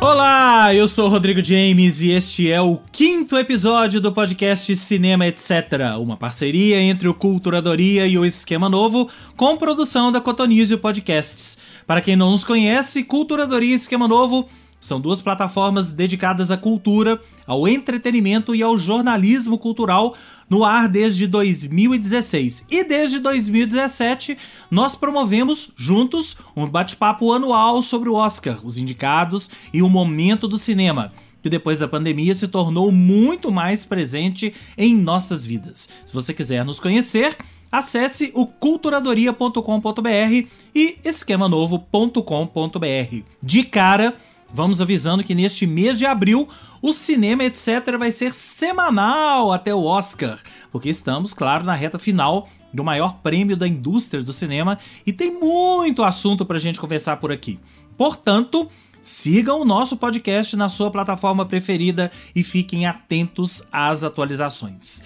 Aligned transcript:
Olá, 0.00 0.74
eu 0.74 0.88
sou 0.88 1.10
Rodrigo 1.10 1.44
James 1.44 2.00
e 2.00 2.10
este 2.10 2.50
é 2.50 2.58
o 2.58 2.78
quinto 2.90 3.36
episódio 3.36 4.00
do 4.00 4.10
podcast 4.10 4.74
Cinema 4.74 5.26
Etc., 5.26 5.52
uma 6.00 6.16
parceria 6.16 6.80
entre 6.80 7.06
o 7.06 7.12
Culturadoria 7.12 8.06
e 8.06 8.16
o 8.16 8.24
Esquema 8.24 8.66
Novo, 8.66 9.10
com 9.36 9.58
produção 9.58 10.10
da 10.10 10.18
Cotonizio 10.18 10.78
Podcasts. 10.78 11.58
Para 11.86 12.00
quem 12.00 12.16
não 12.16 12.30
nos 12.30 12.44
conhece, 12.44 13.04
Culturadoria 13.04 13.72
e 13.72 13.74
Esquema 13.74 14.08
Novo 14.08 14.48
são 14.80 14.98
duas 14.98 15.20
plataformas 15.20 15.92
dedicadas 15.92 16.50
à 16.50 16.56
cultura, 16.56 17.20
ao 17.46 17.68
entretenimento 17.68 18.54
e 18.54 18.62
ao 18.62 18.78
jornalismo 18.78 19.58
cultural 19.58 20.16
no 20.48 20.64
ar 20.64 20.88
desde 20.88 21.26
2016. 21.26 22.64
E 22.70 22.82
desde 22.82 23.18
2017, 23.18 24.38
nós 24.70 24.96
promovemos 24.96 25.70
juntos 25.76 26.38
um 26.56 26.66
bate-papo 26.66 27.30
anual 27.32 27.82
sobre 27.82 28.08
o 28.08 28.14
Oscar, 28.14 28.58
os 28.64 28.78
indicados 28.78 29.50
e 29.72 29.82
o 29.82 29.90
momento 29.90 30.48
do 30.48 30.56
cinema 30.56 31.12
que 31.42 31.48
depois 31.48 31.78
da 31.78 31.88
pandemia 31.88 32.34
se 32.34 32.48
tornou 32.48 32.92
muito 32.92 33.50
mais 33.50 33.82
presente 33.82 34.52
em 34.76 34.94
nossas 34.94 35.42
vidas. 35.42 35.88
Se 36.04 36.12
você 36.12 36.34
quiser 36.34 36.62
nos 36.66 36.78
conhecer, 36.78 37.34
acesse 37.72 38.30
o 38.34 38.46
culturadoria.com.br 38.46 40.48
e 40.74 40.98
esquemanovo.com.br. 41.04 43.24
De 43.42 43.64
cara, 43.64 44.14
Vamos 44.52 44.80
avisando 44.80 45.22
que 45.22 45.34
neste 45.34 45.66
mês 45.66 45.96
de 45.96 46.04
abril 46.04 46.48
o 46.82 46.92
cinema 46.92 47.44
etc 47.44 47.96
vai 47.98 48.10
ser 48.10 48.32
semanal 48.32 49.52
até 49.52 49.74
o 49.74 49.84
Oscar, 49.84 50.38
porque 50.72 50.88
estamos, 50.88 51.32
claro, 51.32 51.64
na 51.64 51.74
reta 51.74 51.98
final 51.98 52.48
do 52.72 52.82
maior 52.82 53.18
prêmio 53.22 53.56
da 53.56 53.68
indústria 53.68 54.22
do 54.22 54.32
cinema 54.32 54.78
e 55.06 55.12
tem 55.12 55.38
muito 55.38 56.02
assunto 56.02 56.44
pra 56.44 56.58
gente 56.58 56.80
conversar 56.80 57.18
por 57.18 57.30
aqui. 57.30 57.58
Portanto, 57.96 58.68
sigam 59.02 59.60
o 59.60 59.64
nosso 59.64 59.96
podcast 59.96 60.56
na 60.56 60.68
sua 60.68 60.90
plataforma 60.90 61.46
preferida 61.46 62.10
e 62.34 62.42
fiquem 62.42 62.86
atentos 62.86 63.62
às 63.70 64.02
atualizações. 64.02 65.02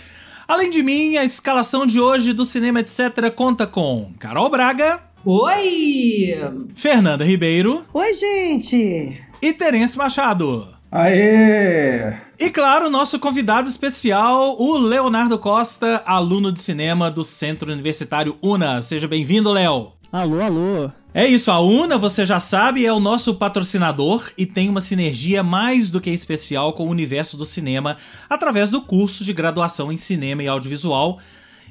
Além 0.46 0.70
de 0.70 0.82
mim, 0.82 1.16
a 1.16 1.24
escalação 1.24 1.86
de 1.86 1.98
hoje 1.98 2.32
do 2.32 2.44
Cinema 2.44 2.80
Etc 2.80 3.30
conta 3.34 3.66
com 3.66 4.12
Carol 4.18 4.50
Braga. 4.50 5.02
Oi! 5.24 6.34
Fernanda 6.74 7.24
Ribeiro. 7.24 7.86
Oi, 7.94 8.12
gente! 8.12 9.23
E 9.44 9.52
Terence 9.52 9.98
Machado. 9.98 10.66
Aê! 10.90 12.14
E 12.40 12.48
claro, 12.48 12.88
nosso 12.88 13.18
convidado 13.18 13.68
especial, 13.68 14.56
o 14.58 14.78
Leonardo 14.78 15.38
Costa, 15.38 16.02
aluno 16.06 16.50
de 16.50 16.60
cinema 16.60 17.10
do 17.10 17.22
Centro 17.22 17.70
Universitário 17.70 18.38
UNA. 18.42 18.80
Seja 18.80 19.06
bem-vindo, 19.06 19.52
Léo. 19.52 19.92
Alô, 20.10 20.40
alô. 20.40 20.90
É 21.12 21.26
isso, 21.26 21.50
a 21.50 21.60
UNA, 21.60 21.98
você 21.98 22.24
já 22.24 22.40
sabe, 22.40 22.86
é 22.86 22.92
o 22.92 22.98
nosso 22.98 23.34
patrocinador 23.34 24.30
e 24.38 24.46
tem 24.46 24.70
uma 24.70 24.80
sinergia 24.80 25.42
mais 25.42 25.90
do 25.90 26.00
que 26.00 26.08
especial 26.08 26.72
com 26.72 26.86
o 26.86 26.90
universo 26.90 27.36
do 27.36 27.44
cinema 27.44 27.98
através 28.30 28.70
do 28.70 28.80
curso 28.80 29.24
de 29.24 29.34
graduação 29.34 29.92
em 29.92 29.96
cinema 29.98 30.42
e 30.42 30.48
audiovisual 30.48 31.18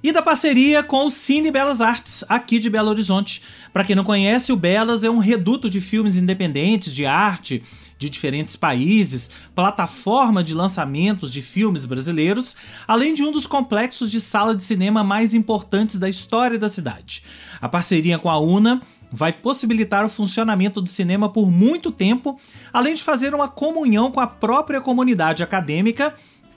e 0.04 0.12
da 0.12 0.22
parceria 0.22 0.84
com 0.84 1.06
o 1.06 1.10
Cine 1.10 1.50
Belas 1.50 1.80
Artes, 1.80 2.26
aqui 2.28 2.60
de 2.60 2.70
Belo 2.70 2.90
Horizonte. 2.90 3.42
Para 3.72 3.86
quem 3.86 3.96
não 3.96 4.04
conhece, 4.04 4.52
o 4.52 4.58
Belas 4.58 5.06
é 5.06 5.10
um 5.10 5.18
reduto 5.18 5.70
de 5.70 5.80
filmes 5.80 6.18
independentes, 6.18 6.94
de 6.94 7.06
arte, 7.06 7.64
de 7.98 8.10
diferentes 8.10 8.58
países, 8.58 9.30
plataforma 9.56 10.44
de 10.44 10.54
lançamentos 10.54 11.32
de 11.32 11.42
filmes 11.42 11.86
brasileiros, 11.86 12.54
além 12.86 13.14
de 13.14 13.24
um 13.24 13.32
dos 13.32 13.48
complexos 13.48 14.12
de 14.12 14.20
sala 14.20 14.54
de 14.54 14.62
cinema 14.62 15.06
mais 15.06 15.34
importantes 15.34 15.98
da 15.98 16.10
história 16.10 16.60
da 16.60 16.68
cidade. 16.68 17.24
A 17.62 17.70
parceria 17.70 18.20
com 18.20 18.30
a 18.30 18.38
UNA 18.38 18.82
vai 19.10 19.32
possibilitar 19.32 20.04
o 20.04 20.10
funcionamento 20.10 20.82
do 20.82 20.90
cinema 20.90 21.30
por 21.30 21.50
muito 21.50 21.92
tempo, 21.92 22.38
além 22.74 22.96
de 22.96 23.04
fazer 23.04 23.34
uma 23.34 23.48
comunhão 23.48 24.12
com 24.12 24.20
a 24.20 24.28
própria 24.28 24.82
comunidade 24.82 25.44
acadêmica 25.44 26.14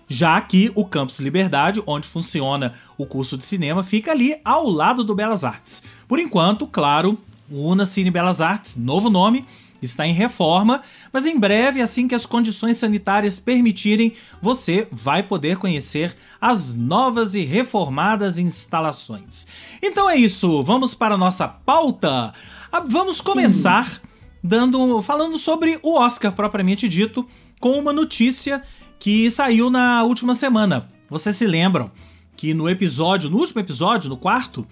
já 0.09 0.41
que 0.41 0.71
o 0.75 0.85
Campus 0.85 1.19
Liberdade, 1.19 1.83
onde 1.87 2.07
funciona 2.07 2.75
o 2.97 3.07
curso 3.07 3.37
de 3.37 3.45
cinema, 3.45 3.83
fica 3.83 4.11
ali 4.11 4.37
ao 4.45 4.69
lado 4.69 5.03
do 5.03 5.15
Belas 5.15 5.45
Artes. 5.45 5.83
Por 6.07 6.19
enquanto, 6.19 6.67
claro, 6.67 7.19
o 7.51 7.69
Una 7.71 7.85
Cine 7.85 8.11
Belas 8.11 8.41
Artes, 8.41 8.77
novo 8.77 9.11
nome, 9.11 9.45
está 9.83 10.07
em 10.07 10.13
reforma, 10.13 10.83
mas 11.13 11.27
em 11.27 11.39
breve, 11.39 11.83
assim 11.83 12.09
que 12.09 12.15
as 12.15 12.27
condições 12.27 12.77
sanitárias 12.77 13.39
permitirem, 13.39 14.13
você 14.41 14.89
vai 14.91 15.23
poder 15.23 15.57
conhecer 15.57 16.17
as 16.41 16.75
novas 16.75 17.35
e 17.35 17.43
reformadas 17.43 18.39
instalações. 18.39 19.47
Então 19.83 20.09
é 20.09 20.17
isso, 20.17 20.63
vamos 20.63 20.95
para 20.95 21.15
a 21.15 21.19
nossa 21.19 21.47
pauta. 21.47 22.33
Ah, 22.73 22.81
vamos 22.81 23.21
começar 23.21 23.91
Sim. 23.91 24.01
dando 24.43 25.03
falando 25.03 25.39
sobre 25.39 25.79
o 25.83 25.95
Oscar 25.99 26.33
propriamente 26.33 26.89
dito, 26.89 27.27
com 27.61 27.79
uma 27.79 27.93
notícia 27.93 28.63
que 28.99 29.31
saiu 29.31 29.71
na 29.71 30.03
última 30.03 30.35
semana. 30.35 30.89
Vocês 31.09 31.37
se 31.37 31.47
lembram 31.47 31.91
que 32.37 32.53
no 32.53 32.69
episódio, 32.69 33.31
no 33.31 33.39
último 33.39 33.61
episódio, 33.61 34.11
no 34.11 34.17
quarto, 34.17 34.67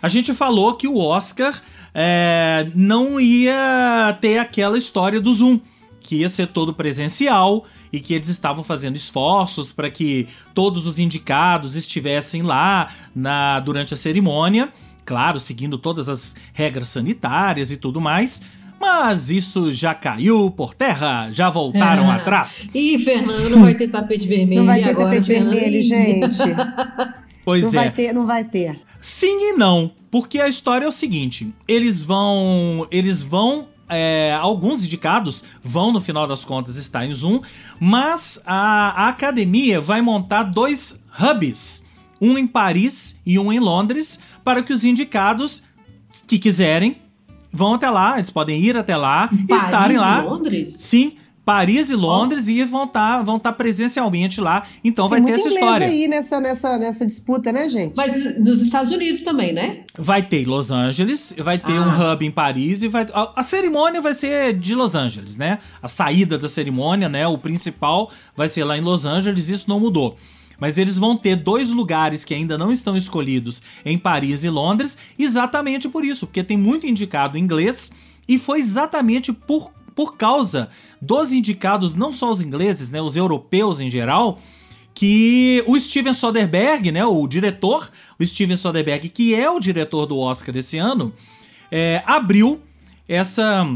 a 0.00 0.08
gente 0.08 0.34
falou 0.34 0.74
que 0.74 0.88
o 0.88 0.98
Oscar 0.98 1.60
é, 1.94 2.70
não 2.74 3.20
ia 3.20 4.16
ter 4.20 4.38
aquela 4.38 4.78
história 4.78 5.20
do 5.20 5.32
Zoom, 5.32 5.60
que 6.00 6.16
ia 6.16 6.28
ser 6.28 6.48
todo 6.48 6.74
presencial 6.74 7.64
e 7.92 8.00
que 8.00 8.14
eles 8.14 8.28
estavam 8.28 8.64
fazendo 8.64 8.96
esforços 8.96 9.70
para 9.70 9.90
que 9.90 10.26
todos 10.54 10.86
os 10.86 10.98
indicados 10.98 11.76
estivessem 11.76 12.42
lá 12.42 12.92
na 13.14 13.60
durante 13.60 13.94
a 13.94 13.96
cerimônia, 13.96 14.72
claro, 15.04 15.38
seguindo 15.38 15.78
todas 15.78 16.08
as 16.08 16.34
regras 16.52 16.88
sanitárias 16.88 17.70
e 17.70 17.76
tudo 17.76 18.00
mais. 18.00 18.42
Mas 18.82 19.30
isso 19.30 19.70
já 19.70 19.94
caiu 19.94 20.50
por 20.50 20.74
terra, 20.74 21.30
já 21.30 21.48
voltaram 21.48 22.12
é. 22.12 22.16
atrás. 22.16 22.68
Ih, 22.74 22.98
Fernando, 22.98 23.48
não 23.48 23.62
vai 23.62 23.76
ter 23.76 23.86
tapete 23.86 24.26
vermelho. 24.26 24.58
Não 24.58 24.66
vai 24.66 24.82
ter 24.82 24.90
agora, 24.90 25.08
tapete 25.08 25.26
Fernando. 25.28 25.54
vermelho, 25.54 25.82
gente. 25.84 26.38
Pois 27.44 27.62
não 27.62 27.70
é. 27.70 27.72
Vai 27.72 27.90
ter, 27.90 28.12
não 28.12 28.24
vai 28.24 28.44
ter. 28.44 28.80
Sim 29.00 29.50
e 29.50 29.52
não, 29.54 29.90
porque 30.12 30.40
a 30.40 30.46
história 30.46 30.84
é 30.84 30.88
o 30.88 30.92
seguinte: 30.92 31.52
eles 31.66 32.00
vão, 32.00 32.86
eles 32.88 33.20
vão 33.20 33.66
é, 33.88 34.32
alguns 34.40 34.84
indicados 34.84 35.42
vão, 35.60 35.92
no 35.92 36.00
final 36.00 36.24
das 36.24 36.44
contas, 36.44 36.76
estar 36.76 37.04
em 37.04 37.12
Zoom, 37.12 37.40
mas 37.80 38.40
a, 38.46 39.06
a, 39.06 39.08
academia 39.08 39.80
vai 39.80 40.00
montar 40.00 40.44
dois 40.44 41.00
hubs, 41.20 41.82
um 42.20 42.38
em 42.38 42.46
Paris 42.46 43.16
e 43.26 43.40
um 43.40 43.52
em 43.52 43.58
Londres, 43.58 44.20
para 44.44 44.62
que 44.62 44.72
os 44.72 44.84
indicados 44.84 45.64
que 46.28 46.38
quiserem 46.38 47.01
vão 47.52 47.74
até 47.74 47.90
lá, 47.90 48.16
eles 48.16 48.30
podem 48.30 48.60
ir 48.60 48.76
até 48.76 48.96
lá 48.96 49.28
Paris 49.28 49.46
e 49.48 49.54
estarem 49.54 49.98
lá. 49.98 50.22
E 50.22 50.26
Londres? 50.26 50.68
Sim. 50.72 51.16
Paris 51.44 51.90
e 51.90 51.96
Londres 51.96 52.46
oh. 52.46 52.50
e 52.50 52.64
vão 52.64 52.84
estar 52.84 53.18
tá, 53.18 53.22
vão 53.22 53.38
tá 53.38 53.52
presencialmente 53.52 54.40
lá. 54.40 54.64
Então 54.84 55.08
Tem 55.08 55.20
vai 55.20 55.32
ter 55.32 55.40
essa 55.40 55.48
história. 55.48 55.86
aí 55.88 56.06
nessa, 56.06 56.40
nessa, 56.40 56.78
nessa 56.78 57.04
disputa, 57.04 57.52
né, 57.52 57.68
gente? 57.68 57.94
Mas 57.96 58.38
nos 58.38 58.62
Estados 58.62 58.92
Unidos 58.92 59.24
também, 59.24 59.52
né? 59.52 59.80
Vai 59.98 60.22
ter 60.22 60.42
em 60.42 60.44
Los 60.44 60.70
Angeles, 60.70 61.34
vai 61.38 61.58
ter 61.58 61.76
ah. 61.76 61.82
um 61.82 62.12
hub 62.12 62.24
em 62.24 62.30
Paris 62.30 62.84
e 62.84 62.88
vai. 62.88 63.08
A, 63.12 63.40
a, 63.40 63.42
cerimônia 63.42 64.00
vai 64.00 64.14
ser 64.14 64.56
de 64.56 64.74
Los 64.74 64.94
Angeles, 64.94 65.36
né? 65.36 65.58
A 65.82 65.88
saída 65.88 66.38
da 66.38 66.48
cerimônia, 66.48 67.08
né? 67.08 67.26
O 67.26 67.36
principal 67.36 68.08
vai 68.36 68.48
ser 68.48 68.62
lá 68.62 68.78
em 68.78 68.80
Los 68.80 69.04
Angeles, 69.04 69.48
isso 69.48 69.68
não 69.68 69.80
mudou 69.80 70.16
mas 70.62 70.78
eles 70.78 70.96
vão 70.96 71.16
ter 71.16 71.34
dois 71.34 71.72
lugares 71.72 72.24
que 72.24 72.32
ainda 72.32 72.56
não 72.56 72.70
estão 72.70 72.96
escolhidos 72.96 73.60
em 73.84 73.98
Paris 73.98 74.44
e 74.44 74.48
Londres, 74.48 74.96
exatamente 75.18 75.88
por 75.88 76.04
isso, 76.04 76.24
porque 76.24 76.44
tem 76.44 76.56
muito 76.56 76.86
indicado 76.86 77.36
inglês 77.36 77.90
e 78.28 78.38
foi 78.38 78.60
exatamente 78.60 79.32
por, 79.32 79.72
por 79.92 80.16
causa 80.16 80.68
dos 81.00 81.32
indicados, 81.32 81.96
não 81.96 82.12
só 82.12 82.30
os 82.30 82.40
ingleses, 82.40 82.92
né, 82.92 83.02
os 83.02 83.16
europeus 83.16 83.80
em 83.80 83.90
geral, 83.90 84.38
que 84.94 85.64
o 85.66 85.76
Steven 85.76 86.12
Soderbergh, 86.12 86.92
né, 86.92 87.04
o 87.04 87.26
diretor, 87.26 87.90
o 88.16 88.24
Steven 88.24 88.54
Soderbergh, 88.54 89.08
que 89.08 89.34
é 89.34 89.50
o 89.50 89.58
diretor 89.58 90.06
do 90.06 90.16
Oscar 90.16 90.54
desse 90.54 90.78
ano, 90.78 91.12
é, 91.72 92.04
abriu 92.06 92.60
essa, 93.08 93.66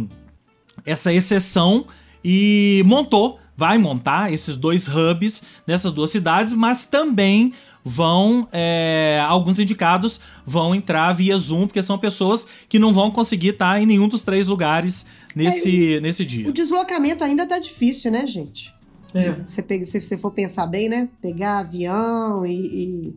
essa 0.85 1.13
exceção 1.13 1.85
e 2.25 2.81
montou 2.87 3.41
vai 3.57 3.79
montar 3.79 4.33
esses 4.33 4.57
dois 4.57 4.87
hubs 4.87 5.43
nessas 5.67 5.91
duas 5.93 6.11
cidades, 6.11 6.53
mas 6.53 6.85
também 6.85 7.53
vão 7.89 8.49
é, 8.53 9.25
alguns 9.29 9.61
indicados 9.61 10.21
vão 10.45 10.75
entrar 10.75 11.13
via 11.13 11.39
Zoom 11.39 11.69
porque 11.69 11.81
são 11.81 11.97
pessoas 11.97 12.45
que 12.69 12.81
não 12.81 12.93
vão 12.93 13.13
conseguir 13.13 13.51
estar 13.51 13.81
em 13.81 13.87
nenhum 13.87 14.09
dos 14.09 14.23
três 14.23 14.49
lugares 14.49 15.07
nesse, 15.37 15.95
é, 15.95 16.01
nesse 16.01 16.25
dia. 16.25 16.49
O 16.49 16.53
deslocamento 16.53 17.23
ainda 17.23 17.47
tá 17.47 17.59
difícil, 17.61 18.11
né, 18.11 18.27
gente? 18.27 18.75
É. 19.15 19.33
Você 19.33 19.63
pega, 19.63 19.85
se 19.87 20.01
você 20.01 20.19
for 20.19 20.33
pensar 20.33 20.67
bem, 20.67 20.89
né? 20.89 21.09
Pegar 21.23 21.59
avião 21.59 22.45
e, 22.45 22.51
e, 22.53 23.17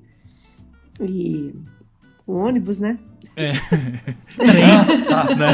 e 1.01 1.56
o 2.25 2.36
ônibus, 2.36 2.80
né? 2.80 3.00
É. 3.39 3.53
Trem. 4.36 5.06
Tá, 5.06 5.24
né? 5.36 5.47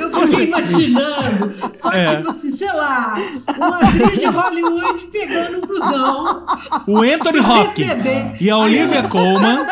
Eu 0.00 0.26
fiquei 0.26 0.46
imaginando. 0.46 1.54
Só 1.74 1.92
é. 1.92 2.16
tipo 2.16 2.30
assim, 2.30 2.50
sei 2.50 2.72
lá, 2.72 3.14
uma 3.58 3.76
atriz 3.78 4.18
de 4.18 4.26
Hollywood 4.26 5.04
pegando 5.06 5.58
um 5.58 5.60
busão. 5.60 6.46
O 6.88 7.02
Anthony 7.02 7.40
Hopkins 7.40 8.04
e 8.40 8.50
a 8.50 8.56
Olivia 8.56 9.02
Colman 9.02 9.66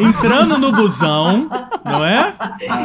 entrando 0.00 0.58
no 0.58 0.72
busão, 0.72 1.48
Não 1.84 2.04
é? 2.04 2.34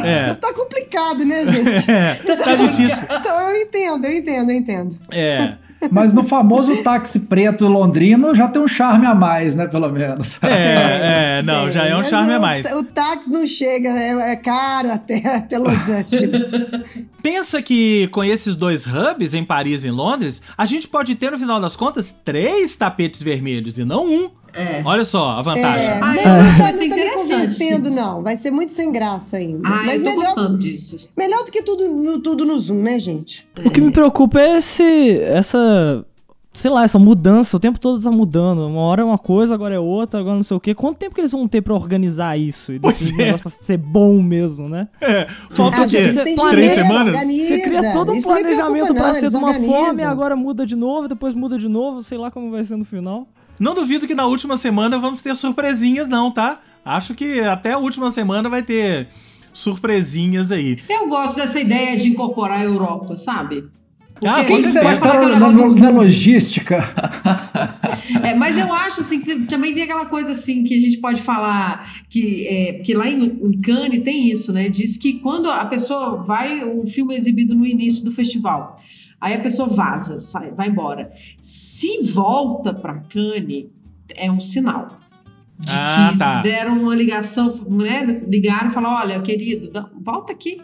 É. 0.04 0.34
Tá 0.42 0.52
complicado, 0.52 1.24
né, 1.24 1.46
gente? 1.46 1.90
É, 1.90 2.14
tá 2.36 2.54
difícil. 2.54 2.98
Então 3.10 3.40
eu 3.40 3.62
entendo, 3.62 4.04
eu 4.04 4.12
entendo, 4.12 4.50
eu 4.50 4.56
entendo. 4.56 4.98
É. 5.10 5.54
Mas 5.90 6.12
no 6.12 6.22
famoso 6.22 6.82
táxi 6.82 7.20
preto 7.20 7.66
londrino 7.66 8.34
já 8.34 8.48
tem 8.48 8.60
um 8.62 8.68
charme 8.68 9.06
a 9.06 9.14
mais, 9.14 9.54
né? 9.54 9.66
Pelo 9.66 9.88
menos. 9.90 10.42
É, 10.42 11.38
é, 11.38 11.42
não, 11.42 11.70
já 11.70 11.84
é 11.86 11.96
um 11.96 12.04
charme 12.04 12.32
o- 12.32 12.36
a 12.36 12.40
mais. 12.40 12.66
O 12.72 12.84
táxi 12.84 13.30
não 13.30 13.46
chega, 13.46 13.88
é, 13.88 14.32
é 14.32 14.36
caro 14.36 14.90
até, 14.92 15.26
até 15.36 15.58
Los 15.58 15.88
Angeles. 15.88 16.52
Pensa 17.22 17.62
que 17.62 18.08
com 18.08 18.22
esses 18.24 18.56
dois 18.56 18.84
hubs, 18.86 19.34
em 19.34 19.44
Paris 19.44 19.84
e 19.84 19.88
em 19.88 19.92
Londres, 19.92 20.42
a 20.56 20.66
gente 20.66 20.88
pode 20.88 21.14
ter, 21.14 21.30
no 21.30 21.38
final 21.38 21.60
das 21.60 21.76
contas, 21.76 22.14
três 22.24 22.74
tapetes 22.76 23.22
vermelhos 23.22 23.78
e 23.78 23.84
não 23.84 24.06
um. 24.06 24.30
É. 24.54 24.82
Olha 24.84 25.04
só 25.04 25.30
a 25.30 25.42
vantagem. 25.42 25.86
É, 25.86 25.98
Ah, 25.98 26.00
mas 26.00 26.24
eu 26.24 26.32
não 26.32 26.38
tá, 26.38 26.42
vai 26.42 26.52
ser 26.52 26.72
não 26.72 26.78
me 26.78 26.86
interessante, 26.86 27.28
convencendo, 27.30 27.90
não. 27.90 28.22
Vai 28.22 28.36
ser 28.36 28.50
muito 28.50 28.72
sem 28.72 28.92
graça 28.92 29.36
ainda. 29.36 29.66
Ah, 29.66 29.82
mas 29.84 29.96
eu 30.00 30.04
tô 30.04 30.10
melhor, 30.10 30.24
gostando 30.24 30.58
disso. 30.58 31.08
melhor 31.16 31.44
do 31.44 31.50
que 31.50 31.62
tudo 31.62 31.88
no, 31.88 32.18
tudo 32.20 32.44
no 32.44 32.58
Zoom, 32.60 32.82
né, 32.82 32.98
gente? 32.98 33.46
O 33.64 33.70
que 33.70 33.80
me 33.80 33.90
preocupa 33.90 34.40
é 34.40 34.56
esse, 34.58 35.18
essa, 35.22 36.04
sei 36.52 36.70
lá, 36.70 36.84
essa 36.84 36.98
mudança. 36.98 37.56
O 37.56 37.60
tempo 37.60 37.78
todo 37.78 38.02
tá 38.02 38.10
mudando. 38.10 38.66
Uma 38.66 38.82
hora 38.82 39.00
é 39.02 39.04
uma 39.04 39.16
coisa, 39.18 39.54
agora 39.54 39.74
é 39.74 39.78
outra, 39.78 40.20
agora 40.20 40.36
não 40.36 40.42
sei 40.42 40.56
o 40.56 40.60
quê. 40.60 40.74
Quanto 40.74 40.98
tempo 40.98 41.14
que 41.14 41.20
eles 41.22 41.32
vão 41.32 41.48
ter 41.48 41.62
pra 41.62 41.72
organizar 41.74 42.38
isso? 42.38 42.72
E 42.74 42.78
Pois 42.80 42.98
definir 42.98 43.20
é. 43.20 43.22
o 43.22 43.26
negócio 43.26 43.50
pra 43.50 43.60
ser 43.60 43.78
bom 43.78 44.20
mesmo, 44.22 44.68
né? 44.68 44.88
É, 45.00 45.26
falta 45.50 45.78
Ah, 45.78 45.86
o 45.86 45.88
quê? 45.88 46.02
Três 46.02 46.72
semanas? 46.72 47.14
organiza. 47.14 47.48
Você 47.48 47.60
cria 47.62 47.92
todo 47.92 48.12
um 48.12 48.14
Isso 48.16 48.26
planejamento 48.28 48.82
preocupa, 48.84 49.00
pra 49.00 49.12
não, 49.14 49.20
ser 49.20 49.30
de 49.30 49.36
uma 49.36 49.48
organizam. 49.48 49.74
forma 49.76 50.00
e 50.00 50.04
agora 50.04 50.36
muda 50.36 50.66
de 50.66 50.76
novo, 50.76 51.08
depois 51.08 51.34
muda 51.34 51.56
de 51.58 51.68
novo, 51.68 52.02
sei 52.02 52.18
lá 52.18 52.30
como 52.30 52.50
vai 52.50 52.62
ser 52.64 52.76
no 52.76 52.84
final. 52.84 53.26
Não 53.62 53.74
duvido 53.74 54.08
que 54.08 54.14
na 54.14 54.26
última 54.26 54.56
semana 54.56 54.98
vamos 54.98 55.22
ter 55.22 55.36
surpresinhas, 55.36 56.08
não, 56.08 56.32
tá? 56.32 56.60
Acho 56.84 57.14
que 57.14 57.38
até 57.40 57.72
a 57.74 57.78
última 57.78 58.10
semana 58.10 58.48
vai 58.48 58.60
ter 58.62 59.06
surpresinhas 59.52 60.50
aí. 60.50 60.78
Eu 60.88 61.08
gosto 61.08 61.36
dessa 61.36 61.60
ideia 61.60 61.96
de 61.96 62.08
incorporar 62.08 62.58
a 62.58 62.64
Europa, 62.64 63.14
sabe? 63.14 63.64
Ah, 64.24 64.36
Porque 64.44 64.62
Quem 64.62 64.70
será 64.72 64.84
pode 64.90 65.00
que 65.00 65.06
falar 65.06 65.18
que 65.20 65.24
é 65.26 65.28
na, 65.38 65.48
negócio 65.48 65.74
do- 65.74 65.80
na 65.80 65.90
logística? 65.90 66.76
É, 68.24 68.34
mas 68.34 68.58
eu 68.58 68.72
acho 68.72 69.00
assim 69.00 69.20
que 69.20 69.40
também 69.46 69.74
tem 69.74 69.82
aquela 69.84 70.06
coisa 70.06 70.32
assim 70.32 70.64
que 70.64 70.76
a 70.76 70.80
gente 70.80 70.98
pode 70.98 71.20
falar 71.22 71.88
que 72.08 72.46
é, 72.46 72.72
que 72.84 72.94
lá 72.94 73.08
em, 73.08 73.24
em 73.24 73.60
Cannes 73.60 74.02
tem 74.02 74.30
isso, 74.30 74.52
né? 74.52 74.68
Diz 74.68 74.96
que 74.96 75.14
quando 75.20 75.50
a 75.50 75.64
pessoa 75.66 76.22
vai 76.24 76.64
o 76.64 76.86
filme 76.86 77.14
é 77.14 77.16
exibido 77.16 77.54
no 77.54 77.66
início 77.66 78.04
do 78.04 78.10
festival, 78.12 78.76
aí 79.22 79.34
a 79.34 79.40
pessoa 79.40 79.68
vaza, 79.68 80.18
sai, 80.18 80.50
vai 80.50 80.68
embora. 80.68 81.10
Se 81.40 82.02
volta 82.12 82.74
para 82.74 82.98
Cannes 83.00 83.66
é 84.14 84.30
um 84.30 84.40
sinal 84.40 84.98
de 85.58 85.72
Ah, 85.72 86.10
que 86.12 86.18
tá. 86.18 86.42
deram 86.42 86.82
uma 86.82 86.94
ligação, 86.94 87.54
né? 87.70 88.22
Ligaram 88.28 88.68
e 88.68 88.72
falaram, 88.72 88.96
olha, 88.96 89.22
querido, 89.22 89.70
volta 90.02 90.32
aqui. 90.32 90.60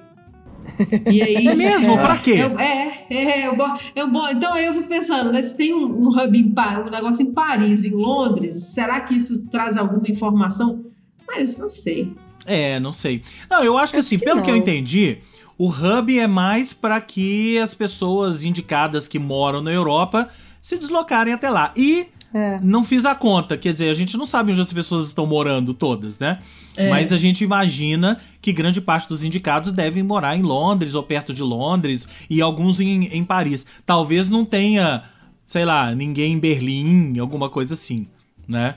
E 1.09 1.23
aí, 1.23 1.47
É 1.47 1.55
mesmo? 1.57 1.97
Pra 1.97 2.19
quê? 2.19 2.33
eu- 2.33 2.59
é, 2.59 3.07
é, 3.09 3.47
eu, 3.47 3.57
bo- 3.57 3.79
eu, 3.95 4.11
bo- 4.11 4.29
então 4.29 4.53
aí 4.53 4.67
eu 4.67 4.75
fico 4.75 4.89
pensando, 4.89 5.33
né? 5.33 5.41
Se 5.41 5.57
tem 5.57 5.73
um, 5.73 5.85
um 5.87 6.09
hub 6.09 6.37
em 6.39 6.53
um 6.87 6.91
negócio 6.91 7.25
em 7.25 7.33
Paris, 7.33 7.87
em 7.87 7.93
Londres, 7.95 8.55
será 8.75 9.01
que 9.01 9.15
isso 9.15 9.47
traz 9.49 9.77
alguma 9.79 10.09
informação? 10.09 10.85
Mas 11.27 11.59
não 11.59 11.71
sei. 11.71 12.13
É, 12.49 12.81
não 12.81 12.93
sei. 12.93 13.23
Não, 13.51 13.63
eu 13.63 13.77
acho 13.79 13.93
que 13.93 13.99
Acho 13.99 14.07
assim, 14.07 14.19
que 14.19 14.25
pelo 14.25 14.43
que 14.43 14.51
eu 14.51 14.55
não. 14.55 14.61
entendi, 14.61 15.19
o 15.57 15.69
hub 15.69 16.19
é 16.19 16.27
mais 16.27 16.73
pra 16.73 17.01
que 17.01 17.59
as 17.59 17.75
pessoas 17.75 18.45
indicadas 18.45 19.07
que 19.07 19.19
moram 19.19 19.61
na 19.61 19.71
Europa 19.73 20.29
se 20.61 20.77
deslocarem 20.79 21.33
até 21.33 21.49
lá. 21.51 21.73
E 21.77 22.07
É. 22.35 22.59
não 22.63 22.85
fiz 22.85 23.07
a 23.07 23.15
conta, 23.15 23.57
quer 23.57 23.73
dizer, 23.73 23.89
a 23.89 23.95
gente 23.95 24.17
não 24.17 24.27
sabe 24.27 24.53
onde 24.53 24.61
as 24.61 24.73
pessoas 24.73 25.07
estão 25.09 25.27
morando 25.27 25.73
todas, 25.73 26.19
né? 26.19 26.39
É. 26.77 26.91
Mas 26.91 27.13
a 27.13 27.17
gente 27.17 27.43
imagina 27.43 28.19
que 28.43 28.53
grande 28.53 28.81
parte 28.81 29.09
dos 29.09 29.25
indicados 29.25 29.73
devem 29.73 30.03
morar 30.03 30.37
em 30.37 30.43
Londres 30.43 30.95
ou 30.95 31.03
perto 31.03 31.33
de 31.33 31.43
Londres 31.43 32.07
e 32.29 32.41
alguns 32.43 32.81
em, 32.81 33.05
em 33.07 33.25
Paris. 33.25 33.65
Talvez 33.87 34.29
não 34.29 34.45
tenha, 34.45 35.03
sei 35.45 35.65
lá, 35.65 35.95
ninguém 35.95 36.35
em 36.35 36.39
Berlim, 36.39 37.19
alguma 37.19 37.49
coisa 37.49 37.75
assim, 37.75 38.07
né? 38.47 38.75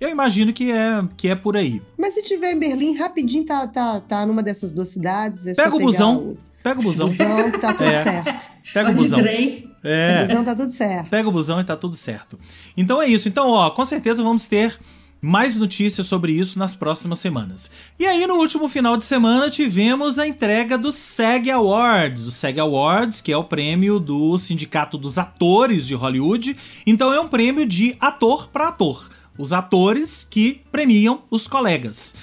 Eu 0.00 0.08
imagino 0.10 0.52
que 0.52 0.70
é, 0.70 1.02
que 1.16 1.28
é 1.28 1.34
por 1.34 1.56
aí. 1.56 1.82
Mas 1.98 2.14
se 2.14 2.22
tiver 2.22 2.52
em 2.52 2.58
Berlim, 2.58 2.96
rapidinho 2.96 3.44
tá, 3.44 3.66
tá, 3.66 4.00
tá 4.00 4.24
numa 4.26 4.42
dessas 4.42 4.72
duas 4.72 4.88
cidades. 4.88 5.46
É 5.46 5.54
só 5.54 5.62
Pega 5.64 5.76
o 5.76 5.78
busão. 5.80 6.36
Pega 6.62 6.78
o 6.78 6.80
O 6.80 6.84
busão. 6.84 7.06
busão 7.08 7.50
que 7.50 7.58
tá 7.58 7.72
tudo 7.74 7.84
É. 7.90 8.02
certo. 8.02 8.50
Pega 8.72 8.90
o 8.90 8.94
busão. 8.94 9.18
trem. 9.20 9.64
O 9.82 9.86
É. 9.88 10.26
busão 10.26 10.44
tá 10.44 10.54
tudo 10.54 10.70
certo. 10.72 11.08
Pega 11.10 11.28
o 11.28 11.32
busão 11.32 11.60
e 11.60 11.64
tá 11.64 11.76
tudo 11.76 11.96
certo. 11.96 12.38
Então 12.76 13.00
é 13.02 13.08
isso. 13.08 13.28
Então, 13.28 13.48
ó, 13.48 13.70
com 13.70 13.84
certeza 13.84 14.22
vamos 14.22 14.46
ter 14.46 14.78
mais 15.20 15.56
notícias 15.56 16.06
sobre 16.06 16.30
isso 16.30 16.60
nas 16.60 16.76
próximas 16.76 17.18
semanas. 17.18 17.68
E 17.98 18.06
aí, 18.06 18.24
no 18.24 18.34
último 18.36 18.68
final 18.68 18.96
de 18.96 19.02
semana, 19.04 19.50
tivemos 19.50 20.16
a 20.16 20.28
entrega 20.28 20.78
do 20.78 20.92
SAG 20.92 21.50
Awards. 21.50 22.24
O 22.26 22.30
SAG 22.30 22.60
Awards, 22.60 23.20
que 23.20 23.32
é 23.32 23.36
o 23.36 23.42
prêmio 23.42 23.98
do 23.98 24.38
Sindicato 24.38 24.96
dos 24.96 25.18
Atores 25.18 25.88
de 25.88 25.96
Hollywood. 25.96 26.56
Então, 26.86 27.12
é 27.12 27.18
um 27.18 27.26
prêmio 27.26 27.66
de 27.66 27.96
ator 27.98 28.48
para 28.48 28.68
ator. 28.68 29.10
Os 29.38 29.52
atores 29.52 30.26
que 30.28 30.60
premiam 30.72 31.22
os 31.30 31.46
colegas. 31.46 32.14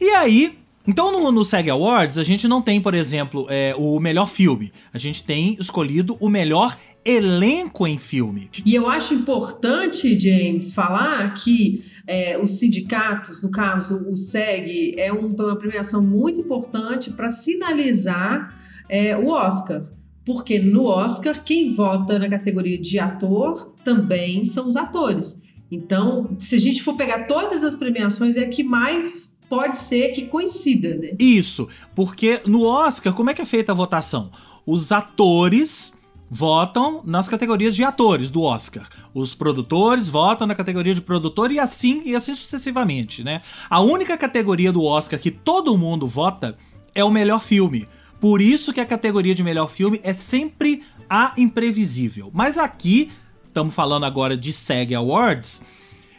E 0.00 0.10
aí, 0.10 0.58
então 0.86 1.10
no, 1.12 1.30
no 1.32 1.44
SAG 1.44 1.70
Awards, 1.70 2.18
a 2.18 2.22
gente 2.22 2.46
não 2.48 2.60
tem, 2.60 2.80
por 2.80 2.94
exemplo, 2.94 3.46
é, 3.48 3.74
o 3.78 3.98
melhor 4.00 4.28
filme. 4.28 4.72
A 4.92 4.98
gente 4.98 5.24
tem 5.24 5.56
escolhido 5.60 6.16
o 6.20 6.28
melhor 6.28 6.76
elenco 7.04 7.86
em 7.86 7.98
filme. 7.98 8.50
E 8.64 8.74
eu 8.74 8.90
acho 8.90 9.14
importante, 9.14 10.18
James, 10.18 10.72
falar 10.74 11.32
que 11.34 11.84
é, 12.06 12.36
os 12.38 12.58
sindicatos, 12.58 13.42
no 13.42 13.50
caso 13.50 14.06
o 14.10 14.16
SEG, 14.16 14.94
é 14.98 15.12
um- 15.12 15.34
uma 15.34 15.56
premiação 15.56 16.02
muito 16.02 16.40
importante 16.40 17.10
para 17.10 17.30
sinalizar 17.30 18.56
é, 18.88 19.16
o 19.16 19.28
Oscar. 19.28 19.82
Porque 20.24 20.58
no 20.58 20.84
Oscar, 20.86 21.42
quem 21.44 21.72
vota 21.72 22.18
na 22.18 22.28
categoria 22.28 22.80
de 22.80 22.98
ator 22.98 23.72
também 23.84 24.42
são 24.44 24.66
os 24.66 24.76
atores. 24.76 25.44
Então, 25.70 26.30
se 26.38 26.54
a 26.54 26.58
gente 26.58 26.82
for 26.82 26.94
pegar 26.94 27.24
todas 27.24 27.64
as 27.64 27.74
premiações, 27.74 28.36
é 28.36 28.46
que 28.46 28.62
mais 28.62 29.38
pode 29.48 29.78
ser 29.78 30.12
que 30.12 30.26
coincida, 30.26 30.96
né? 30.96 31.12
Isso, 31.18 31.68
porque 31.94 32.40
no 32.46 32.64
Oscar, 32.64 33.12
como 33.12 33.30
é 33.30 33.34
que 33.34 33.42
é 33.42 33.46
feita 33.46 33.72
a 33.72 33.74
votação? 33.74 34.30
Os 34.64 34.90
atores 34.92 35.94
votam 36.28 37.02
nas 37.04 37.28
categorias 37.28 37.74
de 37.74 37.84
atores 37.84 38.30
do 38.30 38.42
Oscar. 38.42 38.88
Os 39.14 39.34
produtores 39.34 40.08
votam 40.08 40.46
na 40.46 40.54
categoria 40.54 40.94
de 40.94 41.00
produtor 41.00 41.52
e 41.52 41.58
assim 41.58 42.02
e 42.04 42.14
assim 42.14 42.34
sucessivamente, 42.34 43.22
né? 43.22 43.42
A 43.70 43.80
única 43.80 44.16
categoria 44.18 44.72
do 44.72 44.82
Oscar 44.82 45.18
que 45.18 45.30
todo 45.30 45.76
mundo 45.78 46.06
vota 46.06 46.56
é 46.94 47.04
o 47.04 47.10
melhor 47.10 47.40
filme. 47.40 47.88
Por 48.20 48.40
isso 48.40 48.72
que 48.72 48.80
a 48.80 48.86
categoria 48.86 49.34
de 49.34 49.42
melhor 49.42 49.68
filme 49.68 50.00
é 50.02 50.12
sempre 50.12 50.82
a 51.08 51.32
imprevisível. 51.36 52.30
Mas 52.32 52.58
aqui, 52.58 53.10
estamos 53.56 53.74
falando 53.74 54.04
agora 54.04 54.36
de 54.36 54.52
SAG 54.52 54.94
Awards, 54.94 55.62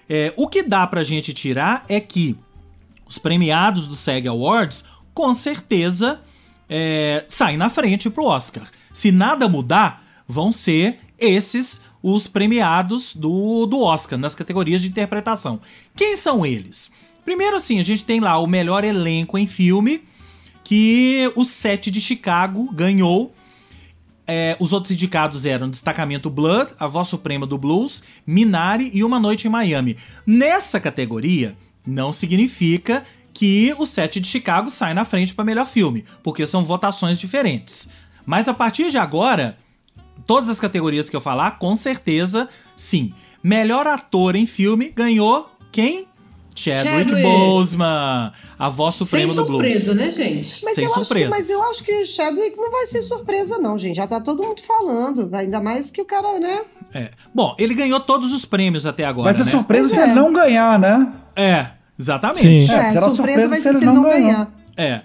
é, 0.09 0.33
o 0.35 0.47
que 0.47 0.63
dá 0.63 0.87
pra 0.87 1.03
gente 1.03 1.31
tirar 1.33 1.85
é 1.87 1.99
que 1.99 2.35
os 3.07 3.19
premiados 3.19 3.85
do 3.85 3.95
SAG 3.95 4.27
Awards, 4.27 4.83
com 5.13 5.31
certeza, 5.35 6.19
é, 6.67 7.23
saem 7.27 7.55
na 7.55 7.69
frente 7.69 8.09
pro 8.09 8.25
Oscar. 8.25 8.67
Se 8.91 9.11
nada 9.11 9.47
mudar, 9.47 10.03
vão 10.27 10.51
ser 10.51 10.97
esses 11.19 11.79
os 12.01 12.27
premiados 12.27 13.15
do, 13.15 13.67
do 13.67 13.81
Oscar, 13.81 14.17
nas 14.17 14.33
categorias 14.33 14.81
de 14.81 14.87
interpretação. 14.87 15.61
Quem 15.95 16.17
são 16.17 16.43
eles? 16.43 16.89
Primeiro, 17.23 17.57
assim, 17.57 17.79
a 17.79 17.83
gente 17.83 18.03
tem 18.03 18.19
lá 18.19 18.39
o 18.39 18.47
melhor 18.47 18.83
elenco 18.83 19.37
em 19.37 19.45
filme, 19.45 20.01
que 20.63 21.31
o 21.35 21.45
Sete 21.45 21.91
de 21.91 22.01
Chicago 22.01 22.71
ganhou. 22.73 23.31
É, 24.27 24.57
os 24.59 24.73
outros 24.73 24.91
indicados 24.91 25.45
eram 25.45 25.69
Destacamento 25.69 26.29
Blood, 26.29 26.73
A 26.77 26.85
Voz 26.85 27.07
Suprema 27.07 27.47
do 27.47 27.57
Blues, 27.57 28.03
Minari 28.25 28.91
e 28.93 29.03
Uma 29.03 29.19
Noite 29.19 29.47
em 29.47 29.49
Miami. 29.49 29.95
Nessa 30.25 30.79
categoria, 30.79 31.55
não 31.85 32.11
significa 32.11 33.05
que 33.33 33.73
o 33.77 33.85
Sete 33.85 34.19
de 34.19 34.27
Chicago 34.27 34.69
sai 34.69 34.93
na 34.93 35.05
frente 35.05 35.33
para 35.33 35.45
melhor 35.45 35.67
filme, 35.67 36.03
porque 36.23 36.45
são 36.45 36.63
votações 36.63 37.17
diferentes. 37.17 37.87
Mas 38.25 38.47
a 38.47 38.53
partir 38.53 38.89
de 38.89 38.97
agora, 38.97 39.57
todas 40.25 40.49
as 40.49 40.59
categorias 40.59 41.09
que 41.09 41.15
eu 41.15 41.21
falar, 41.21 41.51
com 41.51 41.77
certeza, 41.77 42.49
sim. 42.75 43.13
Melhor 43.41 43.87
ator 43.87 44.35
em 44.35 44.45
filme 44.45 44.89
ganhou 44.89 45.49
quem? 45.71 46.06
Chadwick, 46.59 47.09
Chadwick. 47.09 47.21
Boseman, 47.23 48.31
a 48.57 48.69
voz 48.69 48.95
suprema 48.95 49.27
Sem 49.27 49.35
do 49.35 49.45
blues. 49.45 49.61
surpresa, 49.63 49.93
né, 49.93 50.09
gente? 50.11 50.63
Mas 50.63 50.73
Sem 50.73 50.83
eu, 50.85 50.89
acho 50.91 50.99
que, 50.99 51.05
surpresas. 51.05 51.29
mas 51.29 51.49
eu 51.49 51.63
acho 51.69 51.83
que 51.83 52.05
Chadwick 52.05 52.57
não 52.57 52.71
vai 52.71 52.85
ser 52.87 53.01
surpresa, 53.01 53.57
não, 53.57 53.77
gente. 53.77 53.95
Já 53.95 54.07
tá 54.07 54.19
todo 54.19 54.43
mundo 54.43 54.61
falando. 54.61 55.29
Ainda 55.35 55.61
mais 55.61 55.91
que 55.91 56.01
o 56.01 56.05
cara, 56.05 56.39
né? 56.39 56.61
É. 56.93 57.11
Bom, 57.33 57.55
ele 57.59 57.73
ganhou 57.73 57.99
todos 57.99 58.33
os 58.33 58.45
prêmios 58.45 58.85
até 58.85 59.05
agora, 59.05 59.25
Vai 59.25 59.33
ser 59.33 59.45
né? 59.45 59.51
surpresa 59.51 59.89
Pois 59.89 59.93
se 59.93 59.99
é. 59.99 60.03
ele 60.05 60.13
não 60.19 60.33
ganhar, 60.33 60.79
né? 60.79 61.13
É, 61.35 61.67
exatamente. 61.99 62.61
Sim. 62.67 62.73
É, 62.73 62.85
será 62.85 63.09
surpresa 63.09 63.47
vai 63.47 63.57
se 63.57 63.63
ser 63.63 63.69
ele 63.69 63.77
se 63.79 63.83
ele 63.85 63.93
não 63.93 64.01
ganhou. 64.01 64.19
ganhar. 64.21 64.51
É. 64.75 65.01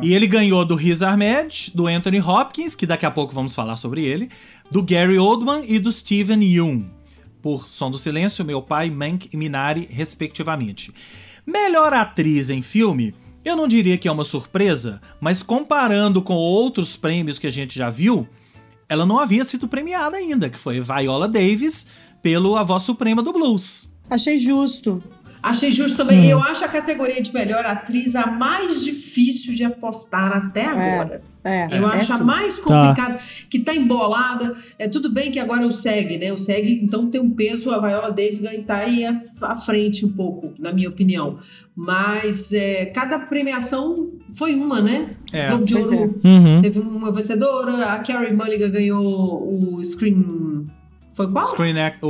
E 0.00 0.14
ele 0.14 0.26
ganhou 0.26 0.64
do 0.64 0.74
Riz 0.76 1.02
Ahmed, 1.02 1.70
do 1.74 1.86
Anthony 1.86 2.18
Hopkins, 2.18 2.74
que 2.74 2.86
daqui 2.86 3.04
a 3.04 3.10
pouco 3.10 3.34
vamos 3.34 3.54
falar 3.54 3.76
sobre 3.76 4.02
ele, 4.02 4.30
do 4.70 4.82
Gary 4.82 5.18
Oldman 5.18 5.62
e 5.68 5.78
do 5.78 5.92
Steven 5.92 6.42
Yeun, 6.42 6.86
por 7.44 7.68
Som 7.68 7.90
do 7.90 7.98
Silêncio, 7.98 8.42
Meu 8.42 8.62
Pai, 8.62 8.88
Mank 8.88 9.28
e 9.30 9.36
Minari, 9.36 9.86
respectivamente. 9.90 10.90
Melhor 11.46 11.92
atriz 11.92 12.48
em 12.48 12.62
filme, 12.62 13.14
Eu 13.44 13.54
não 13.54 13.68
diria 13.68 13.98
que 13.98 14.08
é 14.08 14.10
uma 14.10 14.24
surpresa, 14.24 15.02
mas 15.20 15.42
comparando 15.42 16.22
com 16.22 16.32
outros 16.32 16.96
prêmios 16.96 17.38
que 17.38 17.46
a 17.46 17.50
gente 17.50 17.78
já 17.78 17.90
viu, 17.90 18.26
ela 18.88 19.04
não 19.04 19.18
havia 19.18 19.44
sido 19.44 19.68
premiada 19.68 20.16
ainda, 20.16 20.48
que 20.48 20.56
foi 20.56 20.80
Viola 20.80 21.28
Davis 21.28 21.86
pelo 22.22 22.56
A 22.56 22.62
Voz 22.62 22.84
Suprema 22.84 23.22
do 23.22 23.34
Blues. 23.34 23.86
Achei 24.08 24.38
justo. 24.38 25.04
Achei 25.50 25.70
justo 25.72 25.98
também. 25.98 26.24
Eu 26.26 26.40
acho 26.42 26.64
a 26.64 26.68
categoria 26.68 27.20
de 27.22 27.32
melhor 27.32 27.66
atriz 27.66 28.16
a 28.16 28.26
mais 28.26 28.82
difícil 28.82 29.54
de 29.54 29.62
apostar 29.62 30.32
até 30.34 30.64
agora. 30.64 31.22
É, 31.44 31.66
Eu 31.76 31.86
é 31.86 31.96
acho 31.98 32.12
a 32.14 32.16
sim. 32.16 32.24
mais 32.24 32.56
complicada, 32.56 33.18
que 33.50 33.58
tá 33.58 33.74
embolada. 33.74 34.56
É 34.78 34.88
tudo 34.88 35.12
bem 35.12 35.30
que 35.30 35.38
agora 35.38 35.66
o 35.66 35.70
SEG, 35.70 36.16
né? 36.16 36.32
O 36.32 36.38
SEG, 36.38 36.80
então, 36.82 37.10
tem 37.10 37.20
um 37.20 37.28
peso, 37.30 37.70
a 37.70 37.78
Viola 37.78 38.10
Davis 38.10 38.40
ganha- 38.40 38.62
tá 38.62 38.76
aí 38.78 39.04
à, 39.04 39.54
frente 39.54 40.06
um 40.06 40.12
pouco, 40.14 40.54
na 40.58 40.72
minha 40.72 40.88
opinião. 40.88 41.38
Mas 41.76 42.52
é, 42.54 42.86
cada 42.86 43.18
premiação 43.18 44.12
foi 44.32 44.54
uma, 44.54 44.80
né? 44.80 45.10
É. 45.32 45.48
Globo 45.48 45.64
de 45.66 45.74
Pois 45.74 45.90
Ouro 45.92 46.20
Uhum. 46.24 46.62
teve 46.62 46.78
uma 46.80 47.12
vencedora, 47.12 47.92
a 47.92 47.98
Carrie 47.98 48.32
Mulligan 48.32 48.70
ganhou 48.70 49.74
o 49.76 49.84
Screen. 49.84 50.66
Foi 51.12 51.30
qual? 51.30 51.44
Screen 51.46 51.78
Act, 51.78 51.98
o, 52.02 52.08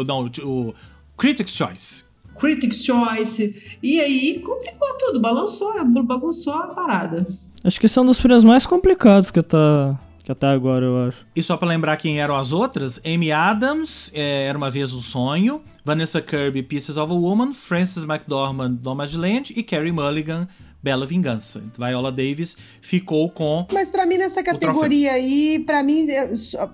o, 0.00 0.04
não, 0.04 0.30
o 0.44 0.74
Critics' 1.16 1.52
Choice. 1.56 2.04
Critics' 2.38 2.84
Choice. 2.84 3.76
E 3.82 4.00
aí 4.00 4.40
complicou 4.40 4.88
tudo, 4.98 5.20
balançou, 5.20 5.72
bagunçou 6.04 6.52
a 6.54 6.68
parada. 6.68 7.26
Acho 7.64 7.78
que 7.80 7.86
esse 7.86 7.98
é 7.98 8.02
um 8.02 8.06
dos 8.06 8.20
prêmios 8.20 8.44
mais 8.44 8.66
complicados 8.66 9.30
que, 9.30 9.42
tá, 9.42 9.98
que 10.22 10.30
até 10.30 10.46
agora, 10.46 10.84
eu 10.84 11.08
acho. 11.08 11.26
E 11.34 11.42
só 11.42 11.56
pra 11.56 11.66
lembrar 11.66 11.96
quem 11.96 12.20
eram 12.20 12.36
as 12.36 12.52
outras, 12.52 13.00
Amy 13.04 13.32
Adams, 13.32 14.10
é, 14.14 14.46
Era 14.46 14.56
Uma 14.56 14.70
Vez 14.70 14.92
um 14.92 15.00
Sonho, 15.00 15.60
Vanessa 15.84 16.20
Kirby, 16.22 16.62
Pieces 16.62 16.96
of 16.96 17.12
a 17.12 17.16
Woman, 17.16 17.52
Frances 17.52 18.04
McDormand, 18.04 18.78
Nomadland 18.82 19.52
e 19.56 19.62
Carrie 19.62 19.90
Mulligan, 19.92 20.46
Bela 20.80 21.04
Vingança. 21.04 21.62
Viola 21.76 22.12
Davis 22.12 22.56
ficou 22.80 23.28
com... 23.30 23.66
Mas 23.72 23.90
pra 23.90 24.06
mim, 24.06 24.16
nessa 24.18 24.42
categoria 24.42 25.12
aí, 25.12 25.58
pra 25.66 25.82
mim, 25.82 26.08
é 26.08 26.32
só- 26.36 26.70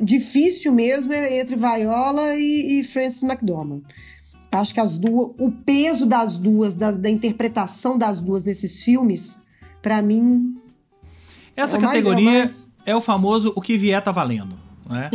difícil 0.00 0.72
mesmo 0.72 1.12
é 1.12 1.40
entre 1.40 1.56
Viola 1.56 2.34
e, 2.36 2.80
e 2.80 2.84
Frances 2.84 3.22
McDormand. 3.22 3.80
Acho 4.60 4.74
que 4.74 4.80
as 4.80 4.96
duas, 4.96 5.30
o 5.38 5.50
peso 5.50 6.06
das 6.06 6.36
duas, 6.36 6.74
da, 6.74 6.90
da 6.90 7.10
interpretação 7.10 7.96
das 7.98 8.20
duas 8.20 8.44
nesses 8.44 8.82
filmes, 8.82 9.40
pra 9.82 10.02
mim. 10.02 10.56
Essa 11.56 11.76
é 11.76 11.80
mais- 11.80 11.92
categoria 11.92 12.28
é 12.30 12.34
o 12.34 12.38
mais- 12.38 12.70
é 12.86 12.96
o 12.96 13.00
famoso 13.00 13.52
o 13.56 13.60
que 13.60 13.76
vier 13.76 14.02
tá 14.02 14.12
valendo, 14.12 14.54
né? 14.88 15.10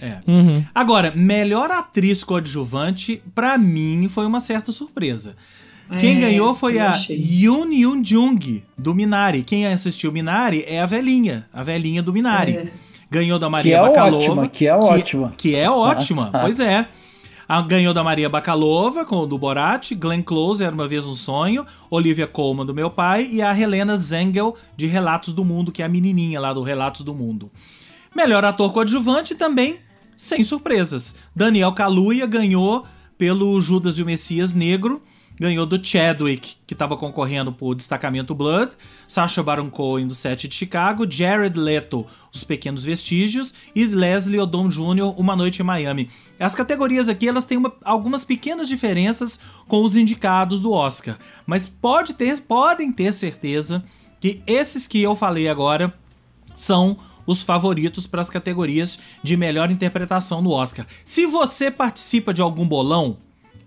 É. 0.00 0.06
É. 0.06 0.18
Uhum. 0.26 0.64
Agora, 0.74 1.12
melhor 1.16 1.70
atriz 1.70 2.22
coadjuvante, 2.24 3.22
pra 3.34 3.58
mim, 3.58 4.08
foi 4.08 4.26
uma 4.26 4.40
certa 4.40 4.72
surpresa. 4.72 5.34
Quem 5.98 6.18
É, 6.18 6.20
ganhou 6.20 6.54
foi 6.54 6.78
a. 6.78 6.92
Yoon 7.10 7.72
Yoon 7.72 8.04
Jung, 8.04 8.62
do 8.78 8.94
Minari. 8.94 9.42
Quem 9.42 9.66
assistiu 9.66 10.12
Minari 10.12 10.62
é 10.68 10.80
a 10.80 10.86
velhinha, 10.86 11.48
a 11.52 11.64
velhinha 11.64 12.00
do 12.00 12.12
Minari. 12.12 12.52
É. 12.56 12.68
Ganhou 13.10 13.40
da 13.40 13.46
Que 13.48 13.52
Maria 13.52 13.76
é 13.78 13.80
Bakalova. 13.82 14.16
ótima, 14.18 14.48
que 14.48 14.66
é 14.68 14.74
ótima. 14.76 15.32
Que 15.36 15.56
é 15.56 15.68
ótima, 15.68 16.30
pois 16.40 16.60
é. 16.60 16.86
A- 17.50 17.62
ganhou 17.62 17.92
da 17.92 18.04
Maria 18.04 18.28
Bakalova, 18.28 19.04
com 19.04 19.16
o 19.16 19.26
do 19.26 19.36
Borat, 19.36 19.90
Glenn 19.96 20.22
Close, 20.22 20.62
Era 20.62 20.72
Uma 20.72 20.86
Vez 20.86 21.04
um 21.04 21.14
Sonho, 21.14 21.66
Olivia 21.90 22.24
Colman, 22.28 22.64
do 22.64 22.72
Meu 22.72 22.88
Pai, 22.88 23.26
e 23.28 23.42
a 23.42 23.58
Helena 23.58 23.96
Zengel, 23.96 24.54
de 24.76 24.86
Relatos 24.86 25.32
do 25.34 25.44
Mundo, 25.44 25.72
que 25.72 25.82
é 25.82 25.84
a 25.84 25.88
menininha 25.88 26.38
lá 26.38 26.52
do 26.52 26.62
Relatos 26.62 27.00
do 27.02 27.12
Mundo. 27.12 27.50
Melhor 28.14 28.44
ator 28.44 28.72
coadjuvante 28.72 29.34
também, 29.34 29.78
sem 30.16 30.44
surpresas. 30.44 31.16
Daniel 31.34 31.72
Kaluuya 31.72 32.24
ganhou 32.24 32.84
pelo 33.18 33.60
Judas 33.60 33.98
e 33.98 34.02
o 34.04 34.06
Messias 34.06 34.54
Negro, 34.54 35.02
ganhou 35.40 35.64
do 35.64 35.82
Chadwick, 35.82 36.56
que 36.66 36.74
estava 36.74 36.98
concorrendo 36.98 37.50
por 37.50 37.74
Destacamento 37.74 38.34
Blood, 38.34 38.72
Sacha 39.08 39.42
Baron 39.42 39.70
Cohen 39.70 40.06
do 40.06 40.14
Sete 40.14 40.46
de 40.46 40.54
Chicago, 40.54 41.10
Jared 41.10 41.58
Leto, 41.58 42.06
Os 42.30 42.44
Pequenos 42.44 42.84
Vestígios 42.84 43.54
e 43.74 43.86
Leslie 43.86 44.38
Odom 44.38 44.68
Jr., 44.68 45.18
Uma 45.18 45.34
Noite 45.34 45.62
em 45.62 45.64
Miami. 45.64 46.10
As 46.38 46.54
categorias 46.54 47.08
aqui 47.08 47.26
elas 47.26 47.46
têm 47.46 47.56
uma- 47.56 47.72
algumas 47.82 48.22
pequenas 48.22 48.68
diferenças 48.68 49.40
com 49.66 49.82
os 49.82 49.96
indicados 49.96 50.60
do 50.60 50.72
Oscar, 50.72 51.18
mas 51.46 51.70
pode 51.70 52.12
ter, 52.12 52.38
podem 52.42 52.92
ter 52.92 53.14
certeza 53.14 53.82
que 54.20 54.42
esses 54.46 54.86
que 54.86 55.00
eu 55.02 55.16
falei 55.16 55.48
agora 55.48 55.94
são 56.54 56.98
os 57.26 57.42
favoritos 57.42 58.06
para 58.06 58.20
as 58.20 58.28
categorias 58.28 58.98
de 59.22 59.38
melhor 59.38 59.70
interpretação 59.70 60.42
no 60.42 60.50
Oscar. 60.50 60.86
Se 61.02 61.24
você 61.24 61.70
participa 61.70 62.34
de 62.34 62.42
algum 62.42 62.66
bolão, 62.66 63.16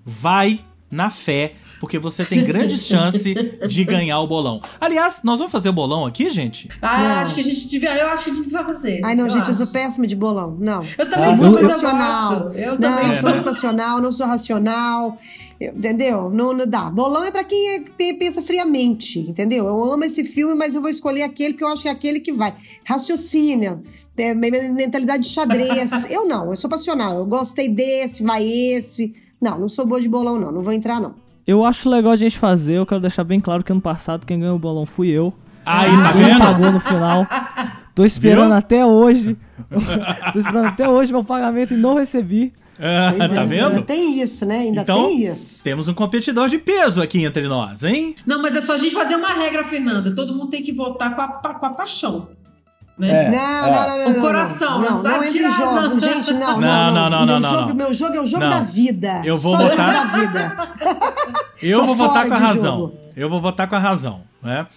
vai 0.06 0.60
na 0.92 1.10
fé, 1.10 1.56
porque 1.84 2.00
você 2.00 2.24
tem 2.24 2.42
grande 2.46 2.78
chance 2.80 3.34
de 3.68 3.84
ganhar 3.84 4.22
o 4.22 4.26
bolão. 4.28 4.62
Aliás, 4.80 5.20
nós 5.22 5.38
vamos 5.40 5.52
fazer 5.52 5.70
bolão 5.74 6.06
aqui, 6.06 6.30
gente? 6.30 6.70
Ah, 6.82 6.98
Não. 6.98 7.06
acho 7.18 7.36
que 7.36 7.42
a 7.42 7.44
gente 7.44 7.68
devia. 7.68 7.94
Eu 7.98 8.08
acho 8.08 8.24
que 8.24 8.32
a 8.32 8.34
gente 8.36 8.50
vai 8.50 8.64
fazer. 8.64 9.02
Ai, 9.04 9.14
não, 9.16 9.28
gente, 9.28 9.44
eu 9.48 9.52
acho. 9.52 9.66
sou 9.66 9.68
péssima 9.68 10.08
de 10.08 10.16
bolão. 10.16 10.56
Não. 10.58 10.82
Eu 10.98 11.10
também 11.10 11.30
Eu 11.30 11.36
sou, 11.36 11.60
eu 11.60 11.68
passional. 11.68 12.54
Eu 12.54 12.72
não, 12.72 12.80
também 12.80 13.04
eu 13.04 13.10
sou. 13.12 13.16
sou 13.18 13.30
muito 13.32 13.44
passional, 13.44 14.00
não 14.02 14.12
sou 14.14 14.26
racional. 14.28 15.18
eu- 15.60 15.74
Entendeu? 15.76 16.30
Não, 16.30 16.54
não 16.54 16.66
dá. 16.66 16.90
Bolão 16.90 17.26
é 17.26 17.32
pra 17.32 17.44
quem 17.44 17.76
é- 17.76 17.80
pe- 17.82 18.14
pensa 18.14 18.42
friamente, 18.42 19.20
entendeu? 19.20 19.66
Eu 19.68 19.84
amo 19.84 20.06
esse 20.06 20.24
filme, 20.24 20.56
mas 20.56 20.76
eu 20.76 20.82
vou 20.82 20.90
escolher 20.90 21.24
aquele 21.24 21.54
porque 21.54 21.66
eu 21.66 21.68
acho 21.68 21.82
que 21.82 21.90
é 21.90 21.92
aquele 21.92 22.22
que 22.22 22.32
vai. 22.32 22.54
Raciocínio, 22.86 23.82
é, 24.18 24.34
me- 24.34 24.50
me- 24.52 24.70
mentalidade 24.70 25.24
de 25.24 25.30
xadrez. 25.30 25.92
eu 26.10 26.26
não, 26.28 26.50
eu 26.50 26.56
sou 26.56 26.70
passional. 26.70 27.18
Eu 27.18 27.26
gostei 27.26 27.68
desse, 27.68 28.24
vai 28.24 28.42
esse. 28.46 29.14
Não, 29.42 29.60
não 29.60 29.68
sou 29.68 29.86
boa 29.86 30.00
de 30.02 30.08
bolão, 30.08 30.40
não. 30.40 30.52
Não 30.52 30.62
vou 30.62 30.72
entrar, 30.72 31.02
não. 31.02 31.16
Eu 31.46 31.66
acho 31.66 31.90
legal 31.90 32.12
a 32.12 32.16
gente 32.16 32.38
fazer, 32.38 32.76
eu 32.76 32.86
quero 32.86 33.02
deixar 33.02 33.24
bem 33.24 33.40
claro 33.40 33.64
que 33.64 33.72
ano 33.72 33.82
passado 33.82 34.26
quem 34.26 34.40
ganhou 34.40 34.56
o 34.56 34.60
bolão 34.60 34.86
fui 34.86 35.10
eu. 35.10 35.34
Aí, 35.66 35.90
tá 35.92 36.14
Quem 36.14 36.24
vendo? 36.26 36.40
pagou 36.40 36.72
no 36.72 36.80
final. 36.80 37.28
Tô 37.96 38.04
esperando 38.04 38.50
Viu? 38.50 38.58
até 38.58 38.86
hoje. 38.86 39.38
Tô 40.34 40.40
esperando 40.40 40.68
até 40.68 40.88
hoje 40.90 41.12
meu 41.12 41.24
pagamento 41.24 41.74
e 41.74 41.78
não 41.78 41.96
recebi. 41.96 42.52
Ah, 42.80 43.14
Pois 43.16 43.32
tá 43.32 43.42
é, 43.42 43.46
vendo? 43.46 43.68
Ainda 43.68 43.82
tem 43.82 44.20
isso, 44.22 44.46
né? 44.46 44.60
Ainda 44.60 44.82
Então, 44.82 45.10
tem 45.10 45.26
isso. 45.28 45.64
Temos 45.64 45.88
um 45.88 45.94
competidor 45.94 46.50
de 46.50 46.58
peso 46.58 47.02
aqui 47.02 47.24
entre 47.24 47.48
nós, 47.48 47.84
hein? 47.84 48.16
Não, 48.26 48.42
mas 48.42 48.56
é 48.56 48.62
só 48.62 48.74
a 48.74 48.78
gente 48.78 48.94
fazer 48.96 49.16
uma 49.16 49.30
regra, 49.34 49.64
Fernanda. 49.64 50.14
Todo 50.14 50.34
mundo 50.34 50.50
tem 50.50 50.64
que 50.64 50.72
votar 50.74 51.16
com 51.16 51.22
a, 51.22 51.28
com 51.28 51.66
a 51.66 51.70
paixão. 51.74 52.30
Né? 52.98 53.26
É, 53.26 53.30
Não, 53.32 53.38
é. 53.38 53.72
não, 53.72 53.88
não, 53.88 53.98
não. 53.98 54.08
O 54.08 54.14
não, 54.14 54.22
coração, 54.22 54.82
não, 54.82 54.92
não 54.92 55.04
não, 55.04 55.24
entre 55.24 55.50
jogos, 55.50 56.04
gente, 56.04 56.34
não, 56.34 56.60
Não, 56.60 56.94
não, 56.94 57.10
não, 57.10 57.10
não, 57.10 57.26
meu 57.26 57.40
não, 57.40 57.50
jogo, 57.50 57.68
não. 57.70 57.76
Meu 57.76 57.94
jogo 57.94 58.16
é 58.16 58.22
o 58.22 58.26
jogo 58.26 58.44
Não. 58.44 58.50
da 58.52 58.62
vida. 58.62 59.22
Eu 59.26 59.36
vou 59.38 59.58
Só 59.58 59.64
o 59.64 59.68
votar- 59.70 59.94
jogo 59.94 60.08
da 60.08 60.14
vida. 60.20 60.58
Eu 61.64 61.86
vou 61.86 61.96
votar 61.96 62.28
com 62.28 62.34
a 62.34 62.38
razão. 62.38 62.78
jogo. 62.80 62.98
Eu 63.16 63.30
vou 63.30 63.40
votar 63.42 63.68
com 63.70 63.76
a 63.76 63.80
razão, 63.80 64.22
né? 64.42 64.68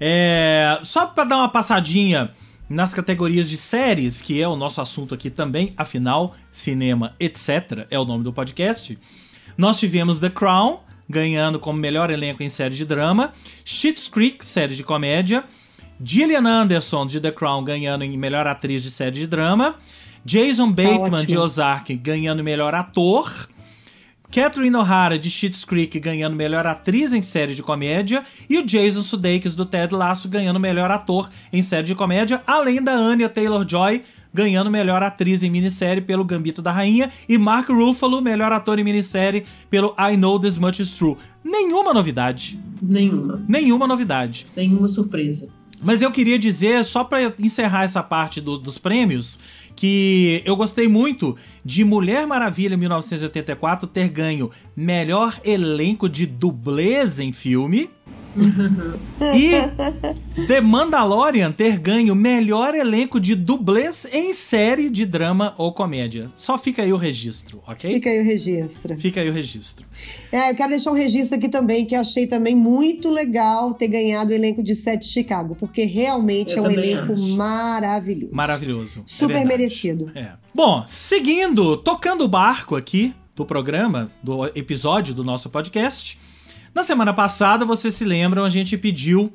É, 0.00 0.78
só 0.82 1.04
pra 1.06 1.24
dar 1.24 1.36
uma 1.36 1.48
passadinha 1.48 2.30
nas 2.68 2.94
categorias 2.94 3.48
de 3.50 3.56
séries, 3.56 4.22
que 4.22 4.40
é 4.40 4.48
o 4.48 4.56
nosso 4.56 4.80
assunto 4.80 5.14
aqui 5.14 5.28
também, 5.28 5.74
afinal, 5.76 6.34
cinema, 6.50 7.14
etc, 7.20 7.86
é 7.90 7.98
o 7.98 8.04
nome 8.04 8.24
do 8.24 8.32
podcast. 8.32 8.98
Nós 9.58 9.78
tivemos 9.78 10.18
The 10.18 10.30
Crown 10.30 10.80
ganhando 11.08 11.58
como 11.58 11.78
melhor 11.78 12.08
elenco 12.10 12.42
em 12.42 12.48
série 12.48 12.74
de 12.74 12.84
drama, 12.84 13.32
Schitt's 13.64 14.08
Creek, 14.08 14.44
série 14.46 14.74
de 14.76 14.82
comédia, 14.84 15.44
Gillian 16.02 16.46
Anderson 16.46 17.06
de 17.06 17.20
The 17.20 17.30
Crown 17.30 17.62
ganhando 17.62 18.04
em 18.04 18.16
melhor 18.16 18.46
atriz 18.46 18.82
de 18.82 18.90
série 18.90 19.20
de 19.20 19.26
drama, 19.26 19.74
Jason 20.24 20.70
Bateman 20.70 21.10
de 21.10 21.36
ótimo. 21.36 21.40
Ozark 21.40 21.94
ganhando 21.96 22.42
melhor 22.42 22.74
ator, 22.74 23.48
Catherine 24.30 24.76
O'Hara 24.76 25.18
de 25.18 25.28
Schitt's 25.28 25.64
Creek 25.64 25.98
ganhando 25.98 26.36
melhor 26.36 26.66
atriz 26.66 27.12
em 27.12 27.20
série 27.20 27.54
de 27.54 27.62
comédia 27.62 28.22
e 28.48 28.58
o 28.58 28.64
Jason 28.64 29.02
Sudeikis 29.02 29.54
do 29.56 29.66
Ted 29.66 29.92
Lasso 29.94 30.28
ganhando 30.28 30.60
melhor 30.60 30.90
ator 30.90 31.28
em 31.52 31.60
série 31.62 31.86
de 31.86 31.94
comédia, 31.94 32.40
além 32.46 32.82
da 32.82 32.92
Anya 32.92 33.28
Taylor-Joy 33.28 34.02
ganhando 34.32 34.70
melhor 34.70 35.02
atriz 35.02 35.42
em 35.42 35.50
minissérie 35.50 36.00
pelo 36.00 36.24
Gambito 36.24 36.62
da 36.62 36.70
Rainha 36.70 37.10
e 37.28 37.36
Mark 37.36 37.68
Ruffalo 37.68 38.22
melhor 38.22 38.52
ator 38.52 38.78
em 38.78 38.84
minissérie 38.84 39.44
pelo 39.68 39.94
I 39.98 40.16
Know 40.16 40.38
This 40.38 40.56
Much 40.56 40.78
Is 40.78 40.92
True. 40.92 41.16
Nenhuma 41.44 41.92
novidade, 41.92 42.60
Nenhuma. 42.80 43.42
nenhuma 43.48 43.86
novidade. 43.88 44.46
Nenhuma 44.56 44.86
surpresa. 44.86 45.48
Mas 45.82 46.02
eu 46.02 46.10
queria 46.10 46.38
dizer, 46.38 46.84
só 46.84 47.02
pra 47.04 47.22
encerrar 47.38 47.84
essa 47.84 48.02
parte 48.02 48.40
do- 48.40 48.58
dos 48.58 48.76
prêmios, 48.78 49.38
que 49.74 50.42
eu 50.44 50.54
gostei 50.56 50.88
muito 50.88 51.36
de 51.64 51.84
Mulher 51.84 52.26
Maravilha 52.26 52.76
1984 52.76 53.88
ter 53.88 54.08
ganho 54.08 54.50
melhor 54.76 55.40
elenco 55.44 56.08
de 56.08 56.26
dublês 56.26 57.18
em 57.18 57.32
filme. 57.32 57.88
E 59.34 60.46
The 60.46 60.60
Mandalorian 60.60 61.50
ter 61.52 61.78
ganho 61.78 62.14
melhor 62.14 62.74
elenco 62.74 63.18
de 63.20 63.34
dublês 63.34 64.06
em 64.12 64.32
série 64.32 64.88
de 64.88 65.04
drama 65.04 65.54
ou 65.58 65.72
comédia. 65.72 66.28
Só 66.36 66.56
fica 66.56 66.82
aí 66.82 66.92
o 66.92 66.96
registro, 66.96 67.62
ok? 67.66 67.92
Fica 67.94 68.10
aí 68.10 68.20
o 68.20 68.24
registro. 68.24 68.98
Fica 68.98 69.20
aí 69.20 69.28
o 69.28 69.32
registro. 69.32 69.86
É, 70.30 70.50
eu 70.50 70.54
quero 70.54 70.70
deixar 70.70 70.90
um 70.92 70.94
registro 70.94 71.38
aqui 71.38 71.48
também, 71.48 71.84
que 71.84 71.94
eu 71.94 72.00
achei 72.00 72.26
também 72.26 72.54
muito 72.54 73.10
legal 73.10 73.74
ter 73.74 73.88
ganhado 73.88 74.30
o 74.30 74.34
elenco 74.34 74.62
de 74.62 74.74
Sete 74.74 75.00
de 75.06 75.12
Chicago, 75.12 75.56
porque 75.58 75.84
realmente 75.84 76.56
Eu 76.56 76.64
é 76.64 76.68
um 76.68 76.70
elenco 76.70 77.12
acho. 77.12 77.28
maravilhoso. 77.36 78.34
Maravilhoso. 78.34 79.00
é 79.00 79.02
Super 79.06 79.34
verdade. 79.34 79.48
merecido. 79.48 80.10
É. 80.14 80.32
Bom, 80.54 80.84
seguindo, 80.86 81.76
tocando 81.76 82.24
o 82.24 82.28
barco 82.28 82.76
aqui 82.76 83.14
do 83.34 83.44
programa, 83.44 84.10
do 84.22 84.46
episódio 84.54 85.14
do 85.14 85.24
nosso 85.24 85.48
podcast, 85.48 86.18
Na 86.72 86.84
semana 86.84 87.12
passada, 87.12 87.64
vocês 87.64 87.94
se 87.94 88.04
lembram, 88.04 88.44
a 88.44 88.50
gente 88.50 88.78
pediu 88.78 89.32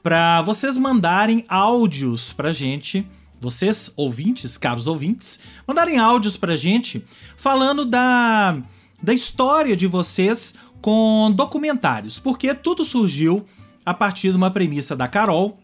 para 0.00 0.42
vocês 0.42 0.76
mandarem 0.76 1.44
áudios 1.48 2.32
pra 2.32 2.52
gente, 2.52 3.04
vocês 3.40 3.92
ouvintes, 3.96 4.56
caros 4.56 4.86
ouvintes, 4.86 5.40
mandarem 5.66 5.98
áudios 5.98 6.36
pra 6.36 6.54
gente 6.54 7.04
falando 7.36 7.84
da 7.84 8.62
da 9.00 9.12
história 9.12 9.76
de 9.76 9.86
vocês 9.86 10.54
com 10.80 11.32
documentários, 11.32 12.18
porque 12.18 12.52
tudo 12.54 12.84
surgiu 12.84 13.44
a 13.84 13.94
partir 13.94 14.30
de 14.30 14.36
uma 14.36 14.50
premissa 14.50 14.96
da 14.96 15.06
Carol 15.06 15.58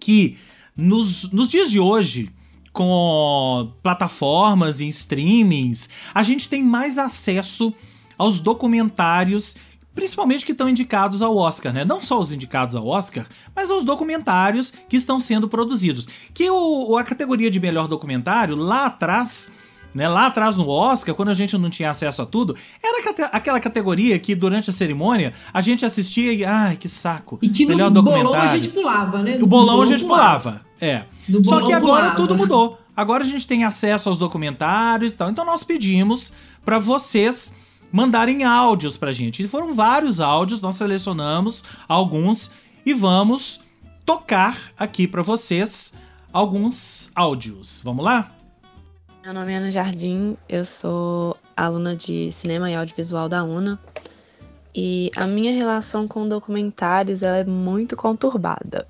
que 0.00 0.38
nos, 0.76 1.30
nos 1.30 1.48
dias 1.48 1.70
de 1.70 1.78
hoje 1.78 2.30
com 2.72 3.72
plataformas 3.82 4.80
e 4.80 4.88
streamings, 4.88 5.88
a 6.12 6.22
gente 6.22 6.48
tem 6.48 6.62
mais 6.62 6.98
acesso 6.98 7.72
aos 8.18 8.40
documentários 8.40 9.56
principalmente 9.94 10.44
que 10.44 10.52
estão 10.52 10.68
indicados 10.68 11.22
ao 11.22 11.36
Oscar, 11.36 11.72
né? 11.72 11.84
Não 11.84 12.00
só 12.00 12.18
os 12.18 12.32
indicados 12.32 12.74
ao 12.74 12.86
Oscar, 12.86 13.26
mas 13.54 13.70
aos 13.70 13.84
documentários 13.84 14.72
que 14.88 14.96
estão 14.96 15.20
sendo 15.20 15.48
produzidos. 15.48 16.08
Que 16.32 16.50
o, 16.50 16.96
a 16.96 17.04
categoria 17.04 17.50
de 17.50 17.60
melhor 17.60 17.86
documentário, 17.86 18.56
lá 18.56 18.86
atrás, 18.86 19.50
né, 19.94 20.08
lá 20.08 20.26
atrás 20.26 20.56
no 20.56 20.68
Oscar, 20.68 21.14
quando 21.14 21.28
a 21.28 21.34
gente 21.34 21.56
não 21.56 21.70
tinha 21.70 21.90
acesso 21.90 22.20
a 22.22 22.26
tudo, 22.26 22.56
era 22.82 23.30
aquela 23.32 23.60
categoria 23.60 24.18
que 24.18 24.34
durante 24.34 24.68
a 24.68 24.72
cerimônia 24.72 25.32
a 25.52 25.60
gente 25.60 25.86
assistia 25.86 26.32
e. 26.32 26.44
Ai, 26.44 26.76
que 26.76 26.88
saco. 26.88 27.38
E 27.40 27.48
que 27.48 27.64
melhor 27.64 27.90
no 27.90 28.02
documentário. 28.02 28.30
bolão 28.30 28.42
a 28.42 28.48
gente 28.48 28.68
pulava, 28.70 29.22
né? 29.22 29.38
O 29.40 29.46
bolão 29.46 29.82
a 29.82 29.86
gente 29.86 30.04
pulava. 30.04 30.62
É. 30.80 31.04
No 31.28 31.44
Só 31.44 31.52
bolão 31.52 31.66
que 31.66 31.72
agora 31.72 32.00
pulava. 32.00 32.16
tudo 32.16 32.36
mudou. 32.36 32.78
Agora 32.96 33.24
a 33.24 33.26
gente 33.26 33.46
tem 33.46 33.64
acesso 33.64 34.08
aos 34.08 34.18
documentários 34.18 35.14
e 35.14 35.16
tal. 35.16 35.30
Então 35.30 35.44
nós 35.44 35.64
pedimos 35.64 36.32
para 36.64 36.78
vocês 36.78 37.52
mandarem 37.94 38.42
áudios 38.42 38.96
pra 38.96 39.12
gente. 39.12 39.44
E 39.44 39.46
foram 39.46 39.72
vários 39.72 40.18
áudios, 40.18 40.60
nós 40.60 40.74
selecionamos 40.74 41.62
alguns 41.86 42.50
e 42.84 42.92
vamos 42.92 43.60
tocar 44.04 44.58
aqui 44.76 45.06
para 45.06 45.22
vocês 45.22 45.92
alguns 46.32 47.12
áudios. 47.14 47.80
Vamos 47.84 48.04
lá? 48.04 48.32
Meu 49.22 49.32
nome 49.32 49.52
é 49.52 49.56
Ana 49.58 49.70
Jardim, 49.70 50.36
eu 50.48 50.64
sou 50.64 51.36
aluna 51.56 51.94
de 51.94 52.32
cinema 52.32 52.68
e 52.68 52.74
audiovisual 52.74 53.28
da 53.28 53.44
UNA. 53.44 53.78
E 54.74 55.12
a 55.14 55.24
minha 55.24 55.52
relação 55.52 56.08
com 56.08 56.28
documentários 56.28 57.22
ela 57.22 57.36
é 57.36 57.44
muito 57.44 57.96
conturbada. 57.96 58.88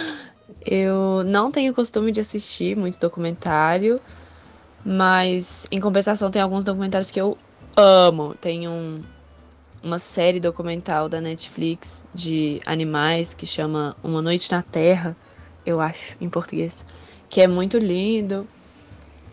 eu 0.66 1.24
não 1.24 1.50
tenho 1.50 1.72
costume 1.72 2.12
de 2.12 2.20
assistir 2.20 2.76
muito 2.76 3.00
documentário, 3.00 3.98
mas 4.84 5.66
em 5.72 5.80
compensação 5.80 6.30
tem 6.30 6.42
alguns 6.42 6.62
documentários 6.62 7.10
que 7.10 7.18
eu 7.18 7.38
amo. 7.76 8.34
Tem 8.34 8.68
um, 8.68 9.02
uma 9.82 9.98
série 9.98 10.40
documental 10.40 11.08
da 11.08 11.20
Netflix 11.20 12.06
de 12.14 12.60
animais 12.64 13.34
que 13.34 13.46
chama 13.46 13.96
Uma 14.02 14.22
Noite 14.22 14.50
na 14.50 14.62
Terra, 14.62 15.16
eu 15.64 15.80
acho, 15.80 16.16
em 16.20 16.28
português, 16.28 16.84
que 17.28 17.40
é 17.40 17.46
muito 17.46 17.78
lindo. 17.78 18.46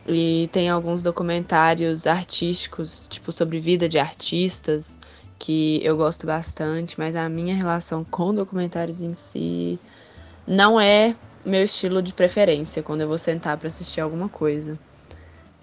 E 0.08 0.50
tem 0.52 0.70
alguns 0.70 1.04
documentários 1.04 2.08
artísticos, 2.08 3.08
tipo 3.08 3.32
sobre 3.32 3.60
vida 3.60 3.88
de 3.88 4.00
artistas, 4.00 4.98
que 5.38 5.80
eu 5.84 5.96
gosto 5.96 6.26
bastante, 6.26 7.00
mas 7.00 7.16
a 7.16 7.30
minha 7.30 7.56
relação 7.56 8.04
com 8.04 8.34
documentários 8.34 9.00
em 9.00 9.14
si 9.14 9.80
não 10.48 10.82
é 10.82 11.16
meu 11.46 11.64
estilo 11.64 12.02
de 12.02 12.14
preferência 12.14 12.84
quando 12.84 13.02
eu 13.02 13.08
vou 13.08 13.18
sentar 13.18 13.58
para 13.58 13.68
assistir 13.68 14.02
alguma 14.02 14.30
coisa. 14.30 14.78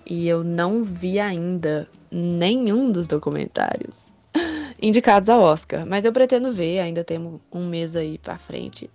E 0.09 0.27
eu 0.27 0.43
não 0.43 0.83
vi 0.83 1.21
ainda 1.21 1.87
nenhum 2.11 2.91
dos 2.91 3.07
documentários 3.07 4.11
indicados 4.81 5.29
ao 5.29 5.43
Oscar, 5.43 5.85
mas 5.87 6.07
eu 6.07 6.13
pretendo 6.13 6.51
ver, 6.51 6.81
ainda 6.81 7.05
temos 7.05 7.41
um 7.53 7.67
mês 7.67 7.95
aí 7.95 8.17
para 8.17 8.39
frente 8.39 8.91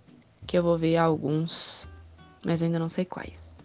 que 0.46 0.58
eu 0.58 0.62
vou 0.62 0.76
ver 0.76 0.96
alguns, 0.96 1.88
mas 2.44 2.62
ainda 2.62 2.78
não 2.78 2.88
sei 2.88 3.04
quais. 3.04 3.58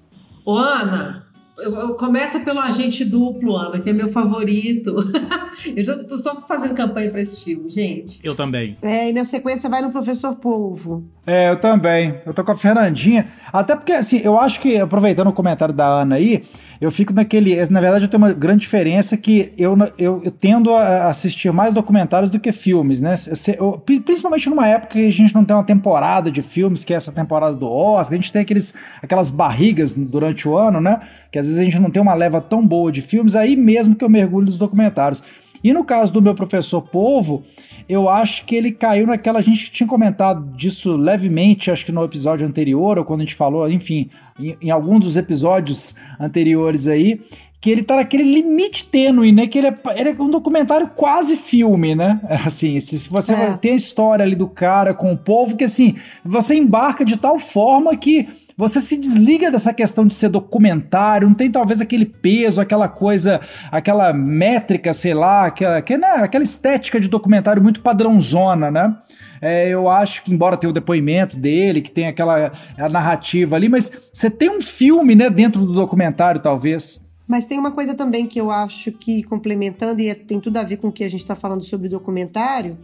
Ô, 0.45 0.55
Ana, 0.55 1.25
eu, 1.57 1.75
eu 1.75 1.95
começa 1.95 2.39
pelo 2.39 2.59
Agente 2.59 3.03
Duplo, 3.03 3.55
Ana, 3.55 3.79
que 3.79 3.89
é 3.89 3.93
meu 3.93 4.09
favorito. 4.09 4.95
eu 5.75 5.83
já 5.83 5.97
tô 6.03 6.17
só 6.17 6.35
fazendo 6.47 6.73
campanha 6.73 7.11
para 7.11 7.21
esse 7.21 7.43
filme, 7.43 7.69
gente. 7.69 8.19
Eu 8.23 8.35
também. 8.35 8.77
É, 8.81 9.09
e 9.09 9.13
na 9.13 9.25
sequência 9.25 9.69
vai 9.69 9.81
no 9.81 9.91
Professor 9.91 10.35
Polvo. 10.35 11.03
É, 11.27 11.49
eu 11.49 11.59
também. 11.59 12.21
Eu 12.25 12.33
tô 12.33 12.43
com 12.43 12.51
a 12.51 12.57
Fernandinha. 12.57 13.27
Até 13.51 13.75
porque, 13.75 13.91
assim, 13.91 14.21
eu 14.23 14.39
acho 14.39 14.59
que, 14.59 14.77
aproveitando 14.77 15.27
o 15.27 15.33
comentário 15.33 15.73
da 15.73 16.01
Ana 16.01 16.15
aí, 16.15 16.45
eu 16.81 16.89
fico 16.91 17.13
naquele. 17.13 17.55
Na 17.67 17.81
verdade, 17.81 18.05
eu 18.05 18.09
tenho 18.09 18.23
uma 18.23 18.31
grande 18.31 18.61
diferença 18.61 19.17
que 19.17 19.51
eu, 19.57 19.77
eu, 19.97 20.21
eu 20.23 20.31
tendo 20.31 20.73
a 20.73 21.07
assistir 21.07 21.51
mais 21.51 21.73
documentários 21.73 22.29
do 22.29 22.39
que 22.39 22.51
filmes, 22.51 23.01
né? 23.01 23.15
Eu, 23.57 23.73
principalmente 24.05 24.49
numa 24.49 24.67
época 24.67 24.93
que 24.93 25.07
a 25.07 25.11
gente 25.11 25.35
não 25.35 25.43
tem 25.43 25.55
uma 25.55 25.63
temporada 25.63 26.31
de 26.31 26.41
filmes, 26.41 26.83
que 26.83 26.93
é 26.93 26.97
essa 26.97 27.11
temporada 27.11 27.55
do 27.55 27.67
Oscar, 27.69 28.13
a 28.13 28.15
gente 28.15 28.31
tem 28.31 28.41
aqueles, 28.41 28.73
aquelas 29.01 29.29
barrigas 29.29 29.93
durante 29.93 30.47
o 30.47 30.57
ano, 30.57 30.79
né? 30.79 31.01
Que 31.29 31.37
às 31.37 31.45
vezes 31.45 31.59
a 31.59 31.63
gente 31.63 31.79
não 31.79 31.91
tem 31.91 32.01
uma 32.01 32.13
leva 32.13 32.39
tão 32.39 32.65
boa 32.65 32.91
de 32.91 33.01
filmes, 33.01 33.35
aí 33.35 33.55
mesmo 33.55 33.95
que 33.95 34.03
eu 34.03 34.09
mergulho 34.09 34.45
nos 34.45 34.57
documentários. 34.57 35.21
E 35.63 35.73
no 35.73 35.83
caso 35.83 36.11
do 36.13 36.21
meu 36.21 36.33
professor 36.35 36.81
Povo, 36.81 37.43
eu 37.87 38.07
acho 38.07 38.45
que 38.45 38.55
ele 38.55 38.71
caiu 38.71 39.07
naquela. 39.07 39.39
A 39.39 39.41
gente 39.41 39.71
tinha 39.71 39.87
comentado 39.87 40.55
disso 40.55 40.95
levemente, 40.95 41.71
acho 41.71 41.85
que 41.85 41.91
no 41.91 42.03
episódio 42.03 42.45
anterior, 42.47 42.97
ou 42.97 43.05
quando 43.05 43.21
a 43.21 43.23
gente 43.23 43.35
falou, 43.35 43.69
enfim, 43.69 44.09
em, 44.39 44.55
em 44.61 44.69
algum 44.69 44.99
dos 44.99 45.17
episódios 45.17 45.95
anteriores 46.19 46.87
aí, 46.87 47.19
que 47.61 47.69
ele 47.69 47.83
tá 47.83 47.97
naquele 47.97 48.23
limite 48.23 48.85
tênue, 48.85 49.31
né? 49.33 49.45
Que 49.47 49.57
ele 49.57 49.67
é, 49.67 49.77
ele 49.97 50.09
é 50.11 50.15
um 50.21 50.29
documentário 50.29 50.91
quase 50.95 51.35
filme, 51.35 51.93
né? 51.93 52.21
Assim, 52.45 52.79
se, 52.79 53.09
você 53.09 53.33
É. 53.33 53.53
tem 53.57 53.71
a 53.73 53.75
história 53.75 54.23
ali 54.23 54.35
do 54.35 54.47
cara 54.47 54.93
com 54.93 55.11
o 55.11 55.17
povo, 55.17 55.57
que 55.57 55.65
assim, 55.65 55.95
você 56.23 56.55
embarca 56.55 57.03
de 57.03 57.17
tal 57.17 57.37
forma 57.37 57.95
que 57.97 58.27
você 58.59 58.81
se 58.81 58.97
desliga 58.97 59.49
dessa 59.49 59.73
questão 59.73 60.05
de 60.05 60.13
ser 60.13 60.27
documentário, 60.27 61.29
não 61.29 61.33
tem 61.33 61.49
talvez 61.49 61.79
aquele 61.79 62.05
peso, 62.05 62.59
aquela 62.59 62.89
coisa, 62.89 63.39
aquela 63.71 64.11
métrica, 64.11 64.93
sei 64.93 65.13
lá, 65.13 65.45
aquela, 65.45 65.81
que, 65.81 65.97
né, 65.97 66.15
aquela 66.17 66.43
estética 66.43 66.99
de 66.99 67.07
documentário 67.07 67.63
muito 67.63 67.79
padrãozona, 67.81 68.69
né? 68.69 68.97
É, 69.41 69.69
eu 69.69 69.87
acho 69.87 70.25
que, 70.25 70.33
embora 70.33 70.57
tenha 70.57 70.71
o 70.71 70.73
depoimento 70.73 71.37
dele, 71.37 71.81
que 71.81 71.89
tem 71.89 72.07
aquela 72.07 72.51
narrativa 72.91 73.55
ali, 73.55 73.69
mas 73.69 73.93
você 74.11 74.29
tem 74.29 74.49
um 74.49 74.61
filme, 74.61 75.15
né, 75.15 75.29
dentro 75.29 75.65
do 75.65 75.71
documentário, 75.71 76.41
talvez. 76.41 76.99
Mas 77.25 77.45
tem 77.45 77.57
uma 77.57 77.71
coisa 77.71 77.93
também 77.93 78.27
que 78.27 78.41
eu 78.41 78.51
acho 78.51 78.91
que, 78.91 79.23
complementando, 79.23 80.01
e 80.01 80.09
é- 80.09 80.15
tem 80.15 80.37
tudo 80.37 80.57
a 80.57 80.63
ver 80.63 80.75
com 80.75 80.89
o 80.89 80.91
que 80.91 81.05
a 81.05 81.09
gente 81.09 81.21
está 81.21 81.33
falando 81.35 81.63
sobre 81.63 81.87
documentário, 81.87 82.77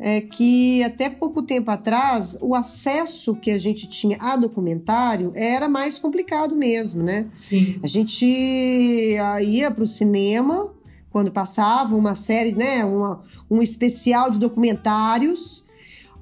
é 0.00 0.20
que 0.20 0.82
até 0.82 1.10
pouco 1.10 1.42
tempo 1.42 1.70
atrás, 1.70 2.36
o 2.40 2.54
acesso 2.54 3.36
que 3.36 3.50
a 3.50 3.58
gente 3.58 3.86
tinha 3.86 4.16
a 4.18 4.34
documentário 4.34 5.30
era 5.34 5.68
mais 5.68 5.98
complicado 5.98 6.56
mesmo, 6.56 7.02
né? 7.02 7.26
Sim. 7.30 7.78
A 7.82 7.86
gente 7.86 9.16
ah, 9.22 9.42
ia 9.42 9.70
para 9.70 9.84
o 9.84 9.86
cinema 9.86 10.72
quando 11.10 11.30
passava 11.30 11.94
uma 11.94 12.14
série, 12.14 12.52
né, 12.52 12.84
uma, 12.84 13.20
um 13.50 13.60
especial 13.60 14.30
de 14.30 14.38
documentários 14.38 15.64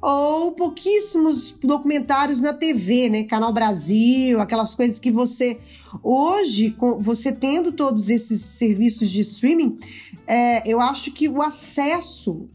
ou 0.01 0.53
pouquíssimos 0.53 1.55
documentários 1.63 2.41
na 2.41 2.55
TV, 2.55 3.11
né, 3.11 3.25
Canal 3.25 3.53
Brasil, 3.53 4.41
aquelas 4.41 4.75
coisas 4.75 4.99
que 4.99 5.11
você 5.11 5.59
hoje, 6.03 6.71
com 6.71 6.99
você 6.99 7.33
tendo 7.33 7.71
todos 7.71 8.09
esses 8.09 8.41
serviços 8.41 9.11
de 9.11 9.21
streaming, 9.21 9.77
é, 10.27 10.71
eu 10.71 10.81
acho 10.81 11.13
que 11.13 11.29
o 11.29 11.43
acesso, 11.43 12.49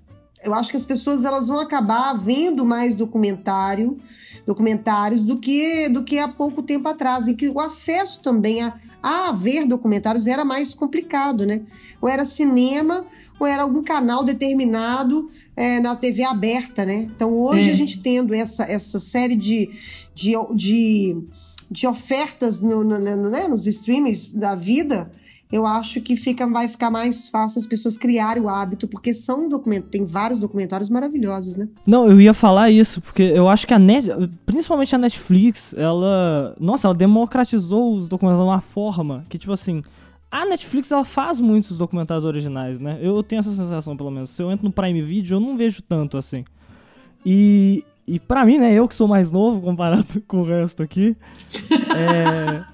eu 0.43 0.53
acho 0.53 0.71
que 0.71 0.77
as 0.77 0.85
pessoas 0.85 1.25
elas 1.25 1.47
vão 1.47 1.59
acabar 1.59 2.13
vendo 2.13 2.65
mais 2.65 2.95
documentário, 2.95 3.97
documentários 4.45 5.23
do 5.23 5.37
que 5.39 5.87
do 5.89 6.03
que 6.03 6.19
há 6.19 6.27
pouco 6.27 6.61
tempo 6.61 6.87
atrás, 6.89 7.27
em 7.27 7.35
que 7.35 7.47
o 7.49 7.59
acesso 7.59 8.19
também 8.21 8.61
a, 8.61 8.73
a 9.01 9.31
ver 9.31 9.65
documentários 9.65 10.27
era 10.27 10.43
mais 10.43 10.73
complicado, 10.73 11.45
né? 11.45 11.61
Ou 12.01 12.09
era 12.09 12.25
cinema, 12.25 13.05
ou 13.39 13.47
era 13.47 13.63
algum 13.63 13.81
canal 13.83 14.23
determinado 14.23 15.29
é, 15.55 15.79
na 15.79 15.95
TV 15.95 16.23
aberta, 16.23 16.85
né? 16.85 17.07
Então 17.15 17.33
hoje 17.33 17.69
É. 17.69 17.73
a 17.73 17.75
gente 17.75 18.01
tendo 18.01 18.33
essa, 18.33 18.63
essa 18.65 18.99
série 18.99 19.35
de, 19.35 19.69
de, 20.13 20.33
de, 20.53 21.17
de 21.71 21.87
ofertas 21.87 22.59
no, 22.59 22.83
no- 22.83 22.99
no- 22.99 23.29
né, 23.29 23.47
nos 23.47 23.65
streamings 23.67 24.33
da 24.33 24.55
vida, 24.55 25.11
eu 25.53 25.67
acho 25.67 26.01
que 26.01 26.15
fica, 26.15 26.47
vai 26.47 26.67
ficar 26.67 26.89
mais 26.89 27.29
fácil 27.29 27.59
as 27.59 27.67
pessoas 27.67 27.95
criarem 27.95 28.41
o 28.41 28.49
hábito, 28.49 28.87
porque 28.87 29.13
são 29.13 29.47
documentos, 29.47 29.91
tem 29.91 30.03
vários 30.03 30.39
documentários 30.39 30.89
maravilhosos, 30.89 31.55
né? 31.55 31.69
Não, 31.85 32.07
eu 32.07 32.19
ia 32.19 32.33
falar 32.33 32.71
isso, 32.71 32.99
porque 32.99 33.21
eu 33.21 33.47
acho 33.47 33.67
que 33.67 33.73
a 33.73 33.77
Net, 33.77 34.07
principalmente 34.47 34.95
a 34.95 34.97
Netflix, 34.97 35.75
ela, 35.77 36.55
nossa, 36.59 36.87
ela 36.87 36.95
democratizou 36.95 37.93
os 37.93 38.07
documentários 38.07 38.43
de 38.43 38.49
uma 38.49 38.61
forma 38.61 39.25
que 39.29 39.37
tipo 39.37 39.53
assim, 39.53 39.83
a 40.31 40.43
Netflix 40.43 40.91
ela 40.91 41.05
faz 41.05 41.39
muitos 41.39 41.77
documentários 41.77 42.25
originais, 42.25 42.79
né? 42.79 42.97
Eu 42.99 43.21
tenho 43.21 43.39
essa 43.39 43.51
sensação 43.51 43.95
pelo 43.95 44.09
menos. 44.09 44.31
Se 44.31 44.41
eu 44.41 44.51
entro 44.51 44.65
no 44.65 44.71
Prime 44.71 45.03
Video, 45.03 45.35
eu 45.35 45.39
não 45.39 45.55
vejo 45.55 45.83
tanto 45.83 46.17
assim. 46.17 46.43
E 47.23 47.85
e 48.07 48.19
para 48.19 48.43
mim, 48.43 48.57
né, 48.57 48.73
eu 48.73 48.87
que 48.87 48.95
sou 48.95 49.07
mais 49.07 49.31
novo 49.31 49.61
comparado 49.61 50.19
com 50.27 50.41
o 50.41 50.45
resto 50.45 50.81
aqui, 50.81 51.15
é 51.95 52.73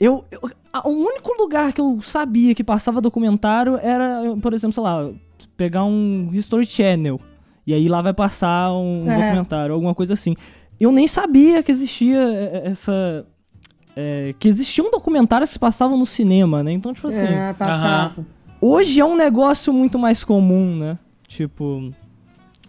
eu, 0.00 0.24
eu 0.32 0.40
o 0.84 0.90
único 0.90 1.32
lugar 1.38 1.72
que 1.72 1.80
eu 1.80 2.00
sabia 2.00 2.54
que 2.54 2.64
passava 2.64 3.00
documentário 3.00 3.78
era, 3.82 4.22
por 4.40 4.54
exemplo, 4.54 4.72
sei 4.72 4.82
lá, 4.82 5.10
pegar 5.56 5.84
um 5.84 6.30
History 6.32 6.64
Channel 6.64 7.20
E 7.66 7.74
aí 7.74 7.88
lá 7.88 8.00
vai 8.02 8.12
passar 8.14 8.72
um 8.72 9.04
É. 9.10 9.14
documentário, 9.14 9.74
alguma 9.74 9.94
coisa 9.94 10.14
assim. 10.14 10.34
Eu 10.80 10.90
nem 10.90 11.06
sabia 11.06 11.62
que 11.62 11.70
existia 11.70 12.18
é, 12.18 12.62
essa. 12.66 13.24
é, 13.94 14.34
que 14.38 14.48
existiam 14.48 14.90
documentários 14.90 15.50
que 15.50 15.54
se 15.54 15.58
passavam 15.58 15.96
no 15.98 16.06
cinema, 16.06 16.62
né? 16.62 16.72
Então, 16.72 16.92
tipo 16.92 17.06
assim. 17.08 17.24
é, 17.24 17.52
passava. 17.52 18.26
Hoje 18.60 19.00
é 19.00 19.04
um 19.04 19.14
negócio 19.16 19.72
muito 19.72 19.98
mais 19.98 20.24
comum, 20.24 20.76
né? 20.76 20.98
Tipo. 21.28 21.90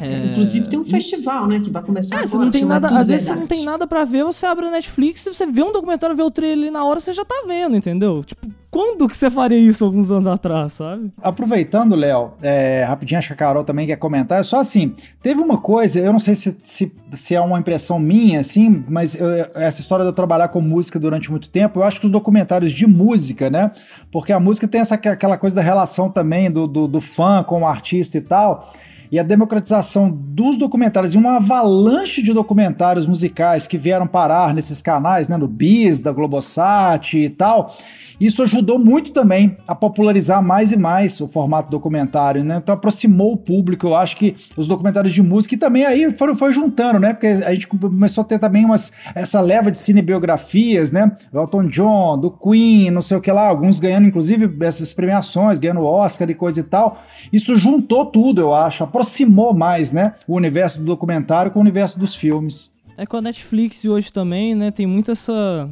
É, 0.06 0.26
Inclusive 0.32 0.68
tem 0.68 0.80
um 0.80 0.84
festival, 0.86 1.48
né? 1.48 1.60
Que 1.60 1.70
vai 1.72 1.82
começar 1.84 2.16
É, 2.20 2.24
agora. 2.24 2.46
não 2.46 2.52
tem 2.52 2.66
nada. 2.66 2.88
Às 2.90 3.08
vezes 3.08 3.28
você 3.28 3.36
não 3.36 3.48
tem 3.48 3.64
nada 3.64 3.86
pra 3.88 4.04
ver, 4.06 4.24
você 4.24 4.46
abre 4.46 4.66
a 4.68 4.72
Netflix, 4.72 5.24
você 5.26 5.46
vê 5.46 5.64
um 5.64 5.72
documentário, 5.72 6.16
vê 6.16 6.24
o 6.24 6.32
trailer 6.32 6.58
ali 6.66 6.72
na 6.72 6.84
hora, 6.86 7.00
você 7.00 7.14
já 7.14 7.24
tá 7.26 7.44
vendo, 7.48 7.76
entendeu? 7.76 8.24
Tipo, 8.24 8.48
quando 8.70 9.08
que 9.08 9.16
você 9.16 9.30
faria 9.30 9.58
isso 9.60 9.86
alguns 9.86 10.12
anos 10.12 10.26
atrás, 10.26 10.74
sabe? 10.74 11.12
Aproveitando, 11.22 11.96
Léo, 11.96 12.32
é, 12.42 12.84
rapidinho, 12.84 13.20
acho 13.20 13.28
que 13.28 13.34
a 13.34 13.38
Carol 13.38 13.64
também 13.64 13.86
quer 13.86 13.98
comentar. 13.98 14.40
É 14.40 14.44
só 14.44 14.60
assim: 14.60 14.96
teve 15.22 15.40
uma 15.42 15.58
coisa, 15.60 16.00
eu 16.00 16.12
não 16.12 16.20
sei 16.20 16.36
se, 16.36 16.58
se, 16.64 16.92
se 17.14 17.36
é 17.36 17.42
uma 17.42 17.60
impressão 17.60 18.00
minha, 18.00 18.40
assim, 18.40 18.84
mas 18.90 19.14
eu- 19.14 19.28
essa 19.56 19.80
história 19.82 20.04
de 20.04 20.10
eu 20.10 20.14
trabalhar 20.14 20.48
com 20.48 20.60
música 20.60 21.00
durante 21.00 21.30
muito 21.30 21.50
tempo, 21.50 21.80
eu 21.80 21.84
acho 21.84 22.00
que 22.00 22.06
os 22.08 22.12
documentários 22.12 22.72
de 22.72 22.88
música, 22.88 23.50
né? 23.50 23.72
Porque 24.12 24.34
a 24.34 24.40
música 24.40 24.68
tem 24.68 24.82
essa, 24.82 24.96
aquela 24.96 25.38
coisa 25.38 25.56
da 25.56 25.62
relação 25.62 26.10
também 26.10 26.50
do, 26.50 26.66
do, 26.68 26.88
do 26.88 27.00
fã 27.02 27.44
com 27.44 27.62
o 27.62 27.68
artista 27.68 28.18
e 28.18 28.22
tal. 28.22 28.74
E 29.14 29.20
a 29.20 29.24
democratização 29.24 30.10
dos 30.10 30.58
documentários 30.58 31.14
e 31.14 31.18
uma 31.20 31.36
avalanche 31.36 32.20
de 32.20 32.34
documentários 32.34 33.06
musicais 33.06 33.68
que 33.68 33.78
vieram 33.78 34.08
parar 34.08 34.56
nesses 34.56 34.82
canais, 34.82 35.28
né, 35.28 35.38
no 35.38 35.48
Bis, 35.48 36.00
da 36.00 36.12
Globosat 36.12 37.16
e 37.16 37.30
tal, 37.30 37.78
isso 38.26 38.44
ajudou 38.44 38.78
muito 38.78 39.12
também 39.12 39.58
a 39.68 39.76
popularizar 39.76 40.42
mais 40.42 40.72
e 40.72 40.78
mais 40.78 41.20
o 41.20 41.28
formato 41.28 41.70
documentário, 41.70 42.44
né? 42.44 42.58
Então 42.62 42.76
aproximou 42.76 43.34
o 43.34 43.38
público. 43.38 43.88
Eu 43.88 43.96
acho 43.96 44.16
que 44.18 44.36
os 44.56 44.68
documentários 44.68 45.14
de 45.14 45.22
música 45.22 45.56
e 45.56 45.58
também 45.58 45.86
aí 45.86 46.12
foram, 46.12 46.36
foi 46.36 46.54
juntando, 46.54 47.00
né? 47.00 47.14
Porque 47.14 47.28
a 47.28 47.54
gente 47.54 47.68
começou 47.68 48.22
a 48.22 48.26
ter 48.26 48.40
também 48.40 48.66
umas, 48.66 48.92
essa 49.16 49.42
leva 49.42 49.72
de 49.72 49.78
cinebiografias, 49.78 50.92
né? 50.92 51.16
Elton 51.34 51.68
John, 51.68 52.18
do 52.18 52.32
Queen, 52.32 52.92
não 52.92 53.02
sei 53.02 53.18
o 53.18 53.22
que 53.22 53.32
lá, 53.32 53.48
alguns 53.48 53.80
ganhando 53.80 54.08
inclusive 54.08 54.52
essas 54.66 54.94
premiações, 54.94 55.60
ganhando 55.60 55.84
Oscar 55.84 56.30
e 56.30 56.36
coisa 56.36 56.60
e 56.60 56.64
tal. 56.64 57.02
Isso 57.32 57.56
juntou 57.56 58.06
tudo, 58.06 58.42
eu 58.42 58.54
acho, 58.54 58.84
aproximou 58.84 59.54
mais, 59.54 59.92
né? 59.92 60.14
O 60.28 60.36
universo 60.36 60.80
do 60.80 60.86
documentário 60.86 61.52
com 61.52 61.60
o 61.60 61.62
universo 61.62 62.00
dos 62.00 62.16
filmes. 62.16 62.72
É 62.98 63.06
com 63.06 63.18
a 63.18 63.22
Netflix 63.22 63.84
hoje 63.86 64.12
também, 64.12 64.54
né? 64.54 64.70
Tem 64.70 64.86
muito 64.86 65.12
essa. 65.12 65.70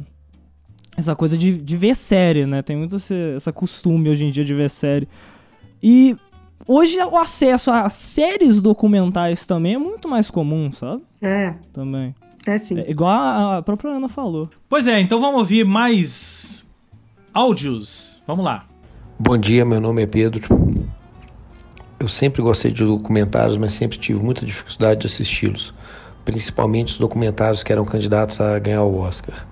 Essa 0.96 1.16
coisa 1.16 1.36
de, 1.38 1.56
de 1.56 1.76
ver 1.76 1.96
série, 1.96 2.46
né? 2.46 2.62
Tem 2.62 2.76
muito 2.76 2.96
esse, 2.96 3.14
essa 3.34 3.52
costume 3.52 4.10
hoje 4.10 4.24
em 4.24 4.30
dia 4.30 4.44
de 4.44 4.54
ver 4.54 4.68
série. 4.68 5.08
E 5.82 6.16
hoje 6.66 6.98
o 6.98 7.16
acesso 7.16 7.70
a 7.70 7.88
séries 7.88 8.60
documentais 8.60 9.46
também 9.46 9.74
é 9.74 9.78
muito 9.78 10.08
mais 10.08 10.30
comum, 10.30 10.70
sabe? 10.70 11.02
É, 11.20 11.54
Também. 11.72 12.14
é 12.46 12.58
sim. 12.58 12.78
É 12.78 12.90
igual 12.90 13.10
a, 13.10 13.58
a 13.58 13.62
própria 13.62 13.90
Ana 13.92 14.08
falou. 14.08 14.50
Pois 14.68 14.86
é, 14.86 15.00
então 15.00 15.18
vamos 15.18 15.40
ouvir 15.40 15.64
mais 15.64 16.64
áudios. 17.32 18.22
Vamos 18.26 18.44
lá. 18.44 18.66
Bom 19.18 19.38
dia, 19.38 19.64
meu 19.64 19.80
nome 19.80 20.02
é 20.02 20.06
Pedro. 20.06 20.42
Eu 21.98 22.08
sempre 22.08 22.42
gostei 22.42 22.72
de 22.72 22.84
documentários, 22.84 23.56
mas 23.56 23.72
sempre 23.72 23.96
tive 23.96 24.20
muita 24.20 24.44
dificuldade 24.44 25.00
de 25.00 25.06
assisti-los, 25.06 25.72
principalmente 26.24 26.94
os 26.94 26.98
documentários 26.98 27.62
que 27.62 27.72
eram 27.72 27.84
candidatos 27.84 28.40
a 28.40 28.58
ganhar 28.58 28.82
o 28.82 28.98
Oscar. 28.98 29.46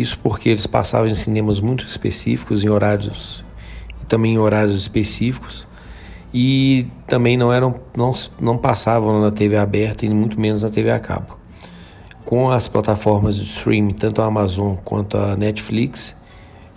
Isso 0.00 0.18
porque 0.20 0.48
eles 0.48 0.66
passavam 0.66 1.08
em 1.08 1.14
cinemas 1.14 1.58
muito 1.58 1.84
específicos, 1.84 2.62
em 2.62 2.68
horários 2.68 3.44
e 4.00 4.06
também 4.06 4.34
em 4.34 4.38
horários 4.38 4.76
específicos, 4.76 5.66
e 6.32 6.86
também 7.06 7.36
não 7.36 7.52
eram 7.52 7.80
não, 7.96 8.12
não 8.40 8.56
passavam 8.56 9.20
na 9.20 9.32
TV 9.32 9.56
aberta 9.56 10.06
e 10.06 10.08
muito 10.08 10.40
menos 10.40 10.62
na 10.62 10.70
TV 10.70 10.92
a 10.92 11.00
cabo. 11.00 11.36
Com 12.24 12.48
as 12.48 12.68
plataformas 12.68 13.34
de 13.34 13.42
streaming, 13.42 13.94
tanto 13.94 14.22
a 14.22 14.26
Amazon 14.26 14.76
quanto 14.76 15.16
a 15.16 15.34
Netflix, 15.34 16.14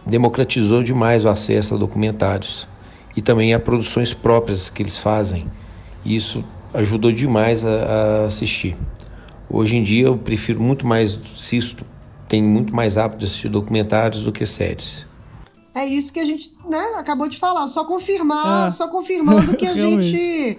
democratizou 0.04 0.82
demais 0.82 1.24
o 1.24 1.30
acesso 1.30 1.76
a 1.76 1.78
documentários 1.78 2.68
e 3.16 3.22
também 3.22 3.54
a 3.54 3.60
produções 3.60 4.16
próprias 4.16 4.68
que 4.68 4.82
eles 4.82 4.98
fazem. 4.98 5.46
E 6.04 6.16
Isso 6.16 6.44
ajudou 6.74 7.12
demais 7.12 7.64
a, 7.64 7.70
a 7.70 8.26
assistir. 8.26 8.76
Hoje 9.48 9.76
em 9.76 9.84
dia 9.84 10.08
eu 10.08 10.18
prefiro 10.18 10.60
muito 10.60 10.88
mais, 10.88 11.20
assisto, 11.36 11.86
tenho 12.32 12.48
muito 12.48 12.74
mais 12.74 12.98
hábito 12.98 13.20
de 13.20 13.26
assistir 13.26 13.50
documentários 13.50 14.24
do 14.24 14.32
que 14.32 14.46
séries. 14.46 15.06
É 15.76 15.86
isso 15.86 16.12
que 16.14 16.20
a 16.20 16.26
gente 16.26 16.54
né, 16.70 16.82
acabou 16.98 17.28
de 17.28 17.38
falar, 17.38 17.68
só 17.68 17.84
confirmar, 17.84 18.68
É. 18.68 18.70
só 18.70 18.88
confirmando 18.88 19.56
que 19.56 19.68
a 19.68 19.74
gente. 19.76 20.58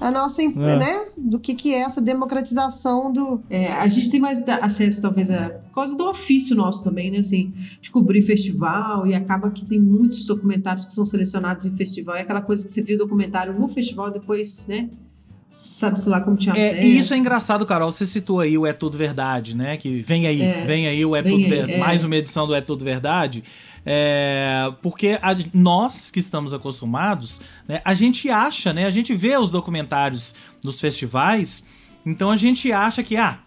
A 0.00 0.10
nossa, 0.10 0.42
É. 0.42 0.48
né? 0.48 1.06
Do 1.16 1.38
que, 1.38 1.54
que 1.54 1.72
é 1.72 1.78
essa 1.80 2.00
democratização 2.00 3.10
do. 3.12 3.40
É, 3.48 3.72
a 3.72 3.86
gente 3.88 4.10
tem 4.10 4.20
mais 4.20 4.38
acesso, 4.60 5.00
talvez, 5.00 5.30
a 5.30 5.48
por 5.50 5.74
causa 5.74 5.96
do 5.96 6.04
ofício 6.08 6.54
nosso 6.54 6.82
também, 6.84 7.10
né? 7.10 7.18
Assim, 7.18 7.52
de 7.80 7.90
cobrir 7.90 8.20
festival 8.20 9.06
e 9.06 9.14
acaba 9.14 9.50
que 9.50 9.64
tem 9.64 9.80
muitos 9.80 10.26
documentários 10.26 10.84
que 10.84 10.92
são 10.92 11.06
selecionados 11.06 11.64
em 11.64 11.74
festival. 11.76 12.16
É 12.16 12.20
aquela 12.22 12.42
coisa 12.42 12.64
que 12.66 12.72
você 12.72 12.82
viu 12.82 12.96
o 12.96 12.98
documentário 12.98 13.58
no 13.58 13.66
festival, 13.68 14.10
depois, 14.10 14.66
né? 14.68 14.90
Sabe-se 15.56 16.08
lá 16.08 16.20
como 16.20 16.36
tinha 16.36 16.52
acesso. 16.52 16.74
É, 16.74 16.84
e 16.84 16.98
isso 16.98 17.14
é 17.14 17.16
engraçado, 17.16 17.64
Carol. 17.64 17.92
Você 17.92 18.04
citou 18.04 18.40
aí 18.40 18.58
o 18.58 18.66
É 18.66 18.72
Tudo 18.72 18.98
Verdade, 18.98 19.56
né? 19.56 19.76
Que 19.76 20.00
vem 20.00 20.26
aí, 20.26 20.42
É. 20.42 20.64
vem 20.64 20.88
aí 20.88 21.04
o 21.04 21.14
É 21.14 21.22
Tudo 21.22 21.48
Verdade. 21.48 21.72
é. 21.74 21.78
Mais 21.78 22.04
uma 22.04 22.16
edição 22.16 22.44
do 22.44 22.54
É 22.54 22.60
Tudo 22.60 22.84
Verdade. 22.84 23.44
É, 23.86 24.72
porque 24.82 25.16
a- 25.22 25.36
nós 25.52 26.10
que 26.10 26.18
estamos 26.18 26.52
acostumados, 26.52 27.40
né, 27.68 27.80
a 27.84 27.94
gente 27.94 28.28
acha, 28.30 28.72
né? 28.72 28.84
A 28.86 28.90
gente 28.90 29.14
vê 29.14 29.36
os 29.36 29.50
documentários 29.50 30.34
nos 30.62 30.80
festivais, 30.80 31.62
então 32.04 32.30
a 32.30 32.36
gente 32.36 32.72
acha 32.72 33.02
que, 33.04 33.16
ah, 33.16 33.38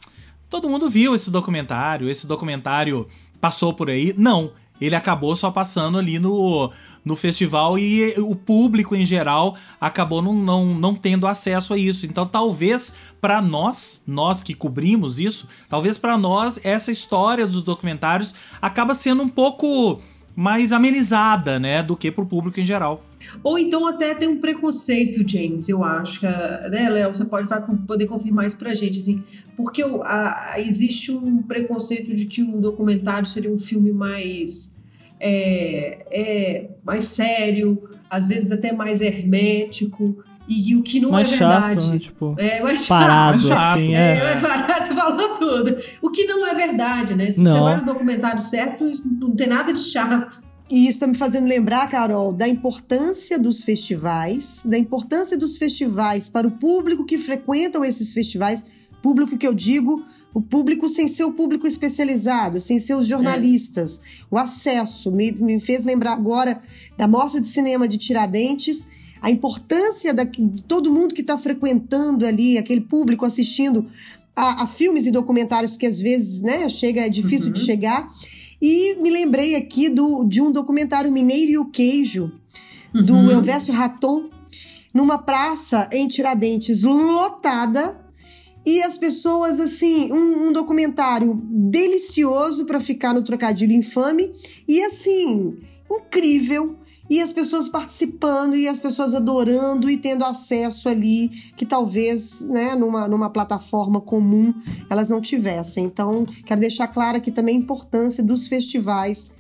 todo 0.49 0.69
mundo 0.69 0.87
viu 0.89 1.13
esse 1.13 1.29
documentário, 1.29 2.09
esse 2.09 2.25
documentário 2.25 3.05
passou 3.41 3.73
por 3.73 3.89
aí. 3.89 4.13
Não. 4.17 4.51
Ele 4.79 4.95
acabou 4.95 5.35
só 5.35 5.49
passando 5.51 5.97
ali 5.97 6.19
no, 6.19 6.71
no 7.03 7.15
festival 7.15 7.77
e 7.77 8.13
o 8.19 8.35
público 8.35 8.95
em 8.95 9.05
geral 9.05 9.55
acabou 9.79 10.21
não, 10.21 10.33
não, 10.33 10.65
não 10.65 10.95
tendo 10.95 11.27
acesso 11.27 11.73
a 11.73 11.77
isso. 11.77 12.05
Então, 12.05 12.25
talvez 12.25 12.93
para 13.19 13.41
nós, 13.41 14.01
nós 14.05 14.43
que 14.43 14.53
cobrimos 14.53 15.19
isso, 15.19 15.47
talvez 15.67 15.97
para 15.97 16.17
nós 16.17 16.59
essa 16.63 16.91
história 16.91 17.47
dos 17.47 17.63
documentários 17.63 18.35
acaba 18.61 18.93
sendo 18.93 19.23
um 19.23 19.29
pouco 19.29 20.01
mais 20.39 20.71
amenizada, 20.71 21.57
né, 21.57 21.81
do 21.81 21.97
que 21.97 22.11
pro 22.11 22.23
público 22.23 22.59
em 22.59 22.63
geral. 22.63 23.03
Ou 23.43 23.57
então 23.57 23.87
até 23.87 24.13
tem 24.13 24.27
um 24.27 24.39
preconceito, 24.39 25.27
James, 25.27 25.67
eu 25.67 25.83
acho. 25.83 26.19
Que, 26.19 26.27
né, 26.27 26.87
Léo, 26.91 27.11
você 27.11 27.25
pode 27.25 27.47
poder 27.87 28.05
confirmar 28.05 28.45
isso 28.45 28.55
pra 28.59 28.75
gente, 28.75 28.99
assim. 28.99 29.23
Porque 29.55 29.83
o- 29.83 30.03
a- 30.03 30.53
existe 30.57 31.11
um 31.11 31.41
preconceito 31.41 32.13
de 32.13 32.27
que 32.27 32.43
um 32.43 32.61
documentário 32.61 33.27
seria 33.27 33.51
um 33.51 33.57
filme 33.57 33.91
mais... 33.91 34.77
é, 35.19 36.05
é, 36.11 36.69
mais 36.85 37.05
sério, 37.05 37.89
às 38.07 38.27
vezes 38.27 38.51
até 38.51 38.71
mais 38.71 39.01
hermético, 39.01 40.23
e, 40.47 40.75
o 40.75 40.81
que 40.83 40.99
não 40.99 41.11
mais 41.11 41.31
é 41.31 41.37
chato, 41.37 41.65
verdade. 41.65 41.91
né? 41.91 41.99
Tipo, 41.99 42.35
É 42.37 42.61
mais 42.61 42.87
parado, 42.87 43.39
chato. 43.45 43.77
assim, 43.79 43.93
É, 43.95 44.17
é. 44.17 44.23
mais 44.23 44.39
barato, 44.39 44.87
você 44.87 44.93
falou 44.95 45.35
tudo. 45.35 45.77
O 46.01 46.09
que 46.09 46.23
não 46.25 46.45
é 46.47 46.53
verdade, 46.53 47.15
né? 47.15 47.29
Se 47.29 47.37
você 47.37 47.43
Não. 47.43 47.63
vai 47.63 47.77
no 47.79 47.85
documentário 47.85 48.41
certo, 48.41 48.87
isso 48.89 49.03
não 49.19 49.35
tem 49.35 49.47
nada 49.47 49.73
de 49.73 49.79
chato. 49.81 50.41
E 50.69 50.81
isso 50.83 50.91
está 50.91 51.07
me 51.07 51.15
fazendo 51.15 51.47
lembrar, 51.47 51.87
Carol, 51.89 52.33
da 52.33 52.47
importância 52.47 53.39
dos 53.39 53.63
festivais, 53.63 54.61
da 54.65 54.77
importância 54.77 55.37
dos 55.37 55.57
festivais 55.57 56.27
para 56.29 56.45
o 56.47 56.51
público 56.51 57.05
que 57.05 57.17
frequentam 57.17 57.85
esses 57.85 58.11
festivais, 58.11 58.65
público 59.01 59.37
que 59.37 59.47
eu 59.47 59.53
digo, 59.53 60.03
o 60.33 60.41
público 60.41 60.89
sem 60.89 61.07
ser 61.07 61.23
o 61.23 61.31
público 61.31 61.65
especializado, 61.65 62.59
sem 62.59 62.79
ser 62.79 62.95
os 62.95 63.07
jornalistas, 63.07 64.01
o 64.29 64.37
acesso. 64.37 65.09
Me, 65.11 65.31
me 65.31 65.59
fez 65.59 65.85
lembrar 65.85 66.11
agora 66.13 66.59
da 66.97 67.07
Mostra 67.07 67.39
de 67.39 67.47
Cinema 67.47 67.87
de 67.87 67.97
Tiradentes, 67.97 68.87
a 69.21 69.29
importância 69.29 70.13
da, 70.13 70.23
de 70.23 70.63
todo 70.63 70.91
mundo 70.91 71.13
que 71.13 71.21
está 71.21 71.37
frequentando 71.37 72.25
ali, 72.25 72.57
aquele 72.57 72.81
público 72.81 73.25
assistindo 73.25 73.87
a, 74.35 74.63
a 74.63 74.67
filmes 74.67 75.05
e 75.05 75.11
documentários 75.11 75.75
que 75.75 75.85
às 75.85 75.99
vezes 75.99 76.41
né, 76.41 76.69
chega, 76.69 77.01
é 77.01 77.09
difícil 77.09 77.51
de 77.51 77.59
chegar. 77.59 78.07
E 78.61 78.95
me 79.01 79.09
lembrei 79.09 79.55
aqui 79.55 79.89
do, 79.89 80.23
de 80.23 80.41
um 80.41 80.51
documentário 80.51 81.11
Mineiro 81.11 81.51
e 81.51 81.57
o 81.57 81.65
Queijo, 81.65 82.31
do 82.93 83.13
Uhum. 83.13 83.31
Elvésio 83.31 83.73
Raton, 83.73 84.29
numa 84.93 85.17
praça 85.17 85.89
em 85.91 86.07
Tiradentes 86.07 86.83
lotada. 86.83 88.03
E 88.65 88.81
as 88.81 88.97
pessoas, 88.97 89.59
assim, 89.59 90.11
um, 90.11 90.47
um 90.47 90.53
documentário 90.53 91.39
delicioso 91.45 92.65
para 92.65 92.81
ficar 92.81 93.13
no 93.13 93.23
trocadilho 93.23 93.71
infame 93.71 94.31
e, 94.67 94.83
assim, 94.83 95.57
incrível. 95.89 96.75
E 97.09 97.21
as 97.21 97.31
pessoas 97.31 97.69
participando 97.69 98.55
e 98.55 98.67
as 98.67 98.79
pessoas 98.79 99.15
adorando 99.15 99.89
e 99.89 99.97
tendo 99.97 100.25
acesso 100.25 100.89
ali 100.89 101.29
que 101.55 101.65
talvez, 101.65 102.41
né, 102.41 102.75
numa, 102.75 103.07
numa 103.07 103.29
plataforma 103.29 104.01
comum 104.01 104.53
elas 104.89 105.07
não 105.07 105.21
tivessem. 105.21 105.85
Então, 105.85 106.25
quero 106.45 106.59
deixar 106.59 106.87
claro 106.87 107.17
aqui 107.17 107.31
também 107.31 107.55
a 107.55 107.59
importância 107.59 108.23
dos 108.23 108.47
festivais 108.47 109.31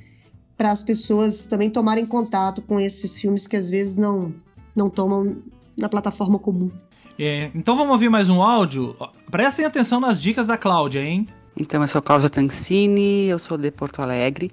para 0.55 0.71
as 0.71 0.81
pessoas 0.81 1.45
também 1.45 1.69
tomarem 1.69 2.05
contato 2.05 2.61
com 2.61 2.79
esses 2.79 3.19
filmes 3.19 3.45
que 3.45 3.55
às 3.55 3.69
vezes 3.69 3.95
não, 3.95 4.33
não 4.75 4.89
tomam 4.89 5.37
na 5.77 5.89
plataforma 5.89 6.39
comum. 6.39 6.71
É, 7.19 7.51
então 7.53 7.75
vamos 7.75 7.91
ouvir 7.91 8.09
mais 8.09 8.29
um 8.29 8.41
áudio. 8.41 8.95
Prestem 9.29 9.65
atenção 9.65 9.99
nas 9.99 10.19
dicas 10.21 10.47
da 10.47 10.57
Cláudia, 10.57 11.01
hein? 11.01 11.27
Então, 11.59 11.81
eu 11.81 11.87
sou 11.87 12.01
Cláudia 12.01 12.29
Tancini, 12.29 13.25
eu 13.25 13.39
sou 13.39 13.57
de 13.57 13.71
Porto 13.71 13.99
Alegre 14.01 14.51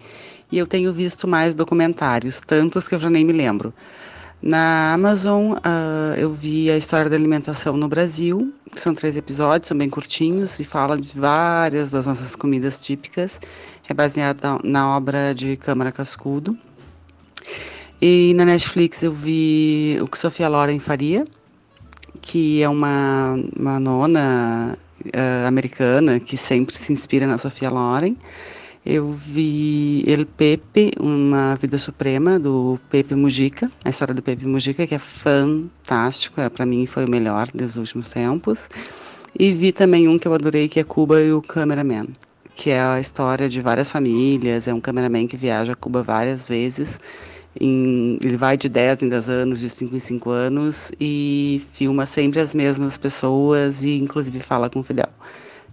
e 0.51 0.59
eu 0.59 0.67
tenho 0.67 0.93
visto 0.93 1.27
mais 1.27 1.55
documentários, 1.55 2.41
tantos 2.41 2.89
que 2.89 2.95
eu 2.95 2.99
já 2.99 3.11
nem 3.11 3.25
me 3.25 3.33
lembro. 3.33 3.73
Na 4.47 4.93
Amazon, 4.93 5.53
uh, 5.53 6.15
eu 6.19 6.31
vi 6.31 6.71
a 6.71 6.77
história 6.77 7.09
da 7.09 7.17
alimentação 7.17 7.79
no 7.79 7.89
Brasil, 7.89 8.53
que 8.71 8.79
são 8.79 8.93
três 8.93 9.17
episódios, 9.17 9.69
são 9.69 9.79
bem 9.79 9.89
curtinhos 9.89 10.61
e 10.61 10.65
fala 10.65 10.99
de 10.99 11.19
várias 11.19 11.91
das 11.91 12.07
nossas 12.07 12.37
comidas 12.37 12.85
típicas. 12.85 13.41
É 13.89 13.95
baseada 13.95 14.59
na 14.63 14.95
obra 14.95 15.35
de 15.35 15.57
Câmara 15.57 15.91
Cascudo. 15.91 16.59
E 18.03 18.35
na 18.37 18.45
Netflix 18.45 19.03
eu 19.03 19.13
vi 19.13 19.99
o 20.03 20.07
que 20.07 20.19
Sofia 20.19 20.49
Loren 20.49 20.79
faria, 20.79 21.25
que 22.21 22.63
é 22.63 22.69
uma, 22.69 23.39
uma 23.57 23.81
nona 23.81 24.77
uh, 25.07 25.49
americana 25.49 26.21
que 26.21 26.37
sempre 26.37 26.77
se 26.77 26.93
inspira 26.93 27.27
na 27.27 27.39
Sofia 27.39 27.71
Loren. 27.71 28.15
Eu 28.87 29.13
vi 29.13 30.05
El 30.07 30.27
Pepe, 30.27 30.93
Uma 31.01 31.55
Vida 31.55 31.79
Suprema, 31.79 32.39
do 32.39 32.79
Pepe 32.91 33.15
Mujica, 33.15 33.71
a 33.83 33.89
história 33.89 34.13
do 34.13 34.21
Pepe 34.21 34.47
Mujica, 34.47 34.87
que 34.87 34.95
é 34.95 34.99
fantástico, 34.99 36.39
é, 36.39 36.51
para 36.51 36.67
mim 36.67 36.85
foi 36.85 37.07
o 37.07 37.09
melhor 37.09 37.49
dos 37.55 37.79
últimos 37.79 38.11
tempos. 38.11 38.69
E 39.39 39.53
vi 39.53 39.73
também 39.73 40.07
um 40.07 40.19
que 40.19 40.29
eu 40.29 40.35
adorei, 40.35 40.69
que 40.69 40.79
é 40.79 40.85
Cuba 40.85 41.19
e 41.23 41.33
o 41.33 41.41
Cameraman, 41.41 42.09
que 42.55 42.69
é 42.69 42.83
a 42.83 43.01
história 43.01 43.49
de 43.49 43.59
várias 43.63 43.91
famílias, 43.91 44.69
é 44.69 44.75
um 44.75 44.83
cameraman 44.83 45.27
que 45.27 45.37
viaja 45.39 45.73
a 45.73 45.77
Cuba 45.77 46.03
várias 46.03 46.47
vezes, 46.47 47.01
em, 47.59 48.19
ele 48.21 48.37
vai 48.37 48.59
de 48.59 48.69
10 48.69 49.03
em 49.03 49.09
10 49.09 49.29
anos, 49.31 49.61
de 49.61 49.71
5 49.71 49.97
em 49.97 50.01
5 50.01 50.29
anos, 50.29 50.93
e 51.01 51.63
filma 51.73 52.05
sempre 52.05 52.39
as 52.39 52.55
mesmas 52.55 52.99
pessoas 52.99 53.83
e 53.83 53.97
inclusive 53.99 54.41
fala 54.41 54.69
com 54.69 54.81
o 54.81 54.83
Fidel. 54.83 55.09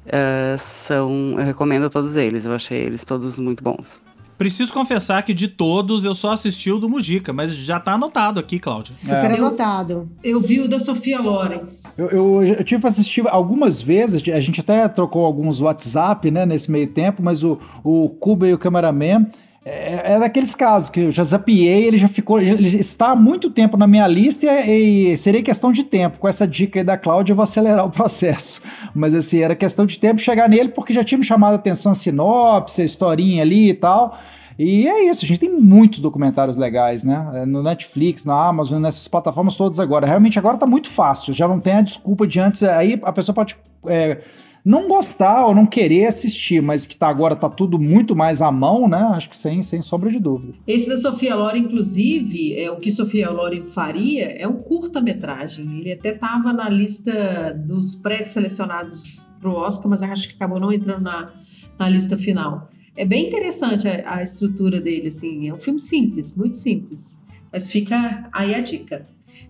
Uh, 0.06 0.58
são, 0.58 1.36
eu 1.38 1.46
recomendo 1.46 1.90
todos 1.90 2.16
eles, 2.16 2.46
eu 2.46 2.54
achei 2.54 2.80
eles 2.80 3.06
todos 3.06 3.40
muito 3.40 3.64
bons. 3.64 4.02
Preciso 4.38 4.74
confessar 4.74 5.22
que 5.22 5.36
de 5.36 5.48
todos 5.48 6.04
eu 6.04 6.16
só 6.16 6.32
assisti 6.32 6.72
o 6.72 6.80
do 6.80 6.90
Mujica, 6.90 7.32
mas 7.32 7.54
já 7.54 7.80
tá 7.80 7.94
anotado 7.94 8.40
aqui, 8.40 8.58
Cláudia. 8.58 8.96
Super 8.98 9.30
É. 9.30 9.36
anotado. 9.36 10.10
Eu 10.24 10.42
vi 10.42 10.60
o 10.62 10.68
da 10.68 10.80
Sofia 10.80 11.22
Loren. 11.22 11.62
Eu, 11.96 12.08
eu, 12.10 12.44
eu 12.44 12.64
tive 12.64 12.82
pra 12.82 12.90
assistir 12.90 13.24
algumas 13.28 13.80
vezes, 13.80 14.24
a 14.34 14.40
gente 14.40 14.60
até 14.62 14.88
trocou 14.88 15.24
alguns 15.26 15.62
WhatsApp, 15.62 16.32
né, 16.32 16.44
nesse 16.44 16.72
meio 16.72 16.88
tempo, 16.88 17.22
mas 17.22 17.44
o, 17.44 17.60
o 17.84 18.10
Cuba 18.10 18.48
e 18.48 18.54
o 18.54 18.58
Cameraman 18.58 19.28
é, 19.64 20.14
é 20.14 20.20
daqueles 20.20 20.56
casos 20.56 20.90
que 20.90 21.02
eu 21.02 21.12
já 21.12 21.24
zapiei, 21.24 21.86
ele 21.86 21.98
já 21.98 22.08
ficou, 22.08 22.42
ele 22.42 22.80
está 22.80 23.12
há 23.12 23.16
muito 23.16 23.52
tempo 23.52 23.78
na 23.78 23.86
minha 23.86 24.08
lista 24.08 24.46
e, 24.46 25.14
e 25.14 25.18
seria 25.18 25.44
questão 25.44 25.72
de 25.72 25.84
tempo. 25.84 26.18
Com 26.18 26.28
essa 26.28 26.48
dica 26.48 26.80
aí 26.80 26.84
da 26.84 26.98
Cláudia, 26.98 27.34
eu 27.34 27.36
vou 27.36 27.44
acelerar 27.44 27.86
o 27.86 27.92
processo. 27.92 28.62
Mas 28.94 29.14
assim, 29.14 29.40
era 29.40 29.56
questão 29.56 29.86
de 29.86 30.00
tempo 30.00 30.20
chegar 30.20 30.50
nele, 30.50 30.70
porque 30.70 30.94
já 30.94 31.04
tinha 31.04 31.18
me 31.18 31.24
chamado 31.24 31.54
a 31.54 31.56
atenção 31.58 31.92
a 31.92 31.96
sinopse, 31.96 32.82
a 32.82 32.86
historinha 32.86 33.44
ali 33.44 33.70
e 33.70 33.74
tal. 33.74 34.18
E 34.58 34.88
é 34.88 35.06
isso, 35.06 35.26
a 35.26 35.28
gente 35.28 35.40
tem 35.40 35.50
muitos 35.50 36.00
documentários 36.00 36.58
legais, 36.58 37.04
né? 37.04 37.46
No 37.48 37.64
Netflix, 37.64 38.26
na 38.26 38.48
Amazon, 38.48 38.82
nessas 38.82 39.08
plataformas 39.08 39.56
todas 39.56 39.80
agora. 39.80 40.06
Realmente 40.06 40.38
agora 40.38 40.58
tá 40.58 40.68
muito 40.68 40.90
fácil, 40.90 41.34
já 41.34 41.48
não 41.48 41.60
tem 41.60 41.74
a 41.74 41.82
desculpa 41.82 42.28
de 42.28 42.40
antes. 42.40 42.62
Aí 42.64 43.00
a 43.02 43.12
pessoa 43.12 43.34
pode 43.34 43.56
é, 43.88 44.20
não 44.64 44.88
gostar 44.88 45.46
ou 45.46 45.56
não 45.56 45.66
querer 45.66 46.06
assistir, 46.06 46.62
mas 46.62 46.86
que 46.86 46.96
tá 46.96 47.08
agora 47.08 47.36
tá 47.36 47.50
tudo 47.50 47.80
muito 47.80 48.16
mais 48.16 48.42
à 48.42 48.52
mão, 48.52 48.88
né? 48.88 49.02
Acho 49.14 49.30
que 49.30 49.38
sem, 49.38 49.62
sem 49.62 49.82
sombra 49.82 50.10
de 50.10 50.20
dúvida. 50.20 50.54
Esse 50.68 50.90
da 50.90 50.98
Sofia 50.98 51.36
Loren, 51.36 51.60
inclusive, 51.60 52.56
é 52.56 52.72
o 52.72 52.80
que 52.80 52.92
Sofia 52.92 53.30
Loren 53.30 53.66
faria 53.66 54.26
é 54.26 54.48
um 54.48 54.58
curta-metragem. 54.58 55.80
Ele 55.80 55.92
até 55.94 56.10
estava 56.10 56.54
na 56.54 56.70
lista 56.70 57.54
dos 57.54 57.96
pré-selecionados 57.96 59.28
para 59.40 59.50
o 59.50 59.54
Oscar, 59.54 59.90
mas 59.90 60.04
acho 60.04 60.30
que 60.30 60.36
acabou 60.36 60.60
não 60.60 60.72
entrando 60.72 61.04
na, 61.04 61.34
na 61.78 61.90
lista 61.90 62.16
final. 62.16 62.70
É 62.96 63.06
bem 63.06 63.28
interessante 63.28 63.88
a, 63.88 64.16
a 64.18 64.24
estrutura 64.24 64.80
dele, 64.80 65.08
assim. 65.08 65.50
É 65.50 65.54
um 65.54 65.58
filme 65.58 65.80
simples, 65.80 66.38
muito 66.38 66.58
simples. 66.58 67.20
Mas 67.52 67.70
fica 67.70 68.30
aí 68.32 68.54
a 68.54 68.62
dica. 68.62 69.08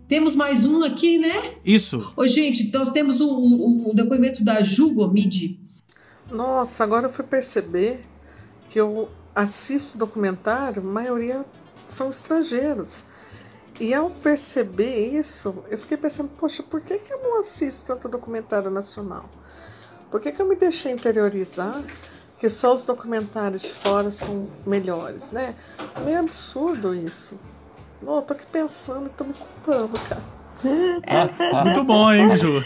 Temos 0.07 0.35
mais 0.35 0.65
um 0.65 0.83
aqui, 0.83 1.17
né? 1.17 1.55
Isso. 1.63 2.13
Ô, 2.15 2.27
gente, 2.27 2.71
nós 2.71 2.89
temos 2.91 3.19
o, 3.19 3.29
o, 3.29 3.91
o 3.91 3.95
depoimento 3.95 4.43
da 4.43 4.61
Ju 4.61 4.93
Gomide. 4.93 5.59
Nossa, 6.29 6.83
agora 6.83 7.07
eu 7.07 7.11
fui 7.11 7.25
perceber 7.25 8.05
que 8.69 8.79
eu 8.79 9.09
assisto 9.35 9.97
documentário, 9.97 10.81
a 10.81 10.85
maioria 10.85 11.45
são 11.85 12.09
estrangeiros. 12.09 13.05
E 13.79 13.93
ao 13.93 14.09
perceber 14.09 15.17
isso, 15.17 15.63
eu 15.69 15.77
fiquei 15.77 15.97
pensando, 15.97 16.29
poxa, 16.29 16.61
por 16.61 16.81
que, 16.81 16.99
que 16.99 17.11
eu 17.11 17.21
não 17.21 17.39
assisto 17.39 17.85
tanto 17.87 18.07
documentário 18.07 18.69
nacional? 18.69 19.29
Por 20.11 20.19
que, 20.21 20.31
que 20.31 20.41
eu 20.41 20.47
me 20.47 20.55
deixei 20.55 20.91
interiorizar 20.91 21.83
que 22.37 22.49
só 22.49 22.73
os 22.73 22.85
documentários 22.85 23.61
de 23.61 23.69
fora 23.69 24.09
são 24.11 24.49
melhores, 24.65 25.31
né? 25.31 25.55
Meio 26.03 26.19
absurdo 26.19 26.93
isso. 26.93 27.39
Não, 28.01 28.15
eu 28.15 28.21
tô 28.23 28.33
aqui 28.33 28.45
pensando 28.47 29.07
e 29.07 29.09
tô 29.09 29.23
me 29.23 29.33
cara. 29.63 29.89
Muito 31.65 31.83
bom, 31.83 32.11
hein, 32.11 32.29
Ju? 32.37 32.63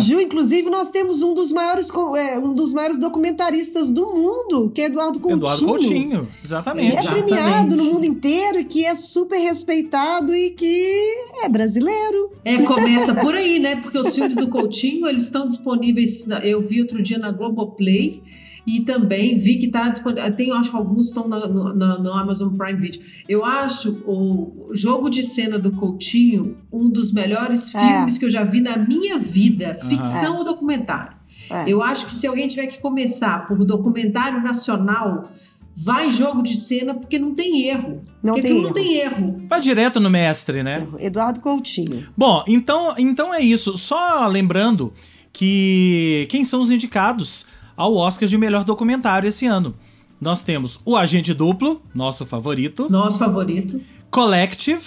Ju, 0.00 0.20
inclusive, 0.20 0.68
nós 0.68 0.90
temos 0.90 1.22
um 1.22 1.34
dos 1.34 1.52
maiores, 1.52 1.88
é, 2.16 2.38
um 2.38 2.52
dos 2.52 2.72
maiores 2.72 2.98
documentaristas 2.98 3.90
do 3.90 4.02
mundo, 4.06 4.70
que 4.70 4.82
é 4.82 4.86
Eduardo 4.86 5.20
Coutinho. 5.20 5.38
Eduardo 5.38 5.64
Coutinho, 5.64 6.28
exatamente. 6.44 6.96
é 6.96 7.02
premiado 7.02 7.76
no 7.76 7.84
mundo 7.84 8.04
inteiro 8.04 8.60
e 8.60 8.64
que 8.64 8.84
é 8.84 8.94
super 8.94 9.38
respeitado 9.38 10.34
e 10.34 10.50
que 10.50 11.14
é 11.42 11.48
brasileiro. 11.48 12.32
É, 12.44 12.58
começa 12.58 13.14
por 13.14 13.34
aí, 13.34 13.58
né? 13.58 13.76
Porque 13.76 13.98
os 13.98 14.14
filmes 14.14 14.36
do 14.36 14.48
Coutinho, 14.48 15.06
eles 15.06 15.24
estão 15.24 15.48
disponíveis. 15.48 16.26
Eu 16.42 16.60
vi 16.60 16.80
outro 16.80 17.02
dia 17.02 17.18
na 17.18 17.30
Globoplay 17.30 18.22
e 18.66 18.80
também 18.80 19.36
vi 19.36 19.56
que 19.58 19.68
tá 19.68 19.88
disponível. 19.88 20.32
Tem, 20.34 20.48
eu 20.48 20.56
acho 20.56 20.70
que 20.70 20.76
alguns 20.76 21.08
estão 21.08 21.28
na- 21.28 21.46
no, 21.46 21.74
na- 21.74 21.98
no 21.98 22.12
Amazon 22.12 22.56
Prime 22.56 22.78
Video. 22.78 23.00
Eu 23.28 23.44
acho 23.44 24.02
o 24.06 24.70
jogo 24.72 25.10
de 25.10 25.22
cena 25.22 25.58
do 25.58 25.70
Coutinho 25.72 26.56
um 26.72 26.88
dos 26.88 27.12
melhores 27.12 27.74
É. 27.74 27.78
filmes 27.78 28.16
que 28.18 28.24
eu 28.24 28.30
já 28.30 28.42
vi 28.42 28.60
na 28.60 28.76
minha 28.76 29.18
vida, 29.18 29.74
ficção 29.74 30.38
ou 30.38 30.44
documentário. 30.44 31.14
É. 31.50 31.64
Eu 31.68 31.82
acho 31.82 32.06
que 32.06 32.12
se 32.14 32.26
alguém 32.26 32.48
tiver 32.48 32.66
que 32.68 32.80
começar 32.80 33.46
por 33.46 33.62
documentário 33.64 34.42
nacional, 34.42 35.30
vai 35.76 36.10
jogo 36.10 36.42
de 36.42 36.56
cena, 36.56 36.94
porque 36.94 37.18
não 37.18 37.34
tem 37.34 37.66
erro. 37.68 38.02
Não 38.22 38.34
porque 38.34 38.48
tem 38.48 38.60
filme 38.60 38.62
erro. 38.62 38.66
não 38.66 38.72
tem 38.72 38.94
erro. 38.96 39.42
Vai 39.48 39.60
direto 39.60 40.00
no 40.00 40.08
mestre, 40.08 40.62
né? 40.62 40.86
Eduardo 41.00 41.40
Coutinho. 41.40 42.06
Bom, 42.16 42.42
então, 42.48 42.94
então 42.96 43.34
é 43.34 43.40
isso. 43.42 43.76
Só 43.76 44.26
lembrando 44.26 44.92
que 45.32 46.26
quem 46.30 46.44
são 46.44 46.60
os 46.60 46.70
indicados 46.70 47.44
ao 47.76 47.94
Oscar 47.96 48.28
de 48.28 48.38
melhor 48.38 48.64
documentário 48.64 49.28
esse 49.28 49.46
ano? 49.46 49.74
Nós 50.20 50.42
temos 50.42 50.80
o 50.84 50.96
Agente 50.96 51.34
Duplo, 51.34 51.82
nosso 51.94 52.24
favorito, 52.24 52.90
Nosso 52.90 53.18
favorito. 53.18 53.80
Collective, 54.10 54.82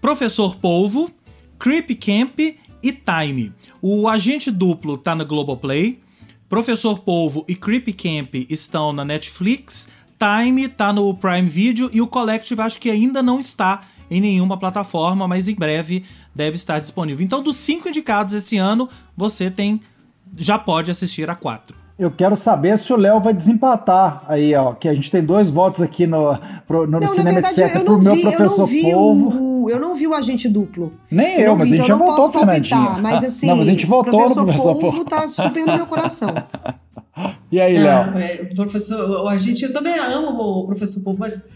Professor 0.00 0.56
Polvo, 0.56 1.10
Creep 1.58 1.90
Camp 1.96 2.38
e 2.38 2.92
Time. 2.92 3.52
O 3.80 4.08
Agente 4.08 4.50
Duplo 4.50 4.96
tá 4.96 5.14
no 5.14 5.26
Globoplay, 5.26 6.00
Professor 6.48 6.98
Polvo 6.98 7.44
e 7.48 7.54
Creep 7.54 7.88
Camp 7.94 8.34
estão 8.50 8.92
na 8.92 9.04
Netflix, 9.04 9.88
Time 10.18 10.68
tá 10.68 10.92
no 10.92 11.14
Prime 11.14 11.48
Video 11.48 11.90
e 11.92 12.00
o 12.00 12.06
Collective 12.06 12.60
acho 12.60 12.78
que 12.78 12.90
ainda 12.90 13.22
não 13.22 13.40
está 13.40 13.80
em 14.10 14.20
nenhuma 14.20 14.58
plataforma, 14.58 15.26
mas 15.26 15.48
em 15.48 15.54
breve 15.54 16.04
deve 16.34 16.56
estar 16.56 16.78
disponível. 16.78 17.24
Então, 17.24 17.42
dos 17.42 17.56
cinco 17.56 17.88
indicados 17.88 18.34
esse 18.34 18.58
ano, 18.58 18.88
você 19.16 19.50
tem 19.50 19.80
já 20.36 20.58
pode 20.58 20.90
assistir 20.90 21.28
a 21.28 21.34
quatro. 21.34 21.81
Eu 22.02 22.10
quero 22.10 22.34
saber 22.34 22.76
se 22.78 22.92
o 22.92 22.96
Léo 22.96 23.20
vai 23.20 23.32
desempatar 23.32 24.24
aí, 24.26 24.52
ó. 24.56 24.72
Que 24.72 24.88
a 24.88 24.94
gente 24.94 25.08
tem 25.08 25.22
dois 25.22 25.48
votos 25.48 25.80
aqui 25.80 26.04
no, 26.04 26.36
pro, 26.66 26.84
no 26.84 26.92
Não, 26.92 27.00
na 27.00 27.06
Cinema 27.06 27.34
verdade, 27.34 27.62
Etc. 27.62 27.76
eu 27.76 27.84
pro 27.84 27.94
não 27.94 28.02
meu 28.02 28.14
vi, 28.16 28.22
eu 28.24 28.32
professor 28.32 28.58
não 28.58 28.66
vi 28.66 28.90
Polvo. 28.90 29.62
o, 29.62 29.70
eu 29.70 29.78
não 29.78 29.94
vi 29.94 30.06
o 30.08 30.14
agente 30.14 30.48
duplo. 30.48 30.92
Nem 31.08 31.40
eu, 31.40 31.50
não 31.50 31.58
mas 31.58 31.68
vi, 31.68 31.74
a 31.74 31.76
gente 31.76 31.84
então 31.84 31.98
já 31.98 32.04
eu 32.04 32.10
votou, 32.10 32.32
Fernandinha. 32.32 32.96
Mas 33.00 33.22
assim, 33.24 33.46
Não, 33.46 33.56
mas 33.56 33.68
a 33.68 33.70
gente 33.70 33.86
votou 33.86 34.12
no 34.12 34.18
professor 34.18 34.44
professor 34.44 34.72
Polvo 34.80 34.80
Polvo. 34.80 35.04
tá 35.04 35.28
super 35.28 35.64
no 35.64 35.76
meu 35.76 35.86
coração. 35.86 36.28
E 37.52 37.60
aí, 37.60 37.76
Léo? 37.78 38.18
É, 38.18 38.48
o 38.50 38.54
professor, 38.54 39.28
a 39.28 39.36
gente, 39.36 39.62
eu 39.62 39.72
também 39.72 39.96
amo 39.98 40.30
o 40.30 40.66
professor 40.66 41.04
Povo, 41.04 41.18
mas 41.20 41.46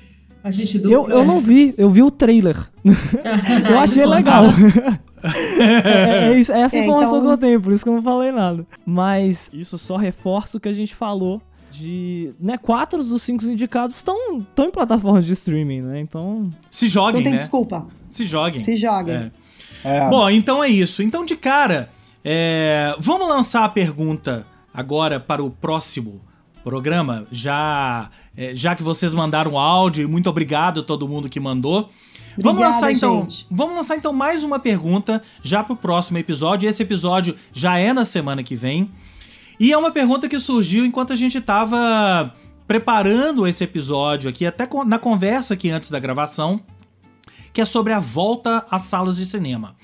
a 0.44 0.50
gente 0.50 0.78
duplo. 0.78 0.92
Eu, 0.92 1.08
eu 1.08 1.24
não 1.24 1.40
vi, 1.40 1.74
eu 1.78 1.90
vi 1.90 2.02
o 2.02 2.10
trailer. 2.10 2.56
Eu 3.68 3.78
achei 3.78 4.04
legal. 4.04 4.44
É, 5.84 6.28
é 6.32 6.38
isso- 6.38 6.52
é 6.52 6.60
essa 6.60 6.76
É, 6.76 6.82
informação 6.82 7.18
então- 7.18 7.26
que 7.28 7.32
eu 7.32 7.38
tenho, 7.38 7.60
por 7.60 7.72
isso 7.72 7.82
que 7.84 7.88
eu 7.88 7.94
não 7.94 8.02
falei 8.02 8.32
nada. 8.32 8.66
Mas 8.84 9.50
isso 9.52 9.76
só 9.78 9.96
reforça 9.96 10.56
o 10.56 10.60
que 10.60 10.68
a 10.68 10.72
gente 10.72 10.94
falou 10.94 11.40
de. 11.70 12.32
Né, 12.40 12.56
quatro 12.56 13.02
dos 13.02 13.22
cinco 13.22 13.44
indicados 13.44 13.96
estão 13.96 14.16
em 14.58 14.70
plataformas 14.70 15.26
de 15.26 15.32
streaming, 15.32 15.82
né? 15.82 16.00
Então. 16.00 16.50
Se 16.70 16.88
joguem, 16.88 17.16
Não 17.16 17.22
tem 17.22 17.32
né? 17.32 17.38
desculpa. 17.38 17.86
Se 18.08 18.24
joguem. 18.24 18.62
Se 18.62 18.76
joguem. 18.76 19.14
É. 19.14 19.30
É, 19.84 20.08
Bom, 20.08 20.28
então 20.30 20.64
é 20.64 20.68
isso. 20.68 21.02
Então, 21.02 21.24
de 21.24 21.36
cara, 21.36 21.90
é, 22.24 22.94
vamos 22.98 23.28
lançar 23.28 23.64
a 23.64 23.68
pergunta 23.68 24.46
agora 24.74 25.20
para 25.20 25.42
o 25.44 25.50
próximo 25.50 26.20
programa, 26.66 27.28
já, 27.30 28.10
é, 28.36 28.52
já 28.56 28.74
que 28.74 28.82
vocês 28.82 29.14
mandaram 29.14 29.52
o 29.52 29.58
áudio, 29.58 30.02
e 30.02 30.06
muito 30.08 30.28
obrigado 30.28 30.80
a 30.80 30.82
todo 30.82 31.06
mundo 31.06 31.28
que 31.28 31.38
mandou. 31.38 31.90
vamos 32.36 32.60
Obrigada, 32.60 32.74
lançar 32.74 32.90
então, 32.90 33.20
gente. 33.20 33.46
vamos 33.48 33.76
lançar 33.76 33.96
então 33.96 34.12
mais 34.12 34.42
uma 34.42 34.58
pergunta 34.58 35.22
já 35.44 35.62
pro 35.62 35.76
próximo 35.76 36.18
episódio. 36.18 36.68
Esse 36.68 36.82
episódio 36.82 37.36
já 37.52 37.78
é 37.78 37.92
na 37.92 38.04
semana 38.04 38.42
que 38.42 38.56
vem. 38.56 38.90
E 39.60 39.72
é 39.72 39.78
uma 39.78 39.92
pergunta 39.92 40.28
que 40.28 40.40
surgiu 40.40 40.84
enquanto 40.84 41.12
a 41.12 41.16
gente 41.16 41.40
tava 41.40 42.34
preparando 42.66 43.46
esse 43.46 43.62
episódio 43.62 44.28
aqui, 44.28 44.44
até 44.44 44.68
na 44.84 44.98
conversa 44.98 45.54
aqui 45.54 45.70
antes 45.70 45.88
da 45.88 46.00
gravação, 46.00 46.60
que 47.52 47.60
é 47.60 47.64
sobre 47.64 47.92
a 47.92 48.00
volta 48.00 48.66
às 48.68 48.82
salas 48.82 49.18
de 49.18 49.24
cinema. 49.24 49.76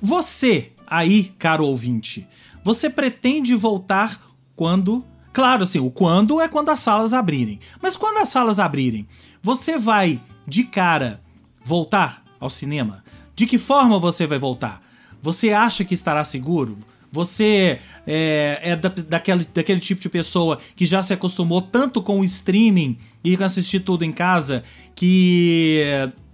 Você, 0.00 0.72
aí, 0.86 1.24
caro 1.38 1.66
ouvinte, 1.66 2.26
você 2.64 2.88
pretende 2.88 3.54
voltar 3.54 4.18
quando. 4.54 5.04
Claro, 5.36 5.64
assim, 5.64 5.78
o 5.78 5.90
quando 5.90 6.40
é 6.40 6.48
quando 6.48 6.70
as 6.70 6.80
salas 6.80 7.12
abrirem. 7.12 7.60
Mas 7.82 7.94
quando 7.94 8.16
as 8.16 8.30
salas 8.30 8.58
abrirem, 8.58 9.06
você 9.42 9.76
vai 9.76 10.18
de 10.48 10.64
cara 10.64 11.20
voltar 11.62 12.24
ao 12.40 12.48
cinema? 12.48 13.04
De 13.34 13.44
que 13.44 13.58
forma 13.58 13.98
você 13.98 14.26
vai 14.26 14.38
voltar? 14.38 14.82
Você 15.20 15.50
acha 15.52 15.84
que 15.84 15.92
estará 15.92 16.24
seguro? 16.24 16.78
Você 17.12 17.80
é, 18.06 18.60
é 18.62 18.76
da- 18.76 18.88
daquele, 18.88 19.46
daquele 19.52 19.78
tipo 19.78 20.00
de 20.00 20.08
pessoa 20.08 20.58
que 20.74 20.86
já 20.86 21.02
se 21.02 21.12
acostumou 21.12 21.60
tanto 21.60 22.00
com 22.00 22.20
o 22.20 22.24
streaming 22.24 22.96
e 23.22 23.36
com 23.36 23.44
assistir 23.44 23.80
tudo 23.80 24.06
em 24.06 24.12
casa 24.12 24.62
que 24.94 25.82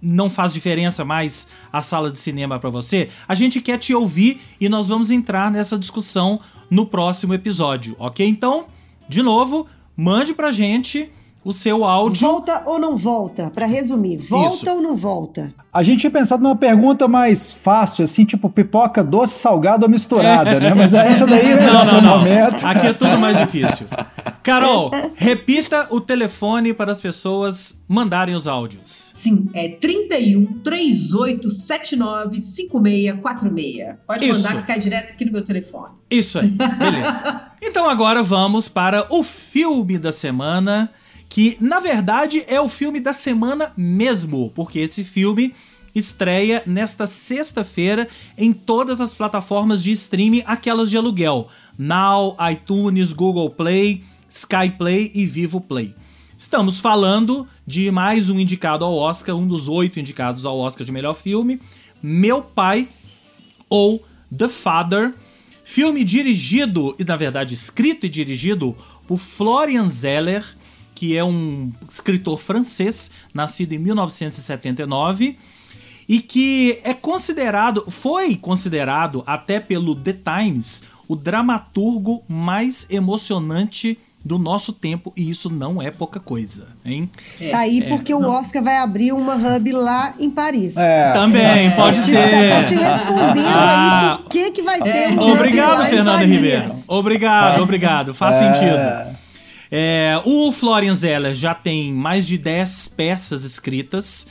não 0.01 0.29
faz 0.29 0.53
diferença 0.53 1.03
mais 1.03 1.49
a 1.73 1.81
sala 1.81 2.09
de 2.09 2.19
cinema 2.19 2.57
pra 2.57 2.69
você? 2.69 3.09
A 3.27 3.35
gente 3.35 3.59
quer 3.59 3.77
te 3.79 3.93
ouvir 3.93 4.39
e 4.61 4.69
nós 4.69 4.87
vamos 4.87 5.11
entrar 5.11 5.51
nessa 5.51 5.77
discussão 5.77 6.39
no 6.71 6.85
próximo 6.85 7.33
episódio, 7.33 7.97
ok? 7.99 8.25
Então, 8.25 8.67
de 9.13 9.21
novo, 9.21 9.67
mande 9.95 10.33
pra 10.33 10.51
gente 10.51 11.09
o 11.45 11.51
seu 11.51 11.83
áudio. 11.83 12.21
Volta 12.21 12.63
ou 12.65 12.79
não 12.79 12.95
volta? 12.97 13.51
Pra 13.53 13.65
resumir, 13.65 14.17
volta 14.17 14.55
Isso. 14.55 14.71
ou 14.71 14.81
não 14.81 14.95
volta? 14.95 15.53
A 15.73 15.81
gente 15.83 16.01
tinha 16.01 16.11
pensado 16.11 16.41
numa 16.41 16.55
pergunta 16.55 17.07
mais 17.07 17.51
fácil, 17.51 18.03
assim, 18.03 18.23
tipo 18.25 18.49
pipoca 18.49 19.03
doce, 19.03 19.39
salgada 19.39 19.85
ou 19.85 19.89
misturada, 19.91 20.59
né? 20.59 20.73
Mas 20.73 20.93
essa 20.93 21.25
daí 21.25 21.51
é 21.51 21.55
Não, 21.65 21.85
não, 21.85 22.01
não. 22.01 22.17
momento. 22.19 22.65
Aqui 22.65 22.87
é 22.87 22.93
tudo 22.93 23.17
mais 23.17 23.37
difícil. 23.37 23.87
Carol, 24.43 24.91
repita 25.15 25.87
o 25.89 25.99
telefone 25.99 26.73
para 26.73 26.91
as 26.91 27.01
pessoas 27.01 27.77
mandarem 27.87 28.35
os 28.35 28.45
áudios. 28.45 29.09
Sim, 29.13 29.49
é 29.53 29.69
31 29.69 30.45
38 30.61 31.49
79 31.49 32.39
5646. 32.39 33.95
Pode 34.05 34.29
Isso. 34.29 34.43
mandar 34.43 34.61
que 34.61 34.67
cai 34.67 34.79
direto 34.79 35.11
aqui 35.11 35.25
no 35.25 35.31
meu 35.31 35.43
telefone. 35.43 35.93
Isso 36.09 36.39
aí, 36.39 36.49
beleza. 36.49 37.41
Então 37.65 37.89
agora 37.89 38.21
vamos 38.21 38.67
para 38.67 39.07
o 39.09 39.23
filme 39.23 39.97
da 39.97 40.11
semana, 40.11 40.91
que 41.29 41.55
na 41.61 41.79
verdade 41.79 42.43
é 42.45 42.59
o 42.59 42.67
filme 42.67 42.99
da 42.99 43.13
semana 43.13 43.71
mesmo, 43.77 44.51
porque 44.53 44.79
esse 44.79 45.01
filme 45.01 45.55
estreia 45.95 46.61
nesta 46.65 47.07
sexta-feira 47.07 48.09
em 48.37 48.51
todas 48.51 48.99
as 48.99 49.13
plataformas 49.13 49.81
de 49.81 49.93
streaming, 49.93 50.43
aquelas 50.45 50.89
de 50.89 50.97
aluguel: 50.97 51.47
Now, 51.77 52.35
iTunes, 52.51 53.13
Google 53.13 53.49
Play, 53.49 54.03
Sky 54.29 54.69
Play 54.77 55.09
e 55.15 55.25
Vivo 55.25 55.61
Play. 55.61 55.95
Estamos 56.37 56.81
falando 56.81 57.47
de 57.65 57.89
mais 57.91 58.29
um 58.29 58.37
indicado 58.37 58.83
ao 58.83 58.93
Oscar, 58.93 59.37
um 59.37 59.47
dos 59.47 59.69
oito 59.69 60.01
indicados 60.01 60.45
ao 60.45 60.59
Oscar 60.59 60.85
de 60.85 60.91
melhor 60.91 61.13
filme, 61.13 61.61
Meu 62.01 62.41
Pai, 62.41 62.89
ou 63.69 64.03
The 64.35 64.49
Father, 64.49 65.15
filme 65.63 66.03
dirigido, 66.03 66.95
e 66.99 67.03
na 67.03 67.15
verdade 67.15 67.53
escrito 67.53 68.05
e 68.05 68.09
dirigido 68.09 68.75
por 69.07 69.17
Florian 69.17 69.87
Zeller, 69.87 70.45
que 70.93 71.17
é 71.17 71.23
um 71.23 71.71
escritor 71.89 72.39
francês, 72.39 73.11
nascido 73.33 73.73
em 73.73 73.79
1979, 73.79 75.37
e 76.07 76.21
que 76.21 76.79
é 76.83 76.93
considerado, 76.93 77.89
foi 77.89 78.35
considerado 78.35 79.23
até 79.25 79.59
pelo 79.59 79.95
The 79.95 80.13
Times, 80.13 80.83
o 81.07 81.15
dramaturgo 81.15 82.23
mais 82.27 82.85
emocionante 82.89 83.97
do 84.25 84.39
nosso 84.39 84.71
tempo, 84.71 85.11
e 85.17 85.29
isso 85.29 85.49
não 85.49 85.81
é 85.81 85.91
pouca 85.91 86.17
coisa, 86.19 86.67
hein? 86.85 87.09
tá 87.51 87.59
aí 87.59 87.81
porque 87.89 88.13
o 88.13 88.21
Oscar 88.25 88.63
vai 88.63 88.77
abrir 88.77 89.11
uma 89.11 89.35
hub 89.35 89.71
lá 89.73 90.13
em 90.17 90.29
Paris. 90.29 90.77
É, 90.77 91.11
Também, 91.11 91.71
pode 91.75 91.99
Te- 92.03 92.11
ser. 92.11 92.61
Tô 92.61 92.67
te 92.67 92.75
respondendo 92.75 93.47
Ah. 93.49 94.11
aí 94.13 94.17
por 94.23 94.29
que, 94.29 94.51
que 94.51 94.61
vai 94.61 94.79
ter 94.81 95.09
um 95.09 95.21
hub 95.21 95.31
Obrigado, 95.33 95.77
lá 95.79 95.85
em 95.85 95.89
Fernanda 95.89 96.11
Paris. 96.19 96.31
Ribeiro. 96.31 96.71
Obrigado, 96.87 97.61
obrigado. 97.63 98.13
Faz 98.13 98.35
É. 98.41 98.53
sentido. 98.53 99.17
É, 99.69 100.21
o 100.23 100.51
Florian 100.53 100.95
Zeller 100.95 101.35
já 101.35 101.53
tem 101.53 101.91
mais 101.91 102.25
de 102.25 102.37
10 102.37 102.87
peças 102.95 103.43
escritas 103.43 104.25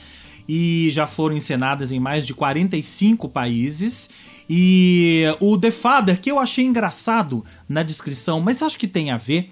e 0.49 0.89
já 0.91 1.05
foram 1.05 1.35
encenadas 1.35 1.91
em 1.91 1.99
mais 1.99 2.25
de 2.25 2.33
45 2.33 3.29
países. 3.29 4.09
E 4.49 5.23
o 5.39 5.57
The 5.57 5.71
Father, 5.71 6.19
que 6.19 6.31
eu 6.31 6.39
achei 6.39 6.65
engraçado 6.65 7.45
na 7.67 7.83
descrição, 7.83 8.39
mas 8.41 8.61
acho 8.63 8.77
que 8.77 8.87
tem 8.87 9.11
a 9.11 9.17
ver, 9.17 9.51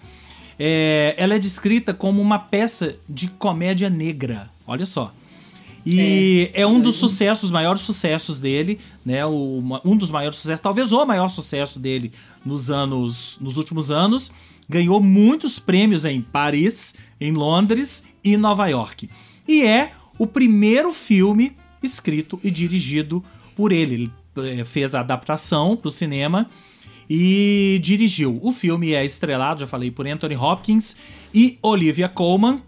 é, 0.63 1.15
ela 1.17 1.33
é 1.33 1.39
descrita 1.39 1.91
como 1.91 2.21
uma 2.21 2.37
peça 2.37 2.95
de 3.09 3.27
comédia 3.27 3.89
negra. 3.89 4.47
Olha 4.67 4.85
só. 4.85 5.11
E 5.83 6.51
é, 6.53 6.67
um 6.67 6.79
dos 6.79 6.97
sucessos, 6.97 7.45
os 7.45 7.49
maiores 7.51 7.81
sucessos 7.81 8.39
dele, 8.39 8.77
né? 9.03 9.25
O, 9.25 9.63
um 9.83 9.97
dos 9.97 10.11
maiores 10.11 10.37
sucessos, 10.37 10.61
talvez 10.61 10.91
o 10.91 11.03
maior 11.03 11.29
sucesso 11.29 11.79
dele 11.79 12.11
nos 12.45 12.69
anos, 12.69 13.39
nos 13.41 13.57
últimos 13.57 13.91
anos. 13.91 14.31
Ganhou 14.69 15.01
muitos 15.01 15.57
prêmios 15.57 16.05
em 16.05 16.21
Paris, 16.21 16.93
em 17.19 17.31
Londres 17.31 18.03
e 18.23 18.37
Nova 18.37 18.67
York. 18.67 19.09
E 19.47 19.63
é 19.63 19.93
o 20.19 20.27
primeiro 20.27 20.93
filme 20.93 21.57
escrito 21.81 22.39
e 22.43 22.51
dirigido 22.51 23.23
por 23.55 23.71
ele. 23.71 24.11
Ele 24.37 24.61
eh, 24.61 24.63
fez 24.63 24.93
a 24.93 24.99
adaptação 24.99 25.75
para 25.75 25.87
o 25.87 25.91
cinema 25.91 26.47
e 27.13 27.77
dirigiu. 27.83 28.39
O 28.41 28.53
filme 28.53 28.93
é 28.93 29.03
estrelado, 29.03 29.59
já 29.59 29.67
falei, 29.67 29.91
por 29.91 30.07
Anthony 30.07 30.37
Hopkins 30.37 30.95
e 31.33 31.59
Olivia 31.61 32.07
Colman. 32.07 32.63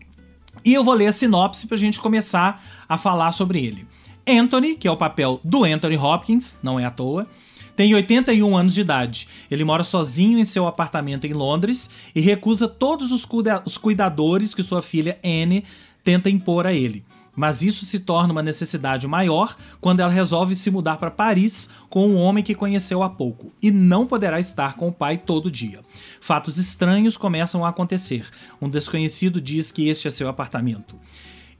E 0.65 0.73
eu 0.73 0.83
vou 0.83 0.93
ler 0.93 1.07
a 1.07 1.11
sinopse 1.13 1.65
pra 1.65 1.77
gente 1.77 1.97
começar 1.97 2.61
a 2.89 2.97
falar 2.97 3.31
sobre 3.31 3.65
ele. 3.65 3.87
Anthony, 4.27 4.75
que 4.75 4.85
é 4.85 4.91
o 4.91 4.97
papel 4.97 5.39
do 5.45 5.63
Anthony 5.63 5.95
Hopkins, 5.95 6.57
não 6.61 6.77
é 6.77 6.83
à 6.83 6.91
toa, 6.91 7.25
tem 7.73 7.95
81 7.95 8.57
anos 8.57 8.73
de 8.73 8.81
idade. 8.81 9.29
Ele 9.49 9.63
mora 9.63 9.81
sozinho 9.81 10.37
em 10.37 10.43
seu 10.43 10.67
apartamento 10.67 11.25
em 11.25 11.31
Londres 11.31 11.89
e 12.13 12.19
recusa 12.19 12.67
todos 12.67 13.13
os, 13.13 13.23
cuida- 13.23 13.63
os 13.65 13.77
cuidadores 13.77 14.53
que 14.53 14.61
sua 14.61 14.81
filha 14.81 15.17
Anne 15.23 15.63
tenta 16.03 16.29
impor 16.29 16.67
a 16.67 16.73
ele. 16.73 17.01
Mas 17.35 17.61
isso 17.61 17.85
se 17.85 17.99
torna 17.99 18.31
uma 18.31 18.43
necessidade 18.43 19.07
maior 19.07 19.55
quando 19.81 20.01
ela 20.01 20.11
resolve 20.11 20.55
se 20.55 20.69
mudar 20.69 20.97
para 20.97 21.09
Paris 21.09 21.69
com 21.89 22.07
um 22.07 22.17
homem 22.17 22.43
que 22.43 22.53
conheceu 22.53 23.01
há 23.01 23.09
pouco 23.09 23.51
e 23.61 23.71
não 23.71 24.05
poderá 24.05 24.39
estar 24.39 24.75
com 24.75 24.87
o 24.87 24.93
pai 24.93 25.17
todo 25.17 25.49
dia. 25.49 25.81
Fatos 26.21 26.57
estranhos 26.57 27.17
começam 27.17 27.65
a 27.65 27.69
acontecer. 27.69 28.29
Um 28.61 28.69
desconhecido 28.69 29.41
diz 29.41 29.71
que 29.71 29.89
este 29.89 30.07
é 30.07 30.11
seu 30.11 30.29
apartamento. 30.29 30.95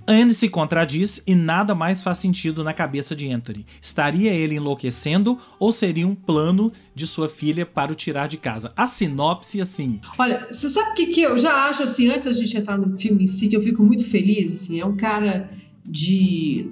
Anne 0.06 0.34
se 0.34 0.50
contradiz 0.50 1.24
e 1.26 1.34
nada 1.34 1.74
mais 1.74 2.04
faz 2.04 2.18
sentido 2.18 2.62
na 2.64 2.74
cabeça 2.74 3.16
de 3.16 3.32
Anthony. 3.32 3.66
Estaria 3.82 4.34
ele 4.34 4.56
enlouquecendo 4.56 5.40
ou 5.58 5.72
seria 5.72 6.06
um 6.06 6.14
plano 6.14 6.74
de 6.94 7.08
sua 7.08 7.30
filha 7.30 7.66
para 7.66 7.92
o 7.92 7.96
tirar 7.96 8.28
de 8.28 8.36
casa? 8.38 8.74
A 8.76 8.86
sinopse, 8.88 9.62
assim. 9.62 10.02
Olha, 10.18 10.46
você 10.52 10.68
sabe 10.68 10.92
o 10.92 10.94
que, 10.96 11.06
que 11.08 11.22
eu 11.22 11.40
já 11.40 11.70
acho, 11.70 11.84
assim, 11.84 12.10
antes 12.10 12.26
da 12.26 12.34
gente 12.34 12.58
entrar 12.58 12.78
no 12.78 12.98
filme 12.98 13.24
em 13.24 13.28
si, 13.28 13.48
que 13.48 13.56
eu 13.56 13.62
fico 13.62 13.82
muito 13.82 14.06
feliz, 14.06 14.54
assim, 14.54 14.82
é 14.82 14.86
um 14.86 14.98
cara 14.98 15.50
de 15.86 16.70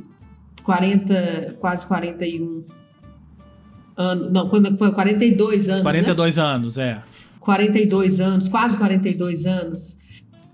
40, 0.63 1.55
quase 1.59 1.85
41 1.87 2.65
anos, 3.95 4.31
não, 4.31 4.49
quando, 4.49 4.77
quando- 4.77 4.93
42 4.93 5.69
anos, 5.69 5.83
né? 5.83 5.89
42 5.91 6.37
anos, 6.37 6.77
é. 6.77 7.01
42 7.39 8.19
anos, 8.19 8.47
quase 8.47 8.77
42 8.77 9.45
anos, 9.45 9.97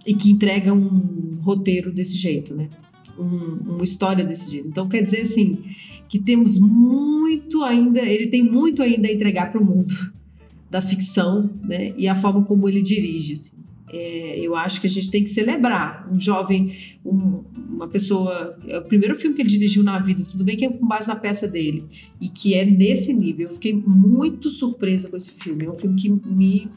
e 0.07 0.13
que 0.15 0.31
entrega 0.31 0.73
um 0.73 1.37
roteiro 1.41 1.91
desse 1.91 2.17
jeito, 2.17 2.55
né? 2.55 2.69
Um- 3.19 3.73
uma 3.75 3.83
história 3.83 4.23
desse 4.23 4.49
jeito. 4.51 4.67
Então, 4.69 4.87
quer 4.87 5.03
dizer, 5.03 5.21
assim, 5.21 5.59
que 6.07 6.17
temos 6.19 6.57
muito 6.59 7.63
ainda, 7.63 7.99
ele 7.99 8.27
tem 8.27 8.43
muito 8.43 8.81
ainda 8.81 9.07
a 9.07 9.11
entregar 9.11 9.51
para 9.51 9.61
o 9.61 9.65
mundo 9.65 9.93
da 10.71 10.81
ficção, 10.81 11.49
né? 11.63 11.93
E 11.97 12.07
a 12.07 12.15
forma 12.15 12.43
como 12.45 12.67
ele 12.69 12.81
dirige, 12.81 13.33
assim. 13.33 13.57
É, 13.89 14.37
eu 14.39 14.53
acho 14.53 14.81
que 14.81 14.87
a 14.87 14.89
gente 14.89 15.09
tem 15.09 15.23
que 15.23 15.29
celebrar 15.29 16.09
um 16.11 16.19
jovem, 16.19 16.73
um- 17.05 17.41
uma 17.69 17.87
pessoa. 17.87 18.57
É 18.67 18.79
o 18.79 18.83
primeiro 18.83 19.15
filme 19.15 19.33
que 19.35 19.41
ele 19.41 19.49
dirigiu 19.49 19.81
na 19.81 19.97
vida, 19.99 20.21
tudo 20.29 20.43
bem 20.43 20.57
que 20.57 20.65
é 20.65 20.69
com 20.69 20.85
base 20.85 21.07
na 21.07 21.15
peça 21.15 21.47
dele, 21.47 21.85
e 22.19 22.27
que 22.27 22.53
é 22.53 22.65
nesse 22.65 23.13
nível. 23.13 23.47
Eu 23.47 23.53
fiquei 23.53 23.73
muito 23.73 24.51
surpresa 24.51 25.07
com 25.09 25.15
esse 25.15 25.31
filme. 25.31 25.65
É 25.65 25.71
um 25.71 25.77
filme 25.77 25.95
que 26.01 26.09
me, 26.09 26.67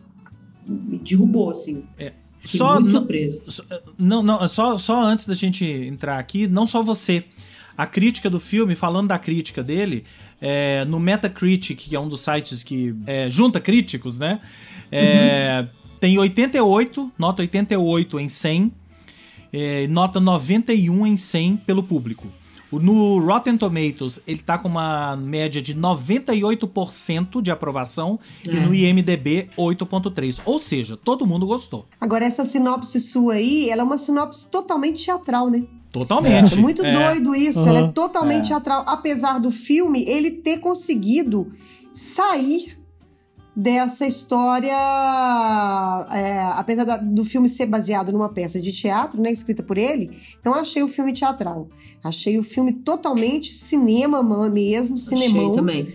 me 0.68 0.98
derrubou, 0.98 1.50
assim. 1.50 1.82
Fiquei 2.40 2.58
Só 2.58 2.74
muito 2.74 2.92
não- 2.92 2.98
surpresa. 3.00 3.42
Só- 3.48 3.62
Não, 3.98 4.22
não, 4.22 4.48
só, 4.48 4.76
só 4.78 5.02
antes 5.04 5.26
da 5.26 5.34
gente 5.34 5.64
entrar 5.64 6.18
aqui, 6.18 6.46
não 6.46 6.66
só 6.66 6.82
você. 6.82 7.24
A 7.76 7.86
crítica 7.86 8.28
do 8.28 8.40
filme, 8.40 8.74
falando 8.74 9.08
da 9.08 9.18
crítica 9.18 9.62
dele, 9.62 10.04
é, 10.40 10.84
no 10.86 10.98
Metacritic, 10.98 11.78
que 11.78 11.94
é 11.96 12.00
um 12.00 12.08
dos 12.08 12.20
sites 12.20 12.62
que 12.62 12.94
é, 13.06 13.28
junta 13.30 13.60
críticos, 13.60 14.18
né? 14.18 14.40
É, 14.90 15.66
tem 16.00 16.18
88, 16.18 17.12
nota 17.18 17.42
88 17.42 18.18
em 18.18 18.28
100, 18.28 18.72
é, 19.52 19.86
nota 19.88 20.18
91 20.18 21.06
em 21.06 21.16
100 21.16 21.56
pelo 21.58 21.82
público. 21.82 22.26
No 22.72 23.18
Rotten 23.18 23.56
Tomatoes, 23.56 24.20
ele 24.26 24.38
tá 24.40 24.56
com 24.58 24.68
uma 24.68 25.16
média 25.16 25.60
de 25.60 25.74
98% 25.74 27.42
de 27.42 27.50
aprovação 27.50 28.18
e 28.44 28.50
É. 28.50 28.60
no 28.60 28.74
IMDB 28.74 29.48
8.3. 29.56 30.40
Ou 30.44 30.58
seja, 30.58 30.96
todo 30.96 31.26
mundo 31.26 31.46
gostou. 31.46 31.86
Agora, 32.00 32.24
essa 32.24 32.44
sinopse 32.44 33.00
sua 33.00 33.34
aí, 33.34 33.68
ela 33.68 33.82
é 33.82 33.84
uma 33.84 33.98
sinopse 33.98 34.46
totalmente 34.48 35.04
teatral, 35.04 35.50
né? 35.50 35.64
Totalmente. 35.92 36.54
É 36.54 36.56
muito 36.56 36.84
É. 36.84 36.92
doido 36.92 37.34
isso, 37.34 37.60
Uhum. 37.60 37.68
ela 37.68 37.78
é 37.80 37.88
totalmente 37.88 38.44
É. 38.46 38.48
teatral. 38.48 38.84
Apesar 38.86 39.38
do 39.40 39.50
filme, 39.50 40.04
ele 40.06 40.30
ter 40.30 40.58
conseguido 40.58 41.48
sair 41.92 42.78
dessa 43.56 44.06
história. 44.06 44.72
é, 46.12 46.42
apesar 46.56 46.84
da- 46.84 46.96
do 46.96 47.24
filme 47.24 47.48
ser 47.48 47.66
baseado 47.66 48.12
numa 48.12 48.28
peça 48.28 48.60
de 48.60 48.72
teatro, 48.72 49.20
né, 49.20 49.30
escrita 49.30 49.62
por 49.62 49.76
ele, 49.78 50.10
não 50.44 50.54
achei 50.54 50.82
o 50.82 50.88
filme 50.88 51.12
teatral. 51.12 51.68
Achei 52.02 52.38
o 52.38 52.42
filme 52.42 52.72
totalmente 52.72 53.52
cinema 53.52 54.22
mesmo, 54.48 54.94
Achei 54.96 55.18
cinemão. 55.18 55.54
também. 55.56 55.88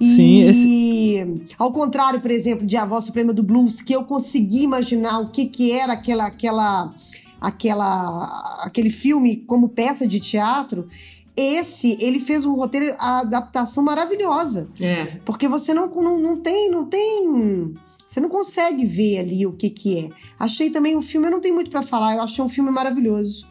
E 0.00 0.52
Sim, 0.52 1.40
ao 1.56 1.72
contrário, 1.72 2.20
por 2.20 2.30
exemplo, 2.30 2.66
de 2.66 2.76
A 2.76 2.84
Voz 2.84 3.04
Suprema 3.04 3.32
do 3.32 3.42
Blues, 3.44 3.80
que 3.80 3.92
eu 3.94 4.04
consegui 4.04 4.62
imaginar 4.64 5.20
o 5.20 5.30
que, 5.30 5.44
que 5.46 5.70
era 5.70 5.92
aquela, 5.92 6.26
aquela, 6.26 6.92
aquela, 7.40 8.58
aquele 8.64 8.90
filme 8.90 9.36
como 9.36 9.68
peça 9.68 10.06
de 10.06 10.18
teatro, 10.18 10.88
esse 11.36 11.96
ele 12.00 12.20
fez 12.20 12.46
um 12.46 12.54
roteiro, 12.54 12.94
a 12.98 13.20
adaptação 13.20 13.82
maravilhosa. 13.82 14.68
É. 14.80 15.04
Porque 15.24 15.48
você 15.48 15.74
não, 15.74 15.88
não, 15.88 16.18
não 16.18 16.40
tem, 16.40 16.70
não 16.70 16.84
tem. 16.86 17.74
Você 18.06 18.20
não 18.20 18.28
consegue 18.28 18.84
ver 18.86 19.18
ali 19.20 19.46
o 19.46 19.52
que 19.52 19.68
que 19.70 19.98
é. 20.06 20.08
Achei 20.38 20.70
também 20.70 20.96
o 20.96 21.02
filme, 21.02 21.26
eu 21.26 21.30
não 21.32 21.40
tenho 21.40 21.54
muito 21.54 21.70
pra 21.70 21.82
falar, 21.82 22.14
eu 22.14 22.22
achei 22.22 22.44
um 22.44 22.48
filme 22.48 22.70
maravilhoso. 22.70 23.46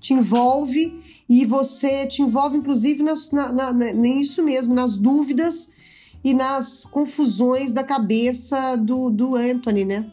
Te 0.00 0.14
envolve 0.14 0.98
e 1.28 1.44
você 1.44 2.06
te 2.06 2.22
envolve, 2.22 2.56
inclusive, 2.56 3.02
nas, 3.02 3.30
na, 3.30 3.52
na, 3.52 3.72
na- 3.72 3.92
nisso 3.92 4.42
mesmo, 4.42 4.74
nas 4.74 4.96
dúvidas 4.96 5.68
e 6.24 6.32
nas 6.32 6.86
confusões 6.86 7.72
da 7.72 7.82
cabeça 7.84 8.76
do, 8.76 9.10
do 9.10 9.34
Anthony, 9.34 9.84
né? 9.84 10.10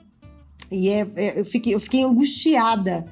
E 0.71 0.89
é, 0.89 1.07
é- 1.15 1.39
eu, 1.39 1.45
fiquei, 1.45 1.73
eu 1.73 1.79
fiquei 1.79 2.03
angustiada 2.03 3.05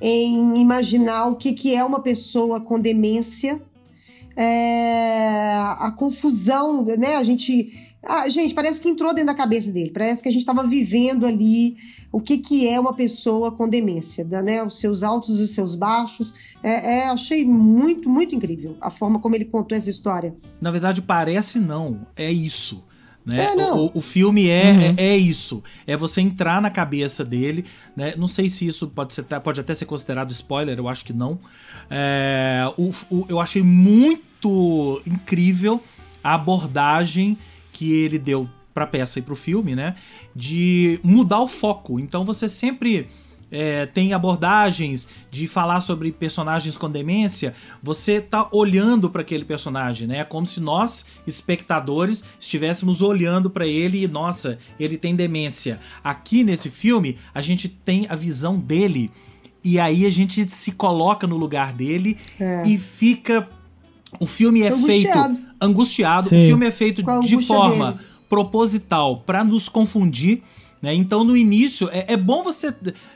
em 0.00 0.60
imaginar 0.60 1.26
o 1.26 1.36
que, 1.36 1.52
que 1.52 1.74
é 1.74 1.84
uma 1.84 2.00
pessoa 2.00 2.60
com 2.60 2.78
demência 2.78 3.60
é, 4.36 5.54
a 5.78 5.92
confusão, 5.96 6.82
né? 6.82 7.16
A 7.16 7.22
gente. 7.22 7.92
Ah, 8.06 8.28
gente, 8.28 8.54
parece 8.54 8.82
que 8.82 8.88
entrou 8.88 9.14
dentro 9.14 9.28
da 9.28 9.34
cabeça 9.34 9.72
dele. 9.72 9.90
Parece 9.90 10.22
que 10.22 10.28
a 10.28 10.32
gente 10.32 10.42
estava 10.42 10.62
vivendo 10.62 11.24
ali 11.24 11.76
o 12.12 12.20
que, 12.20 12.36
que 12.36 12.68
é 12.68 12.78
uma 12.78 12.92
pessoa 12.92 13.50
com 13.50 13.66
demência, 13.66 14.24
né? 14.24 14.62
Os 14.62 14.78
seus 14.78 15.02
altos 15.02 15.40
e 15.40 15.42
os 15.42 15.50
seus 15.54 15.74
baixos. 15.74 16.34
É, 16.62 16.98
é, 16.98 17.06
achei 17.06 17.46
muito, 17.46 18.10
muito 18.10 18.34
incrível 18.34 18.76
a 18.80 18.90
forma 18.90 19.18
como 19.18 19.34
ele 19.34 19.46
contou 19.46 19.76
essa 19.76 19.88
história. 19.88 20.36
Na 20.60 20.70
verdade, 20.70 21.00
parece 21.00 21.58
não. 21.58 22.06
É 22.14 22.30
isso. 22.30 22.84
Né? 23.24 23.42
É, 23.42 23.54
não. 23.54 23.86
O, 23.86 23.92
o 23.98 24.00
filme 24.02 24.48
é, 24.50 24.70
Uhum. 24.70 24.80
é, 24.98 25.06
é 25.12 25.16
isso. 25.16 25.62
É 25.86 25.96
você 25.96 26.20
entrar 26.20 26.60
na 26.60 26.70
cabeça 26.70 27.24
dele. 27.24 27.64
Né? 27.96 28.14
Não 28.18 28.26
sei 28.26 28.48
se 28.50 28.66
isso 28.66 28.86
pode, 28.88 29.14
ser, 29.14 29.22
pode 29.22 29.58
até 29.60 29.72
ser 29.72 29.86
considerado 29.86 30.30
spoiler, 30.30 30.76
eu 30.78 30.88
acho 30.88 31.04
que 31.04 31.12
não. 31.12 31.38
É, 31.90 32.64
o- 32.76 32.92
o- 33.10 33.26
eu 33.28 33.40
achei 33.40 33.62
muito 33.62 35.00
incrível 35.06 35.82
a 36.22 36.34
abordagem 36.34 37.36
que 37.72 37.92
ele 37.92 38.18
deu 38.18 38.48
pra 38.72 38.86
peça 38.86 39.18
e 39.18 39.22
pro 39.22 39.36
filme, 39.36 39.74
né? 39.74 39.94
De 40.34 40.98
mudar 41.02 41.40
o 41.40 41.46
foco. 41.48 41.98
Então 42.00 42.24
você 42.24 42.48
sempre 42.48 43.06
é, 43.54 43.86
tem 43.86 44.12
abordagens 44.12 45.06
de 45.30 45.46
falar 45.46 45.80
sobre 45.80 46.10
personagens 46.10 46.76
com 46.76 46.90
demência, 46.90 47.54
você 47.80 48.20
tá 48.20 48.48
olhando 48.50 49.08
para 49.08 49.22
aquele 49.22 49.44
personagem, 49.44 50.08
né? 50.08 50.18
É 50.18 50.24
como 50.24 50.44
se 50.44 50.60
nós, 50.60 51.04
espectadores, 51.24 52.24
estivéssemos 52.38 53.00
olhando 53.00 53.48
para 53.48 53.64
ele 53.64 54.02
e, 54.02 54.08
nossa, 54.08 54.58
ele 54.78 54.98
tem 54.98 55.14
demência. 55.14 55.78
Aqui 56.02 56.42
nesse 56.42 56.68
filme, 56.68 57.16
a 57.32 57.40
gente 57.40 57.68
tem 57.68 58.08
a 58.10 58.16
visão 58.16 58.58
dele 58.58 59.08
e 59.64 59.78
aí 59.78 60.04
a 60.04 60.10
gente 60.10 60.44
se 60.48 60.72
coloca 60.72 61.24
no 61.26 61.36
lugar 61.36 61.72
dele 61.72 62.18
e 62.66 62.76
fica. 62.76 63.48
O 64.20 64.26
filme 64.26 64.62
é 64.62 64.68
Angustiado. 64.68 65.34
feito 65.36 65.54
angustiado. 65.60 66.28
Sim. 66.28 66.36
O 66.36 66.46
filme 66.48 66.66
é 66.66 66.70
feito 66.70 67.02
de 67.22 67.42
forma 67.42 67.92
dele. 67.92 68.04
proposital 68.28 69.18
para 69.18 69.44
nos 69.44 69.68
confundir. 69.68 70.42
Né? 70.84 70.94
Então 70.94 71.24
no 71.24 71.34
início 71.36 71.88
é, 71.90 72.12
é 72.12 72.16
bom 72.16 72.42
você 72.42 72.72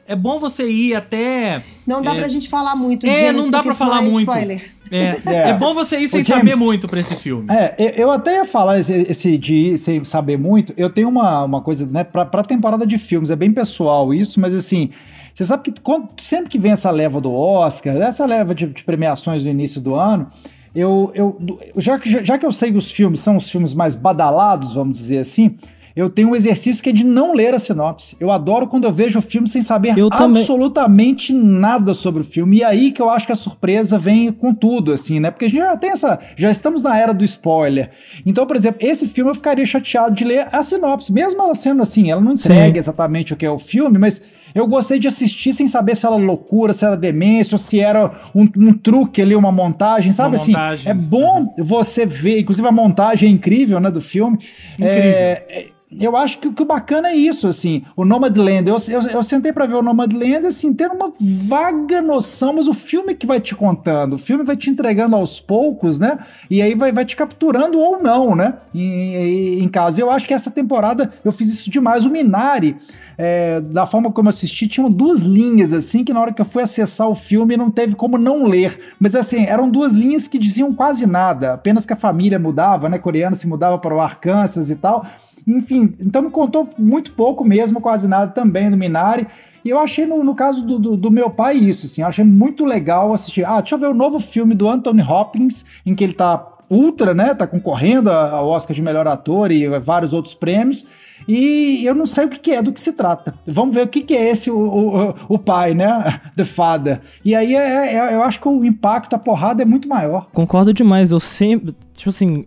é 0.07 0.17
bom 0.17 0.39
você 0.39 0.67
ir 0.67 0.95
até 0.95 1.63
Não 1.87 2.01
dá 2.03 2.15
É, 2.15 2.19
pra 2.19 2.29
gente 2.29 2.49
falar 2.49 2.75
muito, 2.75 3.07
é, 3.07 3.27
James, 3.27 3.45
não 3.45 3.51
dá 3.51 3.63
pra 3.63 3.75
falar 3.75 4.03
é 4.03 4.09
muito. 4.09 4.31
spoiler. 4.31 4.71
é, 4.91 5.21
É. 5.31 5.49
é 5.51 5.55
bom 5.55 5.75
você 5.75 5.99
ir 5.99 6.09
sem 6.09 6.25
James, 6.25 6.51
saber 6.51 6.57
muito 6.57 6.89
pra 6.89 6.99
esse 6.99 7.15
filme. 7.15 7.47
É, 7.51 7.75
eu- 8.03 8.11
até 8.11 8.37
ia 8.37 8.45
falar 8.47 8.79
esse, 8.79 8.93
esse 8.93 9.37
de 9.37 9.55
ir 9.55 9.79
sem 9.79 10.03
saber 10.05 10.39
muito. 10.39 10.73
Eu 10.79 10.89
tenho 10.89 11.09
uma, 11.11 11.45
uma 11.45 11.61
coisa, 11.61 11.85
né, 11.85 12.03
pra, 12.05 12.25
pra 12.25 12.43
temporada 12.43 12.87
de 12.87 12.97
filmes, 12.97 13.31
é 13.31 13.37
bem 13.37 13.53
pessoal 13.53 14.15
isso, 14.15 14.41
mas 14.41 14.55
assim, 14.55 14.89
você 15.35 15.45
sabe 15.45 15.65
que 15.71 15.81
quando- 15.83 16.09
sempre 16.19 16.49
que 16.49 16.59
vem 16.59 16.73
essa 16.73 16.91
leva 16.91 17.21
do 17.21 17.33
Oscar, 17.35 17.95
essa 17.99 18.25
leva 18.25 18.55
de, 18.55 18.67
de 18.67 18.83
premiações 18.83 19.45
no 19.45 19.51
início 19.51 19.79
do 19.81 19.95
ano, 19.95 20.31
eu, 20.75 21.13
eu 21.15 21.37
do- 21.39 21.59
já, 21.77 21.99
que, 21.99 22.25
já 22.25 22.39
que 22.39 22.47
eu 22.47 22.53
sei 22.53 22.73
que 22.73 22.79
os 22.79 22.91
filmes 22.91 23.21
são 23.21 23.37
os 23.37 23.49
filmes 23.51 23.75
mais 23.75 23.95
badalados, 23.95 24.73
vamos 24.75 24.95
dizer 24.99 25.19
assim, 25.19 25.59
eu 25.99 26.09
tenho 26.09 26.29
um 26.29 26.37
exercício 26.37 26.81
que 26.81 26.91
é 26.91 26.93
de 26.93 27.05
não 27.05 27.35
ler 27.35 27.53
a 27.55 27.59
sinopse. 27.59 28.17
Eu 28.21 28.31
adoro 28.31 28.69
quando 28.69 28.85
eu 28.85 28.93
vejo 28.93 29.19
o 29.19 29.23
filme 29.23 29.49
sem 29.49 29.61
saber 29.61 29.99
Eu 29.99 30.09
também. 30.09 30.43
absolutamente 30.43 31.33
nada 31.33 31.93
sobre 31.93 32.21
o 32.21 32.25
filme. 32.25 32.59
E 32.59 32.65
aí 32.65 32.93
que 32.93 33.03
eu 33.03 33.11
acho 33.11 33.27
que 33.27 33.33
a 33.33 33.37
surpresa 33.37 33.99
vem 33.99 34.31
com 34.31 34.55
tudo, 34.55 34.93
assim, 34.93 35.19
né? 35.19 35.33
Porque 35.33 35.47
a 35.47 35.49
gente 35.49 35.59
já 35.59 35.77
tem 35.77 35.91
essa. 35.91 36.21
Já 36.37 36.53
estamos 36.53 36.83
na 36.83 36.97
era 36.97 37.13
do 37.13 37.25
spoiler. 37.25 37.91
Então, 38.25 38.47
por 38.47 38.55
exemplo, 38.55 38.79
esse 38.81 39.09
filme 39.09 39.29
eu 39.33 39.35
ficaria 39.35 39.67
chateado 39.67 40.15
de 40.15 40.23
ler 40.25 40.47
a 40.53 40.63
sinopse, 40.63 41.13
mesmo 41.13 41.43
ela 41.43 41.53
sendo 41.55 41.83
assim, 41.83 42.13
ela 42.13 42.21
não 42.21 42.35
entrega 42.35 42.75
Sim. 42.75 42.79
exatamente 42.79 43.33
o 43.33 43.37
que 43.37 43.45
é 43.45 43.51
o 43.51 43.59
filme, 43.59 43.99
mas. 43.99 44.23
Eu 44.55 44.67
gostei 44.67 44.99
de 44.99 45.07
assistir 45.07 45.53
sem 45.53 45.67
saber 45.67 45.95
se 45.95 46.07
era 46.07 46.17
loucura, 46.17 46.73
se 46.73 46.83
era 46.83 46.97
demência, 46.97 47.55
ou 47.55 47.59
se 47.59 47.81
era 47.81 48.11
um, 48.35 48.49
um 48.57 48.73
truque 48.73 49.21
ali, 49.21 49.37
uma 49.37 49.53
montagem, 49.53 50.11
sabe 50.11 50.31
Uma 50.31 50.35
assim? 50.37 50.53
montagem. 50.53 50.91
É 50.91 50.95
bom 50.95 51.55
você 51.59 52.07
ver, 52.07 52.41
inclusive 52.41 52.67
a 52.67 52.73
montagem 52.73 53.29
é 53.29 53.33
incrível, 53.33 53.79
né, 53.79 53.91
do 53.91 54.01
filme. 54.01 54.39
Incrível. 54.79 54.89
É, 54.89 55.45
é, 55.49 55.67
eu 55.91 56.17
acho 56.17 56.39
que 56.39 56.49
o 56.49 56.53
que 56.53 56.63
o 56.63 56.67
bacana 56.67 57.09
é 57.09 57.17
isso, 57.17 57.49
assim, 57.49 57.83
o 57.97 58.05
Nomadland. 58.05 58.69
Eu, 58.69 58.77
eu, 58.91 59.01
eu 59.11 59.23
sentei 59.23 59.53
pra 59.53 59.65
ver 59.65 59.75
o 59.75 59.83
Nomadland, 59.83 60.47
assim, 60.47 60.75
tendo 60.75 60.95
uma 60.95 61.11
vaga 61.19 62.03
noção, 62.03 62.55
mas 62.55 62.69
o 62.69 62.75
filme 62.75 63.15
que 63.15 63.27
vai 63.27 63.41
te 63.41 63.55
contando, 63.55 64.15
o 64.15 64.19
filme 64.19 64.45
vai 64.45 64.57
te 64.57 64.69
entregando 64.69 65.17
aos 65.17 65.41
poucos, 65.41 65.99
né? 65.99 66.19
E 66.51 66.61
aí 66.61 66.75
vai, 66.75 66.93
vai 66.93 67.07
te 67.07 67.17
capturando 67.17 67.79
ou 67.79 68.03
não, 68.03 68.37
né? 68.37 68.55
Em, 68.75 69.15
em, 69.15 69.63
em 69.63 69.69
caso. 69.69 69.99
Eu 69.99 70.11
acho 70.11 70.27
que 70.27 70.35
essa 70.35 70.51
temporada 70.51 71.11
eu 71.25 71.33
fiz 71.33 71.49
isso 71.49 71.71
demais. 71.71 72.05
O 72.05 72.11
Minari, 72.11 72.77
é, 73.17 73.59
da 73.61 73.87
forma 73.87 74.13
como 74.13 74.29
eu 74.29 74.31
assisti, 74.31 74.69
tinham 74.69 74.91
duas 74.91 75.21
linhas, 75.21 75.73
assim, 75.73 76.05
que 76.05 76.13
na 76.13 76.21
hora 76.21 76.35
que 76.35 76.43
eu 76.43 76.47
fui 76.47 76.63
acessar 76.63 77.09
o 77.09 77.15
filme 77.15 77.57
não 77.57 77.71
teve 77.71 77.95
como 77.95 78.19
não 78.19 78.45
ler. 78.45 78.79
Mas, 79.01 79.15
assim, 79.15 79.47
eram 79.47 79.71
duas 79.71 79.95
linhas 79.95 80.29
que 80.29 80.39
diziam 80.39 80.75
quase 80.75 81.07
nada, 81.07 81.55
apenas 81.55 81.87
que 81.87 81.95
a 81.95 81.97
família 81.97 82.39
mudava, 82.39 82.91
né? 82.91 82.99
Coreana 82.99 83.35
se 83.35 83.49
mudava 83.49 83.79
para 83.79 83.95
o 83.95 84.01
Arkansas 84.01 84.71
e 84.71 84.77
tal. 84.77 85.07
Enfim, 85.49 85.95
então 85.99 86.21
me 86.23 86.31
contou 86.31 86.69
muito 86.79 87.13
pouco 87.13 87.43
mesmo, 87.45 87.81
quase 87.81 88.07
nada 88.07 88.31
também 88.33 88.71
do 88.71 88.77
Minari. 88.77 89.27
E 89.65 89.71
eu 89.71 89.79
achei, 89.79 90.05
no, 90.07 90.23
no 90.23 90.35
caso 90.35 90.65
do, 90.67 90.79
do, 90.79 90.97
do 90.97 91.11
meu 91.11 91.31
pai, 91.31 91.57
isso, 91.57 91.87
assim, 91.87 92.03
eu 92.03 92.07
achei 92.09 92.25
muito 92.25 92.65
legal 92.67 93.13
assistir. 93.15 93.45
Ah, 93.47 93.61
deixa 93.61 93.75
eu 93.75 93.79
ver 93.79 93.89
o 93.89 93.95
novo 93.95 94.19
filme 94.19 94.55
do 94.55 94.69
Anthony 94.69 95.03
Hopkins, 95.03 95.65
em 95.87 95.95
que 95.95 96.05
ele 96.05 96.13
tá 96.13 96.47
ultra, 96.71 97.15
né? 97.15 97.35
Tá 97.35 97.47
concorrendo 97.47 98.11
ao 98.11 98.47
Oscar 98.49 98.75
de 98.75 98.83
melhor 98.83 99.09
ator 99.09 99.51
e 99.51 99.67
vários 99.79 100.13
outros 100.13 100.35
prêmios. 100.35 100.87
E 101.27 101.85
eu 101.85 101.95
não 101.95 102.07
sei 102.07 102.27
o 102.27 102.29
que, 102.29 102.39
que 102.39 102.51
é, 102.53 102.63
do 102.63 102.73
que 102.73 102.79
se 102.81 102.93
trata. 102.93 103.35
Vamos 103.47 103.75
ver 103.75 103.85
o 103.85 103.89
que, 103.89 104.03
que 104.03 104.15
é 104.15 104.31
esse, 104.31 104.51
o, 104.51 104.59
o, 104.59 105.15
o 105.35 105.39
pai, 105.39 105.75
né? 105.75 106.21
The 106.37 106.45
Father. 106.45 107.01
E 107.25 107.35
aí 107.35 107.55
é- 107.55 107.95
é- 107.97 108.15
eu 108.15 108.23
acho 108.23 108.41
que 108.41 108.49
o 108.49 108.65
impacto, 108.65 109.17
a 109.17 109.19
porrada 109.19 109.63
é 109.63 109.67
muito 109.67 109.89
maior. 109.89 110.29
Concordo 110.33 110.73
demais. 110.73 111.11
Eu 111.11 111.21
sempre. 111.21 111.75
Tipo 111.95 112.11
assim. 112.11 112.45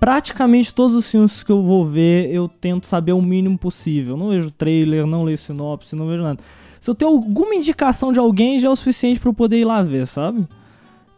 Praticamente 0.00 0.74
todos 0.74 0.96
os 0.96 1.10
filmes 1.10 1.42
que 1.42 1.52
eu 1.52 1.62
vou 1.62 1.84
ver, 1.84 2.34
eu 2.34 2.48
tento 2.48 2.86
saber 2.86 3.12
o 3.12 3.20
mínimo 3.20 3.58
possível. 3.58 4.16
Não 4.16 4.30
vejo 4.30 4.50
trailer, 4.50 5.06
não 5.06 5.22
leio 5.22 5.36
sinopse, 5.36 5.94
não 5.94 6.08
vejo 6.08 6.22
nada. 6.22 6.40
Se 6.80 6.88
eu 6.88 6.94
tenho 6.94 7.10
alguma 7.10 7.54
indicação 7.54 8.10
de 8.10 8.18
alguém, 8.18 8.58
já 8.58 8.68
é 8.68 8.70
o 8.70 8.76
suficiente 8.76 9.20
pra 9.20 9.28
eu 9.28 9.34
poder 9.34 9.58
ir 9.58 9.66
lá 9.66 9.82
ver, 9.82 10.06
sabe? 10.06 10.48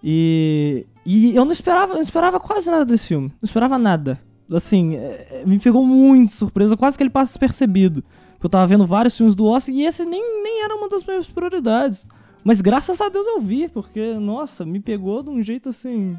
E. 0.03 0.85
E 1.05 1.35
eu 1.35 1.45
não 1.45 1.53
esperava, 1.53 1.95
não 1.95 2.01
esperava 2.01 2.39
quase 2.39 2.71
nada 2.71 2.85
desse 2.85 3.09
filme. 3.09 3.29
Não 3.29 3.47
esperava 3.47 3.79
nada. 3.79 4.21
Assim, 4.53 4.97
é, 4.97 5.43
é, 5.43 5.47
me 5.47 5.59
pegou 5.59 5.85
muito 5.85 6.31
de 6.31 6.37
surpresa, 6.37 6.77
quase 6.77 6.97
que 6.97 7.03
ele 7.03 7.11
passa 7.11 7.31
despercebido. 7.31 8.03
Porque 8.33 8.47
eu 8.47 8.51
tava 8.51 8.67
vendo 8.67 8.87
vários 8.87 9.17
filmes 9.17 9.35
do 9.35 9.47
Oscar 9.47 9.75
e 9.75 9.85
esse 9.85 10.05
nem, 10.05 10.43
nem 10.43 10.65
era 10.65 10.75
uma 10.75 10.89
das 10.89 11.05
minhas 11.05 11.27
prioridades. 11.27 12.07
Mas 12.45 12.61
graças 12.61 13.01
a 13.01 13.09
Deus 13.09 13.27
eu 13.27 13.41
vi, 13.41 13.69
porque, 13.69 14.15
nossa, 14.15 14.65
me 14.65 14.81
pegou 14.81 15.23
de 15.23 15.31
um 15.31 15.43
jeito 15.43 15.69
assim. 15.69 16.17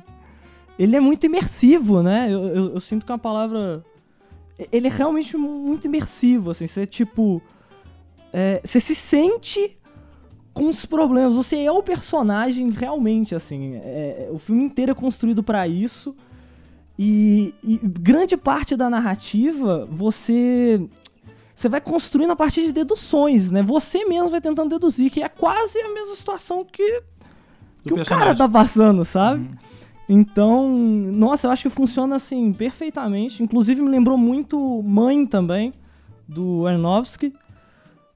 Ele 0.78 0.96
é 0.96 1.00
muito 1.00 1.26
imersivo, 1.26 2.02
né? 2.02 2.28
Eu, 2.30 2.44
eu, 2.48 2.74
eu 2.76 2.80
sinto 2.80 3.06
que 3.06 3.12
é 3.12 3.16
uma 3.16 3.20
palavra. 3.20 3.84
Ele 4.72 4.88
é 4.88 4.90
realmente 4.90 5.38
muito 5.38 5.86
imersivo, 5.86 6.52
assim. 6.52 6.68
Você, 6.68 6.86
tipo. 6.86 7.42
é, 8.32 8.62
você 8.64 8.80
se 8.80 8.96
sente 8.96 9.78
com 10.54 10.70
os 10.70 10.86
problemas. 10.86 11.36
Você 11.36 11.58
é 11.60 11.72
o 11.72 11.84
personagem 11.84 12.70
realmente, 12.70 13.36
assim. 13.36 13.76
É, 13.76 14.30
o 14.32 14.40
filme 14.40 14.64
inteiro 14.64 14.92
é 14.92 14.96
construído 14.96 15.44
para 15.44 15.68
isso. 15.68 16.16
E, 16.98 17.56
e, 17.64 17.80
grande 17.84 18.38
parte 18.38 18.76
da 18.76 18.88
narrativa 18.88 19.88
você 19.90 20.80
você 21.56 21.68
vai 21.68 21.82
construindo 21.82 22.32
a 22.32 22.36
partir 22.36 22.64
de 22.64 22.72
deduções, 22.72 23.52
né? 23.52 23.62
Você 23.64 24.06
mesmo 24.06 24.30
vai 24.30 24.42
tentando 24.42 24.70
deduzir 24.70 25.12
que 25.12 25.22
é 25.22 25.30
quase 25.30 25.80
a 25.80 25.90
mesma 25.94 26.16
situação 26.16 26.66
que, 26.66 27.02
que 27.84 27.94
o 27.94 28.06
cara 28.06 28.36
tá 28.36 28.50
passando, 28.50 29.06
sabe? 29.06 29.42
Uhum. 29.42 29.56
Então, 30.08 30.70
nossa, 30.70 31.48
eu 31.48 31.52
acho 31.52 31.64
que 31.64 31.70
funciona 31.70 32.16
assim 32.16 32.52
perfeitamente. 32.52 33.42
Inclusive 33.42 33.82
me 33.82 33.90
lembrou 33.90 34.18
muito 34.18 34.82
Mãe 34.84 35.26
também 35.26 35.74
do 36.28 36.68
Aronofsky. 36.68 37.34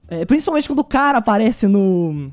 É, 0.07 0.25
principalmente 0.25 0.67
quando 0.67 0.79
o 0.79 0.85
cara 0.85 1.17
aparece 1.17 1.67
no 1.67 2.31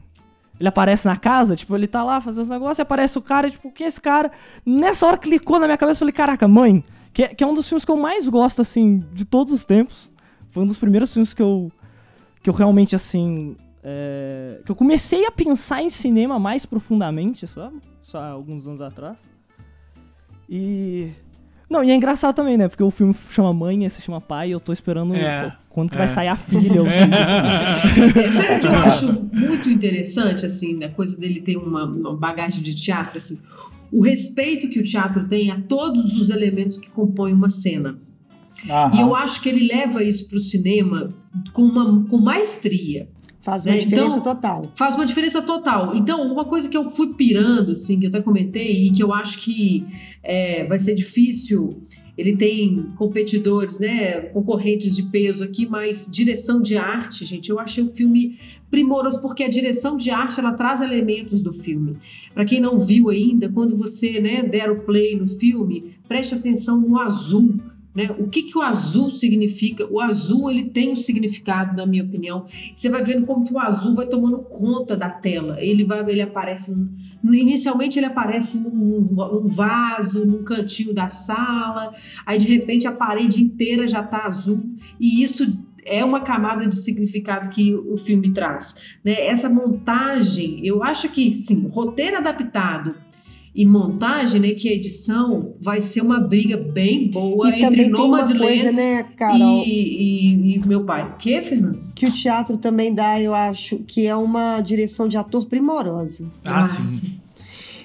ele 0.59 0.69
aparece 0.69 1.07
na 1.07 1.17
casa, 1.17 1.57
tipo, 1.57 1.75
ele 1.75 1.89
tá 1.89 2.03
lá 2.03 2.21
fazendo 2.21 2.45
os 2.45 2.51
negócios 2.51 2.79
e 2.79 2.83
aparece 2.83 3.19
o 3.19 3.23
cara, 3.23 3.51
tipo, 3.51 3.71
quem 3.73 3.87
é 3.87 3.89
esse 3.89 4.01
cara? 4.01 4.31
Nessa 4.65 5.07
hora 5.07 5.19
clicou 5.19 5.59
na 5.59 5.67
minha 5.67 5.77
cabeça 5.77 5.99
e 5.99 6.01
falei, 6.01 6.13
caraca, 6.13 6.47
mãe, 6.47 6.85
que 7.13 7.25
é, 7.25 7.29
que 7.29 7.43
é 7.43 7.47
um 7.47 7.55
dos 7.55 7.69
filmes 7.69 7.85
que 7.85 7.91
eu 7.91 7.97
mais 7.97 8.29
gosto, 8.29 8.63
assim, 8.63 9.05
de 9.13 9.25
todos 9.25 9.53
os 9.53 9.65
tempos. 9.65 10.09
Foi 10.51 10.63
um 10.63 10.67
dos 10.67 10.77
primeiros 10.77 11.13
filmes 11.13 11.35
que 11.35 11.43
eu, 11.43 11.73
que 12.41 12.49
eu 12.49 12.55
realmente, 12.55 12.95
assim, 12.95 13.57
é, 13.83 14.61
que 14.65 14.71
eu 14.71 14.77
comecei 14.77 15.27
a 15.27 15.31
pensar 15.33 15.83
em 15.83 15.91
cinema 15.91 16.39
mais 16.39 16.65
profundamente, 16.65 17.47
sabe? 17.49 17.81
Só 18.01 18.19
há 18.19 18.29
alguns 18.29 18.69
anos 18.69 18.81
atrás. 18.81 19.34
E 20.49 21.13
não, 21.69 21.83
e 21.83 21.91
é 21.91 21.95
engraçado 21.95 22.35
também, 22.35 22.57
né? 22.57 22.69
Porque 22.69 22.83
o 22.83 22.91
filme 22.91 23.15
chama 23.31 23.53
Mãe, 23.53 23.85
esse 23.85 24.01
chama 24.01 24.21
Pai, 24.21 24.49
e 24.49 24.53
eu 24.53 24.61
tô 24.61 24.73
esperando 24.73 25.15
é, 25.15 25.53
quando 25.71 25.91
que 25.91 25.97
é. 25.97 25.99
vai 25.99 26.09
sair 26.09 26.29
a 26.29 26.37
filha. 26.37 26.83
É. 26.85 28.31
Sabe 28.31 28.57
o 28.57 28.61
que 28.61 28.67
eu 28.67 28.75
acho 28.75 29.29
muito 29.33 29.69
interessante, 29.69 30.47
assim, 30.47 30.79
da 30.79 30.89
coisa 30.89 31.17
dele 31.19 31.41
ter 31.41 31.57
uma, 31.57 31.85
uma 31.85 32.17
bagagem 32.17 32.63
de 32.63 32.75
teatro, 32.75 33.17
assim? 33.17 33.41
O 33.91 34.03
respeito 34.03 34.69
que 34.69 34.79
o 34.79 34.83
teatro 34.83 35.27
tem 35.27 35.51
a 35.51 35.61
todos 35.61 36.15
os 36.17 36.31
elementos 36.31 36.79
que 36.79 36.89
compõem 36.91 37.33
uma 37.33 37.49
cena. 37.49 37.99
Aham. 38.69 38.97
E 38.97 39.01
eu 39.01 39.15
acho 39.15 39.41
que 39.41 39.49
ele 39.49 39.67
leva 39.67 40.03
isso 40.03 40.29
para 40.29 40.39
o 40.39 40.41
cinema 40.41 41.15
com, 41.53 41.63
uma, 41.63 42.05
com 42.09 42.19
maestria. 42.19 43.09
Faz 43.45 43.67
uma 43.67 43.73
né? 43.73 43.79
diferença 43.79 44.17
então, 44.17 44.35
total. 44.35 44.71
Faz 44.75 44.95
uma 44.95 45.05
diferença 45.05 45.43
total. 45.43 45.95
Então, 45.95 46.33
uma 46.33 46.47
coisa 46.47 46.67
que 46.67 46.75
eu 46.75 46.91
fui 46.91 47.13
pirando, 47.13 47.73
assim, 47.73 48.01
que 48.01 48.07
eu 48.07 48.09
até 48.09 48.23
comentei, 48.23 48.87
e 48.87 48.91
que 48.91 49.03
eu 49.03 49.13
acho 49.13 49.39
que 49.39 49.85
é, 50.23 50.65
vai 50.65 50.79
ser 50.79 50.95
difícil. 50.95 51.83
Ele 52.17 52.37
tem 52.37 52.87
competidores, 52.97 53.79
né, 53.79 54.23
concorrentes 54.31 54.97
de 54.97 55.03
peso 55.03 55.45
aqui, 55.45 55.67
mas 55.67 56.09
direção 56.11 56.63
de 56.63 56.79
arte, 56.79 57.25
gente, 57.27 57.51
eu 57.51 57.59
achei 57.59 57.85
o 57.85 57.89
filme 57.89 58.39
primoroso 58.71 59.21
porque 59.21 59.43
a 59.43 59.49
direção 59.49 59.97
de 59.97 60.11
arte 60.11 60.41
ela 60.41 60.55
traz 60.55 60.81
elementos 60.81 61.43
do 61.43 61.53
filme. 61.53 61.99
Para 62.33 62.45
quem 62.45 62.61
não 62.61 62.79
viu 62.79 63.11
ainda, 63.11 63.51
quando 63.51 63.77
você, 63.77 64.21
né, 64.21 64.43
der 64.43 64.71
o 64.71 64.85
play 64.85 65.17
no 65.17 65.29
filme, 65.29 65.97
preste 66.09 66.35
atenção 66.35 66.81
no 66.81 66.99
azul 66.99 67.57
né? 67.95 68.11
O 68.19 68.29
que, 68.29 68.43
que 68.43 68.59
o 68.59 68.63
azul 68.63 69.11
significa? 69.11 69.87
O 69.89 70.01
azul 70.01 70.51
ele 70.51 70.65
tem 70.65 70.91
um 70.93 70.97
significado, 70.97 71.77
na 71.77 71.87
minha 71.87 72.03
opinião. 72.03 72.45
Você 72.75 72.89
vai 72.89 73.05
vendo 73.05 73.25
como 73.25 73.45
que 73.45 73.55
o 73.55 73.59
azul 73.59 73.95
vai 73.95 74.07
tomando 74.07 74.39
conta 74.39 74.97
da 74.97 75.09
tela. 75.09 75.63
Ele 75.63 75.85
vai, 75.85 76.01
ele 76.11 76.23
aparece 76.23 76.75
inicialmente 77.23 77.99
ele 77.99 78.07
aparece 78.07 78.65
num, 78.65 79.01
num 79.01 79.47
vaso, 79.47 80.27
num 80.27 80.43
cantinho 80.43 80.93
da 80.93 81.09
sala. 81.09 81.95
Aí 82.27 82.37
de 82.37 82.49
repente 82.49 82.89
a 82.89 82.93
parede 82.93 83.43
inteira 83.43 83.87
já 83.87 84.01
está 84.01 84.27
azul 84.27 84.61
e 84.99 85.23
isso 85.23 85.63
é 85.87 86.05
uma 86.05 86.21
camada 86.21 86.67
de 86.67 86.77
significado 86.77 87.51
que 87.51 87.75
o 87.75 87.97
filme 87.97 88.33
traz. 88.33 88.97
Né? 89.05 89.27
Essa 89.27 89.49
montagem, 89.49 90.67
eu 90.67 90.83
acho 90.83 91.09
que 91.11 91.33
sim, 91.33 91.69
roteiro 91.69 92.17
adaptado 92.17 93.04
e 93.55 93.65
montagem, 93.65 94.41
né, 94.41 94.51
que 94.51 94.69
a 94.69 94.73
edição 94.73 95.55
vai 95.61 95.81
ser 95.81 96.01
uma 96.01 96.19
briga 96.19 96.57
bem 96.57 97.09
boa 97.09 97.51
e 97.51 97.63
entre 97.63 97.89
Nomadland 97.89 98.73
né, 98.73 99.07
e, 99.37 99.71
e, 99.71 100.57
e, 100.57 100.67
meu 100.67 100.85
pai. 100.85 101.09
O 101.09 101.17
que, 101.17 101.41
Fernando? 101.41 101.81
Que 101.95 102.07
o 102.07 102.13
teatro 102.13 102.57
também 102.57 102.93
dá, 102.93 103.21
eu 103.21 103.33
acho, 103.33 103.79
que 103.87 104.09
é 104.09 104.17
uma 104.17 104.61
direção 104.61 105.07
de 105.07 105.17
ator 105.17 105.47
primorosa. 105.47 106.29
Ah, 106.45 106.63
ah 106.63 106.65
sim. 106.65 107.21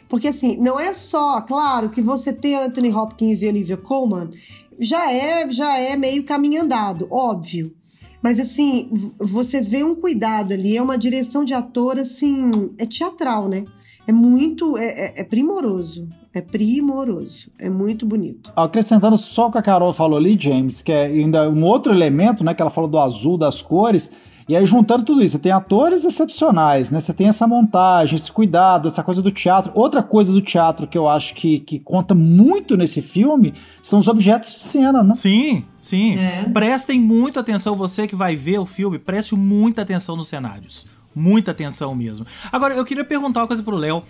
Porque 0.07 0.29
assim, 0.29 0.57
não 0.57 0.79
é 0.79 0.91
só, 0.91 1.39
claro, 1.41 1.91
que 1.91 2.01
você 2.01 2.33
ter 2.33 2.55
Anthony 2.55 2.91
Hopkins 2.91 3.43
e 3.43 3.47
Olivia 3.47 3.77
Colman 3.77 4.31
já 4.79 5.11
é, 5.11 5.47
já 5.51 5.77
é 5.77 5.95
meio 5.95 6.23
caminho 6.23 6.63
andado, 6.63 7.07
óbvio. 7.11 7.75
Mas 8.23 8.39
assim, 8.39 8.89
você 9.19 9.61
vê 9.61 9.83
um 9.83 9.93
cuidado 9.93 10.51
ali, 10.51 10.75
é 10.75 10.81
uma 10.81 10.97
direção 10.97 11.45
de 11.45 11.53
ator 11.53 11.99
assim, 11.99 12.49
é 12.79 12.87
teatral, 12.87 13.47
né? 13.47 13.65
É 14.09 14.11
muito, 14.11 14.75
é, 14.75 14.87
é, 14.87 15.13
é 15.17 15.23
primoroso. 15.23 16.09
É 16.33 16.41
primoroso, 16.41 17.51
é 17.59 17.69
muito 17.69 18.07
bonito. 18.07 18.51
Acrescentando 18.55 19.15
só 19.17 19.47
o 19.47 19.51
que 19.51 19.59
a 19.59 19.61
Carol 19.61 19.93
falou 19.93 20.17
ali, 20.17 20.35
James, 20.39 20.81
que 20.81 20.91
é 20.91 21.05
ainda 21.05 21.47
um 21.47 21.63
outro 21.63 21.93
elemento, 21.93 22.43
né, 22.43 22.55
que 22.55 22.61
ela 22.61 22.71
falou 22.71 22.89
do 22.89 22.97
azul, 22.97 23.37
das 23.37 23.61
cores, 23.61 24.11
e 24.47 24.55
aí 24.55 24.65
juntando 24.65 25.05
tudo 25.05 25.23
isso, 25.23 25.33
você 25.33 25.39
tem 25.39 25.51
atores 25.51 26.05
excepcionais, 26.05 26.89
né, 26.89 26.99
você 26.99 27.13
tem 27.13 27.27
essa 27.27 27.47
montagem, 27.47 28.15
esse 28.15 28.31
cuidado, 28.31 28.87
essa 28.87 29.03
coisa 29.03 29.21
do 29.21 29.29
teatro. 29.29 29.71
Outra 29.75 30.01
coisa 30.01 30.31
do 30.31 30.41
teatro 30.41 30.87
que 30.87 30.97
eu 30.97 31.07
acho 31.07 31.35
que, 31.35 31.59
que 31.59 31.77
conta 31.77 32.15
muito 32.15 32.75
nesse 32.75 33.03
filme 33.03 33.53
são 33.79 33.99
os 33.99 34.07
objetos 34.07 34.55
de 34.55 34.61
cena, 34.61 35.03
né? 35.03 35.13
Sim, 35.13 35.65
sim. 35.79 36.17
É. 36.17 36.45
Prestem 36.45 36.99
muita 36.99 37.41
atenção, 37.41 37.75
você 37.75 38.07
que 38.07 38.15
vai 38.15 38.35
ver 38.35 38.57
o 38.57 38.65
filme, 38.65 38.97
preste 38.97 39.35
muita 39.35 39.83
atenção 39.83 40.15
nos 40.15 40.27
cenários 40.27 40.87
Muita 41.19 41.51
atenção 41.51 41.93
mesmo. 41.93 42.25
Agora, 42.51 42.73
eu 42.73 42.85
queria 42.85 43.03
perguntar 43.03 43.41
uma 43.41 43.47
coisa 43.47 43.61
pro 43.61 43.75
Léo. 43.75 44.03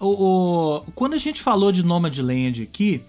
O, 0.00 0.06
o, 0.06 0.80
quando 0.94 1.14
a 1.14 1.18
gente 1.18 1.40
falou 1.40 1.70
de 1.70 1.84
Nomadland 1.84 2.62
aqui, 2.62 3.02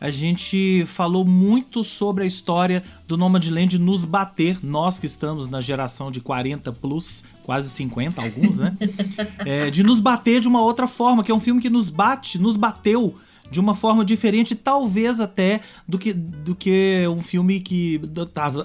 a 0.00 0.10
gente 0.10 0.84
falou 0.86 1.24
muito 1.24 1.82
sobre 1.82 2.24
a 2.24 2.26
história 2.26 2.82
do 3.06 3.16
Nomadland 3.16 3.78
nos 3.78 4.04
bater, 4.04 4.58
nós 4.62 5.00
que 5.00 5.06
estamos 5.06 5.48
na 5.48 5.60
geração 5.60 6.10
de 6.10 6.20
40 6.20 6.72
plus, 6.72 7.24
quase 7.42 7.68
50 7.70 8.20
alguns, 8.20 8.58
né? 8.58 8.76
É, 9.44 9.70
de 9.70 9.82
nos 9.82 9.98
bater 9.98 10.40
de 10.40 10.48
uma 10.48 10.60
outra 10.60 10.86
forma, 10.86 11.24
que 11.24 11.30
é 11.30 11.34
um 11.34 11.40
filme 11.40 11.60
que 11.60 11.70
nos 11.70 11.88
bate, 11.90 12.38
nos 12.38 12.56
bateu 12.56 13.16
de 13.50 13.60
uma 13.60 13.74
forma 13.74 14.04
diferente, 14.04 14.54
talvez 14.54 15.20
até 15.20 15.60
do 15.86 15.98
que, 15.98 16.12
do 16.12 16.54
que 16.54 17.06
um 17.08 17.18
filme 17.18 17.60
que. 17.60 18.00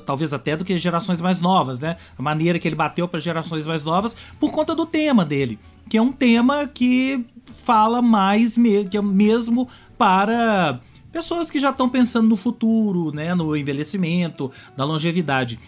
Talvez 0.06 0.34
até 0.34 0.58
do 0.58 0.66
que 0.66 0.78
gerações 0.78 1.22
mais 1.22 1.40
novas, 1.40 1.80
né? 1.80 1.98
A 2.18 2.22
maneira 2.22 2.60
que 2.60 2.68
ele 2.68 2.76
bateu 2.76 3.08
para 3.08 3.20
gerações 3.20 3.66
mais 3.66 3.84
novas 3.84 4.16
por 4.40 4.52
conta 4.52 4.76
do 4.76 4.86
tema 4.86 5.24
dele. 5.24 5.58
Que 5.90 5.98
é 5.98 6.02
um 6.02 6.12
tema 6.12 6.68
que 6.68 7.26
fala 7.64 8.02
mais 8.02 8.56
que 8.90 8.98
é 8.98 9.02
mesmo 9.02 9.68
para 9.98 10.80
pessoas 11.12 11.50
que 11.50 11.60
já 11.60 11.70
estão 11.70 11.88
pensando 11.88 12.28
no 12.28 12.36
futuro, 12.36 13.12
né? 13.14 13.34
No 13.34 13.56
envelhecimento, 13.56 14.52
da 14.76 14.84
longevidade. 14.84 15.60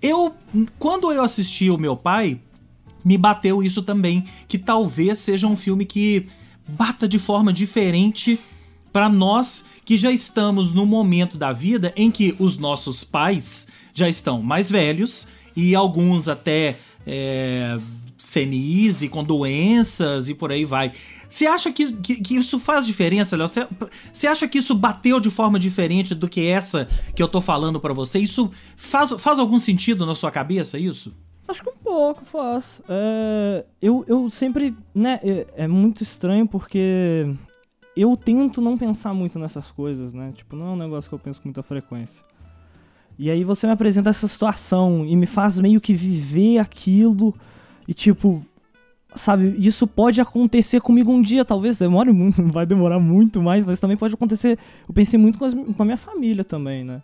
Eu, 0.00 0.34
quando 0.78 1.10
eu 1.12 1.22
assisti 1.22 1.70
o 1.70 1.78
meu 1.78 1.96
pai, 1.96 2.40
me 3.04 3.18
bateu 3.18 3.62
isso 3.62 3.82
também, 3.82 4.24
que 4.48 4.58
talvez 4.58 5.18
seja 5.18 5.46
um 5.46 5.56
filme 5.56 5.84
que 5.84 6.26
bata 6.66 7.06
de 7.06 7.18
forma 7.18 7.52
diferente 7.52 8.38
para 8.94 9.08
nós 9.08 9.64
que 9.84 9.96
já 9.96 10.12
estamos 10.12 10.72
no 10.72 10.86
momento 10.86 11.36
da 11.36 11.52
vida 11.52 11.92
em 11.96 12.12
que 12.12 12.36
os 12.38 12.58
nossos 12.58 13.02
pais 13.02 13.66
já 13.92 14.08
estão 14.08 14.40
mais 14.40 14.70
velhos 14.70 15.26
e 15.56 15.74
alguns 15.74 16.28
até 16.28 16.78
é, 17.04 17.76
e 19.02 19.08
com 19.08 19.24
doenças 19.24 20.28
e 20.28 20.34
por 20.34 20.52
aí 20.52 20.64
vai. 20.64 20.92
Você 21.28 21.44
acha 21.44 21.72
que, 21.72 21.92
que, 21.92 22.20
que, 22.20 22.36
isso 22.36 22.56
faz 22.60 22.86
diferença, 22.86 23.36
Léo? 23.36 23.48
Você 24.12 24.28
acha 24.28 24.46
que 24.46 24.58
isso 24.58 24.76
bateu 24.76 25.18
de 25.18 25.28
forma 25.28 25.58
diferente 25.58 26.14
do 26.14 26.28
que 26.28 26.46
essa 26.46 26.88
que 27.16 27.22
eu 27.22 27.26
tô 27.26 27.40
falando 27.40 27.80
para 27.80 27.92
você? 27.92 28.20
Isso 28.20 28.48
faz, 28.76 29.10
faz 29.18 29.40
algum 29.40 29.58
sentido 29.58 30.06
na 30.06 30.14
sua 30.14 30.30
cabeça, 30.30 30.78
isso? 30.78 31.12
Acho 31.48 31.64
que 31.64 31.68
um 31.68 31.82
pouco 31.82 32.24
faz. 32.24 32.80
É, 32.88 33.64
eu, 33.82 34.04
eu 34.06 34.30
sempre. 34.30 34.74
Né, 34.94 35.18
é, 35.24 35.46
é 35.56 35.68
muito 35.68 36.04
estranho 36.04 36.46
porque 36.46 37.26
eu 37.96 38.16
tento 38.16 38.60
não 38.60 38.76
pensar 38.76 39.14
muito 39.14 39.38
nessas 39.38 39.70
coisas, 39.70 40.12
né? 40.12 40.32
Tipo, 40.34 40.56
não 40.56 40.68
é 40.68 40.70
um 40.70 40.76
negócio 40.76 41.08
que 41.08 41.14
eu 41.14 41.18
penso 41.18 41.40
com 41.40 41.48
muita 41.48 41.62
frequência. 41.62 42.24
E 43.18 43.30
aí 43.30 43.44
você 43.44 43.66
me 43.66 43.72
apresenta 43.72 44.10
essa 44.10 44.26
situação 44.26 45.04
e 45.06 45.14
me 45.14 45.26
faz 45.26 45.58
meio 45.60 45.80
que 45.80 45.94
viver 45.94 46.58
aquilo 46.58 47.32
e 47.86 47.94
tipo, 47.94 48.44
sabe, 49.14 49.54
isso 49.58 49.86
pode 49.86 50.20
acontecer 50.20 50.80
comigo 50.80 51.12
um 51.12 51.22
dia, 51.22 51.44
talvez 51.44 51.78
demore 51.78 52.12
muito, 52.12 52.42
vai 52.50 52.66
demorar 52.66 52.98
muito 52.98 53.40
mais, 53.40 53.64
mas 53.64 53.78
também 53.78 53.96
pode 53.96 54.14
acontecer. 54.14 54.58
Eu 54.88 54.94
pensei 54.94 55.18
muito 55.18 55.38
com, 55.38 55.44
as, 55.44 55.54
com 55.54 55.82
a 55.82 55.84
minha 55.84 55.96
família 55.96 56.42
também, 56.42 56.84
né? 56.84 57.02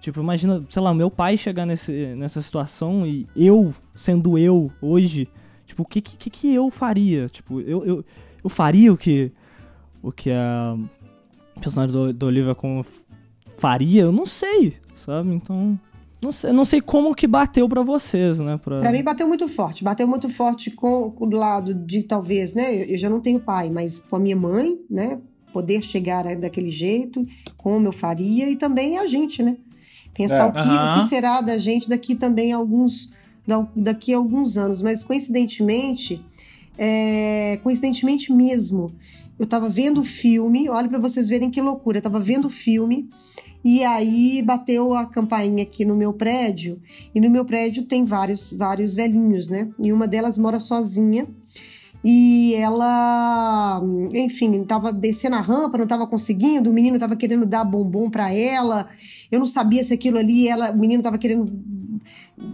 Tipo, 0.00 0.20
imagina, 0.20 0.64
sei 0.68 0.82
lá, 0.82 0.92
meu 0.92 1.08
pai 1.08 1.36
chegar 1.36 1.64
nesse, 1.64 1.92
nessa 2.16 2.42
situação 2.42 3.06
e 3.06 3.28
eu, 3.36 3.72
sendo 3.94 4.36
eu 4.36 4.68
hoje, 4.80 5.28
tipo, 5.64 5.84
o 5.84 5.86
que, 5.86 6.00
que, 6.00 6.28
que 6.28 6.52
eu 6.52 6.68
faria? 6.72 7.28
Tipo, 7.28 7.60
eu, 7.60 7.84
eu, 7.84 8.04
eu 8.42 8.50
faria 8.50 8.92
o 8.92 8.96
que 8.96 9.30
o 10.02 10.10
que 10.10 10.30
a 10.30 10.76
personagem 11.60 11.94
do, 11.94 12.12
do 12.12 12.26
Olivia 12.26 12.54
com 12.54 12.84
faria, 13.56 14.02
eu 14.02 14.12
não 14.12 14.26
sei, 14.26 14.74
sabe? 14.94 15.32
Então, 15.34 15.78
Não 16.22 16.32
sei, 16.32 16.52
não 16.52 16.64
sei 16.64 16.80
como 16.80 17.14
que 17.14 17.26
bateu 17.26 17.68
para 17.68 17.82
vocês, 17.82 18.38
né? 18.38 18.58
Pra... 18.62 18.80
pra... 18.80 18.92
mim 18.92 19.02
bateu 19.02 19.26
muito 19.26 19.46
forte. 19.48 19.82
Bateu 19.84 20.06
muito 20.06 20.28
forte 20.28 20.70
com, 20.70 21.10
com 21.10 21.26
o 21.26 21.30
lado 21.30 21.74
de 21.74 22.02
talvez, 22.02 22.54
né? 22.54 22.74
Eu, 22.74 22.86
eu, 22.86 22.98
já 22.98 23.10
não 23.10 23.20
tenho 23.20 23.40
pai, 23.40 23.70
mas 23.70 24.00
com 24.00 24.16
a 24.16 24.18
minha 24.20 24.36
mãe, 24.36 24.78
né? 24.88 25.18
Poder 25.52 25.82
chegar 25.82 26.24
daquele 26.36 26.70
jeito, 26.70 27.24
como 27.56 27.86
eu 27.86 27.92
faria, 27.92 28.48
e 28.48 28.56
também 28.56 28.98
a 28.98 29.06
gente, 29.06 29.42
né? 29.42 29.56
Pensar 30.14 30.46
é. 30.46 30.48
o, 30.48 30.52
que, 30.52 30.60
uhum. 30.60 30.90
o 30.90 31.02
que 31.02 31.08
será 31.08 31.40
da 31.40 31.58
gente 31.58 31.88
daqui 31.88 32.14
também 32.14 32.52
a 32.52 32.56
alguns, 32.56 33.10
daqui 33.76 34.14
a 34.14 34.16
alguns 34.16 34.56
anos. 34.56 34.80
Mas 34.80 35.04
coincidentemente, 35.04 36.24
é, 36.78 37.58
coincidentemente 37.62 38.32
mesmo, 38.32 38.94
eu 39.38 39.46
tava 39.46 39.68
vendo 39.68 40.00
o 40.00 40.04
filme, 40.04 40.68
olha 40.68 40.88
para 40.88 40.98
vocês 40.98 41.28
verem 41.28 41.50
que 41.50 41.60
loucura, 41.60 41.98
eu 41.98 42.02
tava 42.02 42.20
vendo 42.20 42.46
o 42.46 42.50
filme 42.50 43.08
e 43.64 43.84
aí 43.84 44.42
bateu 44.42 44.92
a 44.92 45.06
campainha 45.06 45.62
aqui 45.62 45.84
no 45.84 45.94
meu 45.94 46.12
prédio, 46.12 46.80
e 47.14 47.20
no 47.20 47.30
meu 47.30 47.44
prédio 47.44 47.84
tem 47.84 48.04
vários, 48.04 48.52
vários 48.52 48.94
velhinhos, 48.94 49.48
né? 49.48 49.68
E 49.78 49.92
uma 49.92 50.08
delas 50.08 50.36
mora 50.36 50.58
sozinha. 50.58 51.28
E 52.04 52.54
ela, 52.54 53.80
enfim, 54.12 54.64
tava 54.64 54.92
descendo 54.92 55.36
a 55.36 55.40
rampa, 55.40 55.78
não 55.78 55.86
tava 55.86 56.04
conseguindo, 56.04 56.68
o 56.68 56.72
menino 56.72 56.98
tava 56.98 57.14
querendo 57.14 57.46
dar 57.46 57.64
bombom 57.64 58.10
para 58.10 58.34
ela. 58.34 58.88
Eu 59.30 59.38
não 59.38 59.46
sabia 59.46 59.84
se 59.84 59.94
aquilo 59.94 60.18
ali, 60.18 60.48
ela, 60.48 60.72
o 60.72 60.76
menino 60.76 61.00
tava 61.00 61.16
querendo 61.16 61.52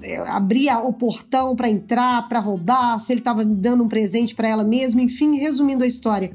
eh, 0.03 0.19
abrir 0.27 0.69
o 0.85 0.93
portão 0.93 1.57
para 1.57 1.71
entrar, 1.71 2.29
para 2.29 2.41
roubar, 2.41 2.99
se 2.99 3.11
ele 3.11 3.23
tava 3.23 3.43
dando 3.43 3.83
um 3.83 3.89
presente 3.89 4.35
para 4.35 4.49
ela 4.49 4.65
mesmo, 4.65 5.01
enfim, 5.01 5.39
resumindo 5.39 5.83
a 5.83 5.87
história. 5.87 6.31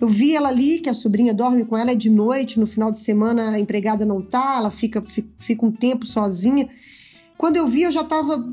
Eu 0.00 0.08
vi 0.08 0.34
ela 0.34 0.48
ali, 0.48 0.80
que 0.80 0.90
a 0.90 0.94
sobrinha 0.94 1.32
dorme 1.32 1.64
com 1.64 1.76
ela, 1.76 1.92
é 1.92 1.94
de 1.94 2.10
noite, 2.10 2.58
no 2.58 2.66
final 2.66 2.90
de 2.90 2.98
semana 2.98 3.50
a 3.50 3.60
empregada 3.60 4.04
não 4.04 4.20
tá, 4.20 4.56
ela 4.58 4.70
fica, 4.70 5.02
fica, 5.38 5.64
um 5.64 5.70
tempo 5.70 6.04
sozinha. 6.04 6.68
Quando 7.38 7.56
eu 7.56 7.66
vi, 7.66 7.82
eu 7.82 7.90
já 7.90 8.02
estava 8.02 8.44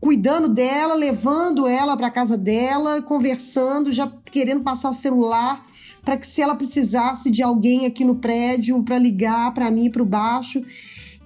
cuidando 0.00 0.48
dela, 0.48 0.94
levando 0.94 1.66
ela 1.66 1.96
para 1.96 2.10
casa 2.10 2.38
dela, 2.38 3.02
conversando, 3.02 3.92
já 3.92 4.10
querendo 4.30 4.62
passar 4.62 4.92
celular 4.92 5.62
para 6.04 6.16
que 6.16 6.26
se 6.26 6.40
ela 6.40 6.54
precisasse 6.54 7.30
de 7.30 7.42
alguém 7.42 7.84
aqui 7.84 8.04
no 8.04 8.14
prédio 8.14 8.82
para 8.82 8.98
ligar 8.98 9.52
para 9.52 9.70
mim 9.70 9.90
para 9.90 10.02
o 10.02 10.06
baixo. 10.06 10.64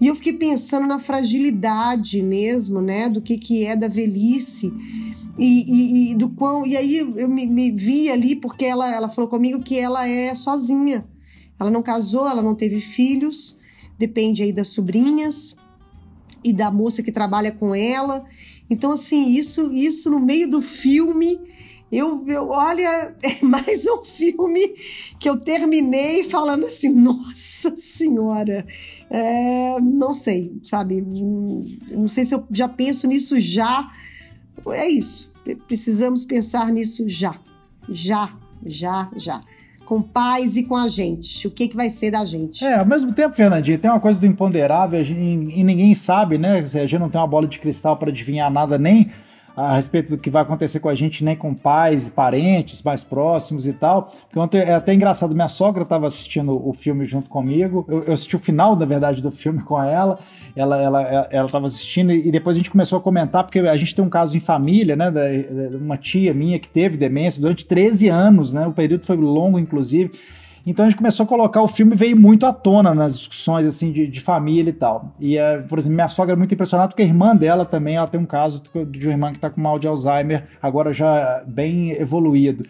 E 0.00 0.08
eu 0.08 0.14
fiquei 0.14 0.32
pensando 0.32 0.86
na 0.86 0.98
fragilidade 0.98 2.20
mesmo, 2.22 2.80
né, 2.80 3.08
do 3.08 3.22
que 3.22 3.38
que 3.38 3.64
é 3.64 3.76
da 3.76 3.86
velhice 3.86 4.72
e, 5.38 5.64
e, 6.08 6.12
e 6.12 6.14
do 6.14 6.28
quão. 6.30 6.66
E 6.66 6.76
aí 6.76 6.98
eu 6.98 7.28
me, 7.28 7.46
me, 7.46 7.70
vi 7.70 8.10
ali 8.10 8.36
porque 8.36 8.64
ela, 8.64 8.92
ela 8.92 9.08
falou 9.08 9.28
comigo 9.28 9.62
que 9.62 9.78
ela 9.78 10.08
é 10.08 10.34
sozinha. 10.34 11.06
Ela 11.58 11.70
não 11.70 11.82
casou, 11.82 12.28
ela 12.28 12.42
não 12.42 12.54
teve 12.54 12.80
filhos, 12.80 13.58
depende 13.98 14.42
aí 14.42 14.52
das 14.52 14.68
sobrinhas 14.68 15.56
e 16.42 16.52
da 16.52 16.70
moça 16.70 17.02
que 17.02 17.12
trabalha 17.12 17.52
com 17.52 17.74
ela. 17.74 18.24
Então, 18.68 18.92
assim, 18.92 19.30
isso, 19.30 19.72
isso 19.72 20.10
no 20.10 20.20
meio 20.20 20.48
do 20.48 20.60
filme. 20.60 21.40
Eu, 21.92 22.26
eu, 22.26 22.48
olha, 22.48 23.14
é 23.22 23.44
mais 23.44 23.86
um 23.86 24.02
filme 24.02 24.60
que 25.18 25.28
eu 25.28 25.38
terminei 25.38 26.24
falando 26.24 26.66
assim, 26.66 26.88
nossa 26.92 27.76
senhora, 27.76 28.66
é, 29.08 29.80
não 29.80 30.12
sei, 30.12 30.58
sabe? 30.64 31.02
Não 31.02 32.08
sei 32.08 32.24
se 32.24 32.34
eu 32.34 32.44
já 32.50 32.68
penso 32.68 33.06
nisso 33.06 33.38
já, 33.38 33.90
é 34.68 34.88
isso. 34.88 35.32
Precisamos 35.66 36.24
pensar 36.24 36.70
nisso 36.72 37.08
já. 37.08 37.34
Já, 37.88 38.32
já, 38.64 39.10
já. 39.16 39.40
Com 39.84 40.00
paz 40.00 40.56
e 40.56 40.64
com 40.64 40.76
a 40.76 40.88
gente. 40.88 41.46
O 41.46 41.50
que, 41.50 41.68
que 41.68 41.76
vai 41.76 41.90
ser 41.90 42.10
da 42.10 42.24
gente? 42.24 42.64
É, 42.64 42.78
ao 42.78 42.86
mesmo 42.86 43.12
tempo, 43.12 43.36
Fernandinha, 43.36 43.78
tem 43.78 43.90
uma 43.90 44.00
coisa 44.00 44.18
do 44.18 44.26
imponderável 44.26 45.02
e 45.02 45.62
ninguém 45.62 45.94
sabe, 45.94 46.38
né? 46.38 46.58
A 46.58 46.62
gente 46.64 46.98
não 46.98 47.10
tem 47.10 47.20
uma 47.20 47.26
bola 47.26 47.46
de 47.46 47.58
cristal 47.58 47.96
para 47.96 48.08
adivinhar 48.08 48.50
nada, 48.50 48.78
nem 48.78 49.10
a 49.56 49.76
respeito 49.76 50.10
do 50.10 50.18
que 50.18 50.30
vai 50.30 50.42
acontecer 50.42 50.80
com 50.80 50.88
a 50.88 50.94
gente, 50.94 51.22
nem 51.22 51.36
com 51.36 51.54
pais, 51.54 52.08
parentes 52.08 52.82
mais 52.82 53.04
próximos 53.04 53.66
e 53.66 53.72
tal. 53.72 54.12
Ontem 54.34 54.58
é 54.58 54.74
até 54.74 54.92
engraçado, 54.92 55.34
minha 55.34 55.48
sogra 55.48 55.84
estava 55.84 56.06
assistindo 56.06 56.66
o 56.66 56.72
filme 56.72 57.04
junto 57.04 57.30
comigo. 57.30 57.84
Eu, 57.88 58.02
eu, 58.04 58.12
assisti 58.14 58.34
o 58.34 58.38
final, 58.38 58.74
na 58.74 58.84
verdade, 58.84 59.22
do 59.22 59.30
filme 59.30 59.62
com 59.62 59.80
ela. 59.80 60.18
Ela 60.56 60.82
ela 60.82 61.02
ela 61.30 61.46
estava 61.46 61.66
assistindo 61.66 62.12
e 62.12 62.30
depois 62.30 62.56
a 62.56 62.58
gente 62.58 62.70
começou 62.70 62.98
a 62.98 63.02
comentar 63.02 63.44
porque 63.44 63.60
a 63.60 63.76
gente 63.76 63.94
tem 63.94 64.04
um 64.04 64.08
caso 64.08 64.36
em 64.36 64.40
família, 64.40 64.96
né, 64.96 65.10
da, 65.10 65.22
da 65.22 65.78
uma 65.78 65.96
tia 65.96 66.34
minha 66.34 66.58
que 66.58 66.68
teve 66.68 66.96
demência 66.96 67.40
durante 67.40 67.64
13 67.64 68.08
anos, 68.08 68.52
né? 68.52 68.66
O 68.66 68.72
período 68.72 69.06
foi 69.06 69.16
longo, 69.16 69.58
inclusive. 69.58 70.10
Então 70.66 70.84
a 70.84 70.88
gente 70.88 70.96
começou 70.96 71.24
a 71.24 71.26
colocar 71.26 71.60
o 71.60 71.66
filme 71.66 71.94
veio 71.94 72.16
muito 72.16 72.46
à 72.46 72.52
tona 72.52 72.94
nas 72.94 73.18
discussões 73.18 73.66
assim 73.66 73.92
de, 73.92 74.06
de 74.06 74.20
família 74.20 74.70
e 74.70 74.72
tal. 74.74 75.14
E, 75.20 75.36
é, 75.36 75.58
por 75.58 75.78
exemplo, 75.78 75.94
minha 75.94 76.08
sogra 76.08 76.34
é 76.34 76.36
muito 76.36 76.54
impressionada 76.54 76.88
porque 76.88 77.02
a 77.02 77.06
irmã 77.06 77.36
dela 77.36 77.66
também 77.66 77.96
ela 77.96 78.06
tem 78.06 78.20
um 78.20 78.26
caso 78.26 78.62
de 78.90 79.06
uma 79.06 79.12
irmã 79.12 79.30
que 79.30 79.36
está 79.36 79.50
com 79.50 79.60
mal 79.60 79.78
de 79.78 79.86
Alzheimer, 79.86 80.46
agora 80.62 80.92
já 80.92 81.42
bem 81.46 81.90
evoluído. 81.92 82.64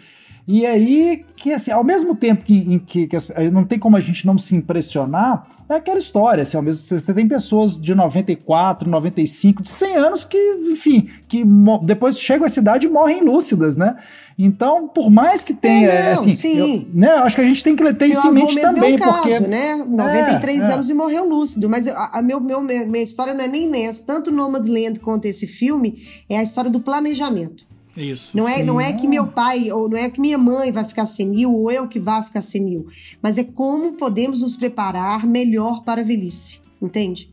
E 0.47 0.67
aí, 0.67 1.25
que 1.37 1.53
assim, 1.53 1.71
ao 1.71 1.83
mesmo 1.83 2.15
tempo 2.15 2.45
que, 2.45 2.55
em 2.55 2.79
que, 2.79 3.07
que 3.07 3.17
as, 3.17 3.29
não 3.51 3.65
tem 3.65 3.79
como 3.79 3.97
a 3.97 4.01
gente 4.01 4.27
não 4.27 4.37
se 4.37 4.55
impressionar, 4.55 5.47
é 5.67 5.77
aquela 5.77 5.99
história, 5.99 6.43
assim, 6.43 6.59
ao 6.59 6.63
mesmo 6.63 6.83
você 6.83 7.15
tem 7.15 7.27
pessoas 7.27 7.81
de 7.81 7.95
94, 7.95 8.89
95, 8.89 9.63
de 9.63 9.71
100 9.71 9.97
anos 9.97 10.25
que, 10.27 10.39
enfim, 10.71 11.09
que 11.27 11.43
depois 11.83 12.19
chegam 12.19 12.45
à 12.45 12.49
cidade 12.49 12.87
e 12.87 12.91
morrem 12.91 13.23
lúcidas, 13.23 13.75
né? 13.75 13.97
Então, 14.39 14.87
por 14.87 15.11
mais 15.11 15.45
que 15.45 15.55
tenha, 15.55 15.89
é, 15.89 16.15
não, 16.15 16.21
assim, 16.21 16.33
sim. 16.33 16.59
Eu, 16.59 16.87
né, 16.93 17.09
acho 17.09 17.37
que 17.37 17.43
a 17.43 17.45
gente 17.45 17.65
tem 17.65 17.75
que 17.75 17.95
ter 17.95 18.07
isso 18.09 18.27
em 18.27 18.33
mente 18.33 18.61
também, 18.61 18.93
é 18.93 18.97
um 18.97 18.99
caso, 18.99 19.13
porque 19.13 19.41
né? 19.41 19.77
93 19.77 20.63
é, 20.63 20.73
anos 20.73 20.89
é. 20.89 20.93
e 20.93 20.95
morreu 20.95 21.25
lúcido, 21.25 21.71
mas 21.71 21.89
a, 21.89 22.19
a 22.19 22.21
meu, 22.21 22.39
meu, 22.39 22.61
minha 22.61 23.03
história 23.03 23.33
não 23.33 23.45
é 23.45 23.49
nem 23.49 23.67
nessa, 23.67 24.05
tanto 24.05 24.31
Nomadland 24.31 25.01
quanto 25.01 25.25
esse 25.25 25.47
filme, 25.47 26.03
é 26.29 26.37
a 26.37 26.43
história 26.43 26.71
do 26.71 26.81
planejamento. 26.81 27.65
Isso. 27.97 28.37
Não 28.37 28.49
é, 28.49 28.63
não 28.63 28.81
é 28.81 28.93
que 28.93 29.07
meu 29.07 29.29
pai 29.29 29.71
ou 29.71 29.89
não 29.89 29.97
é 29.97 30.11
que 30.11 30.21
minha 30.21 30.39
mãe 30.39 30.73
vai 30.73 30.85
ficar 30.85 31.07
senil 31.07 31.53
ou 31.53 31.71
eu 31.71 31.87
que 31.87 32.01
vá 32.01 32.23
ficar 32.23 32.41
senil, 32.41 32.87
mas 33.23 33.39
é 33.39 33.45
como 33.45 33.93
podemos 33.93 34.41
nos 34.41 34.57
preparar 34.57 35.25
melhor 35.27 35.83
para 35.85 36.01
a 36.01 36.05
velhice, 36.05 36.61
entende? 36.83 37.33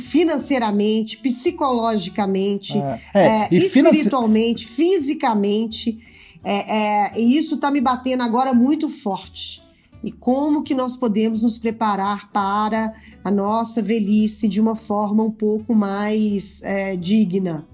financeiramente, 0.00 1.16
psicologicamente, 1.18 2.76
é, 3.14 3.44
é, 3.44 3.48
espiritualmente, 3.54 4.66
finance... 4.66 4.98
fisicamente. 4.98 5.98
É, 6.42 6.76
é, 6.76 7.20
e 7.20 7.38
isso 7.38 7.56
está 7.56 7.70
me 7.70 7.80
batendo 7.80 8.22
agora 8.22 8.52
muito 8.52 8.88
forte. 8.88 9.62
E 10.02 10.12
como 10.12 10.62
que 10.62 10.74
nós 10.74 10.96
podemos 10.96 11.42
nos 11.42 11.58
preparar 11.58 12.30
para 12.32 12.94
a 13.24 13.30
nossa 13.30 13.82
velhice 13.82 14.46
de 14.46 14.60
uma 14.60 14.74
forma 14.74 15.22
um 15.24 15.30
pouco 15.30 15.74
mais 15.74 16.62
é, 16.62 16.96
digna? 16.96 17.66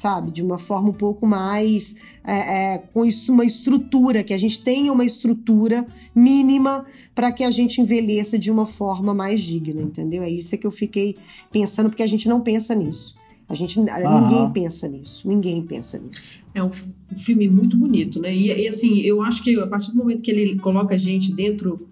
Sabe? 0.00 0.30
De 0.30 0.42
uma 0.42 0.56
forma 0.56 0.88
um 0.88 0.94
pouco 0.94 1.26
mais 1.26 1.96
é, 2.24 2.74
é, 2.74 2.78
com 2.78 3.04
isso, 3.04 3.30
uma 3.30 3.44
estrutura, 3.44 4.24
que 4.24 4.32
a 4.32 4.38
gente 4.38 4.62
tenha 4.62 4.90
uma 4.90 5.04
estrutura 5.04 5.86
mínima 6.14 6.86
para 7.14 7.30
que 7.30 7.44
a 7.44 7.50
gente 7.50 7.82
envelheça 7.82 8.38
de 8.38 8.50
uma 8.50 8.64
forma 8.64 9.12
mais 9.12 9.42
digna, 9.42 9.82
entendeu? 9.82 10.22
É 10.22 10.30
isso 10.30 10.56
que 10.56 10.66
eu 10.66 10.70
fiquei 10.70 11.18
pensando, 11.52 11.90
porque 11.90 12.02
a 12.02 12.06
gente 12.06 12.26
não 12.26 12.40
pensa 12.40 12.74
nisso. 12.74 13.14
A 13.46 13.52
gente, 13.52 13.78
ninguém 13.78 14.50
pensa 14.54 14.88
nisso, 14.88 15.28
ninguém 15.28 15.60
pensa 15.60 15.98
nisso. 15.98 16.32
É 16.54 16.64
um 16.64 16.70
filme 17.14 17.46
muito 17.46 17.76
bonito, 17.76 18.18
né? 18.20 18.34
E, 18.34 18.46
e, 18.46 18.68
assim, 18.68 19.00
eu 19.00 19.20
acho 19.20 19.42
que 19.42 19.54
a 19.60 19.66
partir 19.66 19.90
do 19.90 19.98
momento 19.98 20.22
que 20.22 20.30
ele 20.30 20.58
coloca 20.60 20.94
a 20.94 20.98
gente 20.98 21.30
dentro, 21.30 21.86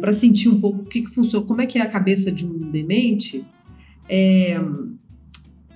para 0.00 0.12
sentir 0.12 0.50
um 0.50 0.60
pouco 0.60 0.82
o 0.82 0.84
que, 0.84 1.00
que 1.00 1.10
funciona, 1.10 1.46
como 1.46 1.62
é 1.62 1.66
que 1.66 1.78
é 1.78 1.80
a 1.80 1.88
cabeça 1.88 2.30
de 2.30 2.44
um 2.44 2.58
demente, 2.70 3.42
é, 4.06 4.60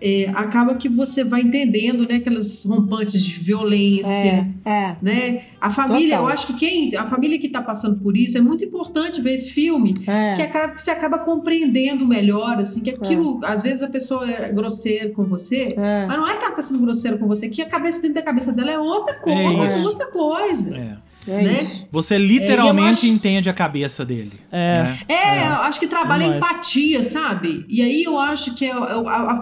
é, 0.00 0.28
acaba 0.34 0.74
que 0.74 0.88
você 0.88 1.24
vai 1.24 1.40
entendendo, 1.40 2.06
né, 2.06 2.16
aquelas 2.16 2.64
rompantes 2.64 3.22
de 3.22 3.40
violência, 3.40 4.46
é, 4.64 4.70
é. 4.70 4.96
né? 5.00 5.42
A 5.60 5.70
família, 5.70 6.16
Total. 6.16 6.24
eu 6.24 6.28
acho 6.28 6.46
que 6.48 6.52
quem, 6.54 6.94
a 6.94 7.06
família 7.06 7.38
que 7.38 7.46
está 7.46 7.62
passando 7.62 8.00
por 8.00 8.16
isso 8.16 8.36
é 8.36 8.40
muito 8.40 8.64
importante 8.64 9.20
ver 9.22 9.34
esse 9.34 9.50
filme, 9.50 9.94
é. 10.06 10.34
que 10.34 10.42
acaba, 10.42 10.76
você 10.76 10.90
acaba 10.90 11.18
compreendendo 11.20 12.06
melhor, 12.06 12.58
assim, 12.58 12.82
que 12.82 12.90
aquilo, 12.90 13.40
é. 13.42 13.52
às 13.52 13.62
vezes 13.62 13.82
a 13.82 13.88
pessoa 13.88 14.30
é 14.30 14.52
grosseira 14.52 15.10
com 15.10 15.24
você, 15.24 15.74
é. 15.76 16.06
mas 16.06 16.16
não 16.16 16.28
é 16.28 16.36
que 16.36 16.44
ela 16.44 16.50
está 16.50 16.62
sendo 16.62 16.82
grosseira 16.82 17.16
com 17.16 17.26
você, 17.26 17.48
que 17.48 17.62
a 17.62 17.68
cabeça 17.68 18.02
dentro 18.02 18.16
da 18.16 18.22
cabeça 18.22 18.52
dela 18.52 18.70
é 18.70 18.78
outra 18.78 19.14
coisa, 19.14 19.88
outra 19.88 20.06
coisa. 20.08 21.00
É 21.28 21.42
né? 21.42 21.66
Você 21.90 22.18
literalmente 22.18 22.88
é, 22.88 22.90
acho... 22.90 23.06
entende 23.06 23.50
a 23.50 23.52
cabeça 23.52 24.04
dele. 24.04 24.32
É, 24.50 24.82
né? 24.82 24.98
é, 25.08 25.14
é. 25.14 25.46
eu 25.48 25.52
acho 25.62 25.80
que 25.80 25.86
trabalha 25.86 26.24
é 26.24 26.36
empatia, 26.36 27.02
sabe? 27.02 27.64
E 27.68 27.82
aí 27.82 28.04
eu 28.04 28.18
acho 28.18 28.54
que 28.54 28.64
é, 28.64 28.70
é 28.70 28.96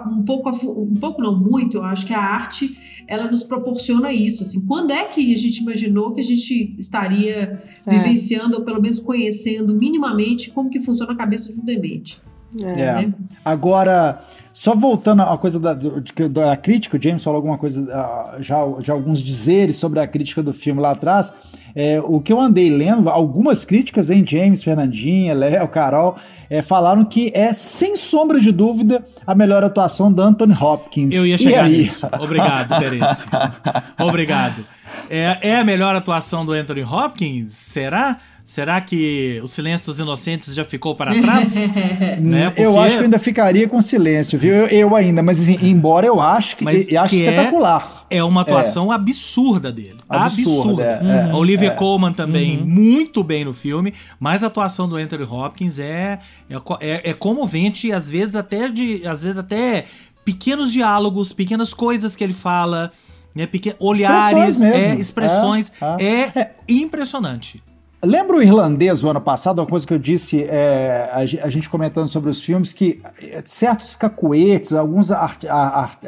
um 0.09 0.23
pouco, 0.25 0.51
um 0.51 0.97
pouco 0.97 1.23
não 1.23 1.39
muito, 1.39 1.79
eu 1.79 1.85
acho 1.85 2.07
que 2.07 2.15
a 2.15 2.21
arte 2.21 2.77
ela 3.07 3.31
nos 3.31 3.45
proporciona 3.45 4.13
isso. 4.13 4.43
Assim, 4.43 4.67
quando 4.67 4.93
é 4.93 5.05
que 5.05 5.35
a 5.35 5.37
gente 5.37 5.59
imaginou 5.59 6.13
que 6.13 6.21
a 6.21 6.25
gente 6.25 6.75
estaria 6.79 7.61
é. 7.87 7.91
vivenciando 7.91 8.59
ou 8.59 8.65
pelo 8.65 8.81
menos 8.81 8.99
conhecendo 8.99 9.75
minimamente 9.75 10.51
como 10.51 10.71
que 10.71 10.81
funciona 10.81 11.13
a 11.13 11.17
cabeça 11.17 11.53
de 11.53 11.61
um 11.61 11.65
demente? 11.65 12.21
É. 12.63 12.81
é. 12.81 13.13
Agora, 13.45 14.23
só 14.53 14.75
voltando 14.75 15.23
à 15.23 15.37
coisa 15.37 15.59
da, 15.59 15.75
da 15.75 16.57
crítica, 16.57 16.97
o 16.97 17.03
James 17.03 17.23
falou 17.23 17.37
alguma 17.37 17.59
coisa, 17.59 17.87
ah, 17.93 18.37
já, 18.41 18.59
já 18.81 18.93
alguns 18.93 19.23
dizeres 19.23 19.77
sobre 19.77 19.99
a 19.99 20.07
crítica 20.07 20.43
do 20.43 20.53
filme 20.53 20.81
lá 20.81 20.93
atrás. 20.93 21.35
É, 21.77 22.01
o 22.01 22.21
que 22.21 22.33
eu 22.33 22.41
andei 22.41 22.71
lendo, 22.71 23.09
algumas 23.09 23.65
críticas 23.65 24.09
em 24.11 24.25
James, 24.27 24.63
Fernandinha, 24.63 25.35
Léo, 25.35 25.67
Carol, 25.69 26.17
é, 26.49 26.63
falaram 26.63 27.05
que 27.05 27.33
é, 27.35 27.53
sem 27.53 27.97
sombra 27.97 28.39
de 28.39 28.53
dúvida, 28.53 29.05
a 29.27 29.35
melhor 29.35 29.65
atuação 29.65 30.13
da 30.13 30.25
Anthony 30.25 30.55
Hopkins. 30.55 31.15
Eu 31.15 31.27
ia 31.27 31.37
chegar 31.37 31.69
nisso. 31.69 32.07
Obrigado, 32.21 32.79
Terence. 32.79 33.27
Obrigado. 34.01 34.65
É, 35.11 35.39
é 35.43 35.57
a 35.57 35.65
melhor 35.65 35.97
atuação 35.97 36.45
do 36.47 36.53
Anthony 36.53 36.85
Hopkins? 36.85 37.53
Será? 37.53 38.19
Será 38.45 38.79
que 38.79 39.41
o 39.43 39.49
Silêncio 39.49 39.87
dos 39.87 39.99
Inocentes 39.99 40.55
já 40.55 40.65
ficou 40.65 40.95
para 40.95 41.19
trás? 41.19 41.55
né? 42.21 42.51
Porque... 42.51 42.63
Eu 42.63 42.79
acho 42.79 42.99
que 42.99 43.05
ainda 43.05 43.19
ficaria 43.19 43.67
com 43.67 43.81
silêncio, 43.81 44.39
viu? 44.39 44.53
Eu, 44.53 44.67
eu 44.67 44.95
ainda, 44.95 45.23
mas 45.23 45.41
assim, 45.41 45.59
embora 45.63 46.07
eu 46.07 46.21
acho 46.21 46.59
que, 46.59 46.65
mas 46.65 46.87
eu 46.87 47.01
acho 47.01 47.11
que 47.11 47.25
espetacular. 47.25 48.05
É, 48.11 48.19
é 48.19 48.25
uma 48.25 48.43
atuação 48.43 48.93
é. 48.93 48.97
absurda 48.97 49.73
dele. 49.73 49.97
Absurda. 50.07 50.53
absurda. 50.53 50.83
É, 50.85 51.33
hum. 51.33 51.37
Olivia 51.37 51.69
é. 51.69 51.75
Colman 51.75 52.13
também, 52.13 52.59
uhum. 52.59 52.67
muito 52.67 53.25
bem 53.25 53.47
no 53.47 53.53
filme, 53.55 53.95
mas 54.21 54.45
a 54.45 54.49
atuação 54.49 54.87
do 54.87 54.97
Anthony 54.97 55.25
Hopkins 55.25 55.79
é, 55.79 56.19
é, 56.51 56.57
é, 56.81 57.11
é 57.11 57.15
comovente, 57.15 57.93
às 57.93 58.11
vezes 58.11 58.37
até 58.37 58.69
de. 58.69 59.07
Às 59.07 59.23
vezes 59.23 59.39
até 59.39 59.87
pequenos 60.23 60.71
diálogos, 60.71 61.33
pequenas 61.33 61.73
coisas 61.73 62.15
que 62.15 62.23
ele 62.23 62.35
fala. 62.35 62.93
Né, 63.35 63.49
pequen... 63.49 63.75
olhares, 63.81 64.55
expressões, 64.55 64.83
é, 64.85 64.95
expressões 64.95 65.73
é, 65.99 66.41
é 66.41 66.55
impressionante. 66.69 67.61
Lembra 68.05 68.37
o 68.37 68.43
irlandês 68.43 69.03
o 69.03 69.09
ano 69.09 69.21
passado, 69.21 69.61
uma 69.61 69.67
coisa 69.67 69.87
que 69.87 69.95
eu 69.95 69.99
disse, 69.99 70.43
é, 70.43 71.09
a, 71.13 71.49
gente 71.49 71.71
comentando 71.71 72.07
sobre 72.07 72.29
os 72.29 72.41
filmes, 72.41 72.73
que 72.73 73.01
é, 73.23 73.43
certos 73.45 73.97
cacuetes, 73.97 74.73
alguns 74.75 75.09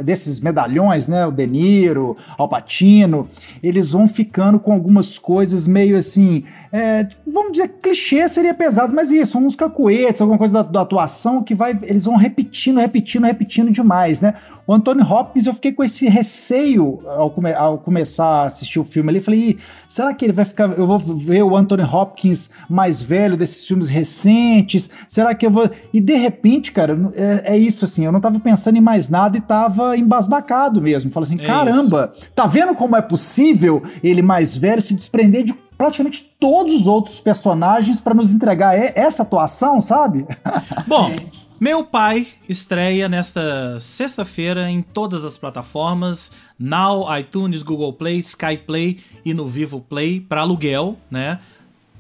desses 0.05 0.41
medalhões, 0.41 1.09
né, 1.09 1.27
o 1.27 1.33
De 1.33 1.47
Niro, 1.47 2.17
Al 2.37 2.49
Pacino, 2.49 3.29
eles 3.63 3.93
vão 3.93 4.07
ficando 4.07 4.59
com 4.59 4.73
algumas 4.73 5.19
coisas 5.19 5.67
meio 5.67 5.97
assim, 5.97 6.45
é, 6.73 7.09
vamos 7.27 7.53
dizer, 7.53 7.69
clichê 7.81 8.29
seria 8.29 8.53
pesado, 8.53 8.95
mas 8.95 9.11
isso, 9.11 9.39
uns 9.39 9.57
cacuetes, 9.57 10.21
alguma 10.21 10.39
coisa 10.39 10.63
da, 10.63 10.71
da, 10.71 10.81
atuação 10.83 11.43
que 11.43 11.55
vai, 11.55 11.79
eles 11.83 12.05
vão 12.05 12.17
repetindo, 12.17 12.79
repetindo, 12.79 13.25
repetindo 13.25 13.71
demais, 13.71 14.21
né? 14.21 14.35
O 14.67 14.75
Anthony 14.75 15.01
Hopkins, 15.01 15.47
eu 15.47 15.55
fiquei 15.55 15.73
com 15.73 15.83
esse 15.83 16.09
receio 16.09 17.01
ao, 17.07 17.31
come, 17.31 17.53
ao 17.55 17.79
começar 17.79 18.27
a 18.27 18.45
assistir 18.45 18.81
o 18.81 18.85
filme 18.85 19.09
ali, 19.09 19.21
falei, 19.21 19.59
será 19.89 20.13
que 20.13 20.25
ele 20.25 20.33
vai 20.33 20.45
ficar, 20.45 20.77
eu 20.77 20.87
vou 20.87 20.99
ver 20.99 21.43
o 21.45 21.57
Anthony 21.57 21.86
Hopkins 21.87 22.51
mais 22.69 23.01
velho 23.01 23.37
desses 23.37 23.67
filmes 23.67 23.89
recentes, 23.89 24.91
será 25.09 25.35
que 25.35 25.47
eu 25.47 25.51
vou... 25.51 25.71
E 25.93 26.01
de 26.01 26.17
repente, 26.17 26.73
cara, 26.73 26.99
é, 27.15 27.55
é 27.55 27.59
isso 27.59 27.85
assim, 27.85 28.05
eu 28.05 28.13
não 28.13 28.21
tava 28.21 28.39
pensando 28.41 28.77
em 28.77 28.81
mais 28.81 29.09
nada 29.09 29.37
e 29.37 29.41
tava 29.41 29.97
embasbacado 29.97 30.83
mesmo, 30.83 31.11
falei 31.11 31.33
assim, 31.33 31.43
é 31.43 31.47
caramba, 31.47 32.13
isso. 32.17 32.29
tá 32.35 32.47
vendo 32.47 32.75
como 32.75 32.97
é 32.97 33.03
possível 33.03 33.83
ele 34.03 34.23
mais 34.23 34.57
velho 34.57 34.83
se 34.83 34.95
desprender 34.95 35.45
de 35.45 35.55
praticamente 35.77 36.35
todos 36.41 36.73
os 36.73 36.87
outros 36.87 37.21
personagens 37.21 38.01
para 38.01 38.15
nos 38.15 38.33
entregar 38.33 38.75
essa 38.75 39.23
atuação, 39.23 39.81
sabe? 39.81 40.27
Bom, 40.87 41.13
meu 41.59 41.85
pai 41.85 42.29
estreia 42.49 43.09
nesta 43.09 43.81
sexta-feira 43.81 44.71
em 44.71 44.83
todas 44.83 45.25
as 45.25 45.39
plataformas, 45.39 46.31
Now, 46.59 47.07
iTunes, 47.19 47.63
Google 47.63 47.93
Play, 47.95 48.19
Sky 48.19 48.59
Play 48.59 48.99
e 49.25 49.33
no 49.33 49.47
Vivo 49.47 49.81
Play 49.81 50.21
para 50.21 50.43
aluguel, 50.43 50.97
né? 51.11 51.41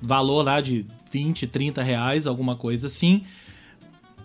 Valor 0.01 0.43
lá 0.43 0.61
de 0.61 0.85
20, 1.11 1.47
30 1.47 1.83
reais, 1.83 2.27
alguma 2.27 2.57
coisa 2.57 2.87
assim. 2.87 3.25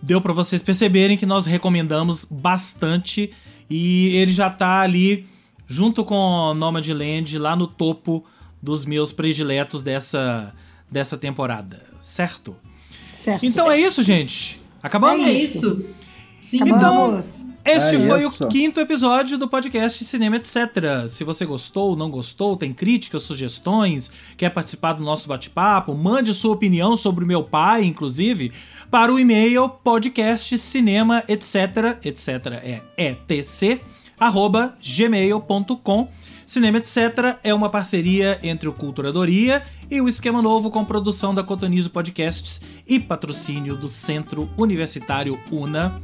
Deu 0.01 0.19
para 0.19 0.33
vocês 0.33 0.61
perceberem 0.61 1.17
que 1.17 1.25
nós 1.25 1.45
recomendamos 1.45 2.25
bastante 2.25 3.31
e 3.69 4.15
ele 4.15 4.31
já 4.31 4.49
tá 4.49 4.81
ali 4.81 5.27
junto 5.67 6.03
com 6.03 6.53
Nomadland 6.53 7.37
lá 7.37 7.55
no 7.55 7.67
topo 7.67 8.25
dos 8.61 8.83
meus 8.83 9.11
prediletos 9.11 9.81
dessa, 9.81 10.53
dessa 10.89 11.17
temporada, 11.17 11.83
certo? 11.99 12.55
Certo. 13.15 13.45
Então 13.45 13.71
é 13.71 13.79
isso, 13.79 14.03
gente. 14.03 14.59
Acabamos? 14.83 15.25
É 15.25 15.31
isso. 15.31 15.85
Sim. 16.41 16.59
Então, 16.63 17.19
este 17.63 17.95
é 17.95 17.99
foi 17.99 18.23
isso. 18.23 18.43
o 18.43 18.47
quinto 18.47 18.79
episódio 18.79 19.37
do 19.37 19.47
podcast 19.47 20.03
Cinema 20.03 20.37
Etc. 20.37 20.57
Se 21.07 21.23
você 21.23 21.45
gostou, 21.45 21.95
não 21.95 22.09
gostou, 22.09 22.57
tem 22.57 22.73
críticas, 22.73 23.21
sugestões, 23.21 24.09
quer 24.35 24.49
participar 24.49 24.93
do 24.93 25.03
nosso 25.03 25.27
bate-papo, 25.27 25.93
mande 25.93 26.33
sua 26.33 26.53
opinião 26.53 26.95
sobre 26.95 27.23
o 27.23 27.27
meu 27.27 27.43
pai, 27.43 27.83
inclusive, 27.83 28.51
para 28.89 29.13
o 29.13 29.19
e-mail 29.19 29.69
podcastcinema 29.69 31.23
etc, 31.27 31.97
etc 32.03 32.27
é 32.63 32.81
etc, 32.97 33.81
arroba 34.19 34.75
gmail.com 34.81 36.09
Cinema 36.51 36.79
Etc. 36.79 36.97
é 37.45 37.53
uma 37.53 37.69
parceria 37.69 38.37
entre 38.43 38.67
o 38.67 38.73
Culturadoria 38.73 39.63
e 39.89 40.01
o 40.01 40.07
Esquema 40.09 40.41
Novo 40.41 40.69
com 40.69 40.83
produção 40.83 41.33
da 41.33 41.41
Cotonizo 41.41 41.89
Podcasts 41.89 42.61
e 42.85 42.99
patrocínio 42.99 43.77
do 43.77 43.87
Centro 43.87 44.49
Universitário 44.57 45.39
UNA. 45.49 46.01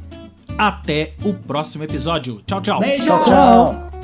Até 0.56 1.14
o 1.24 1.34
próximo 1.34 1.84
episódio. 1.84 2.40
Tchau, 2.46 2.60
tchau. 2.60 2.80
Beijo. 2.80 3.06
Tchau, 3.06 3.24
tchau. 3.24 3.97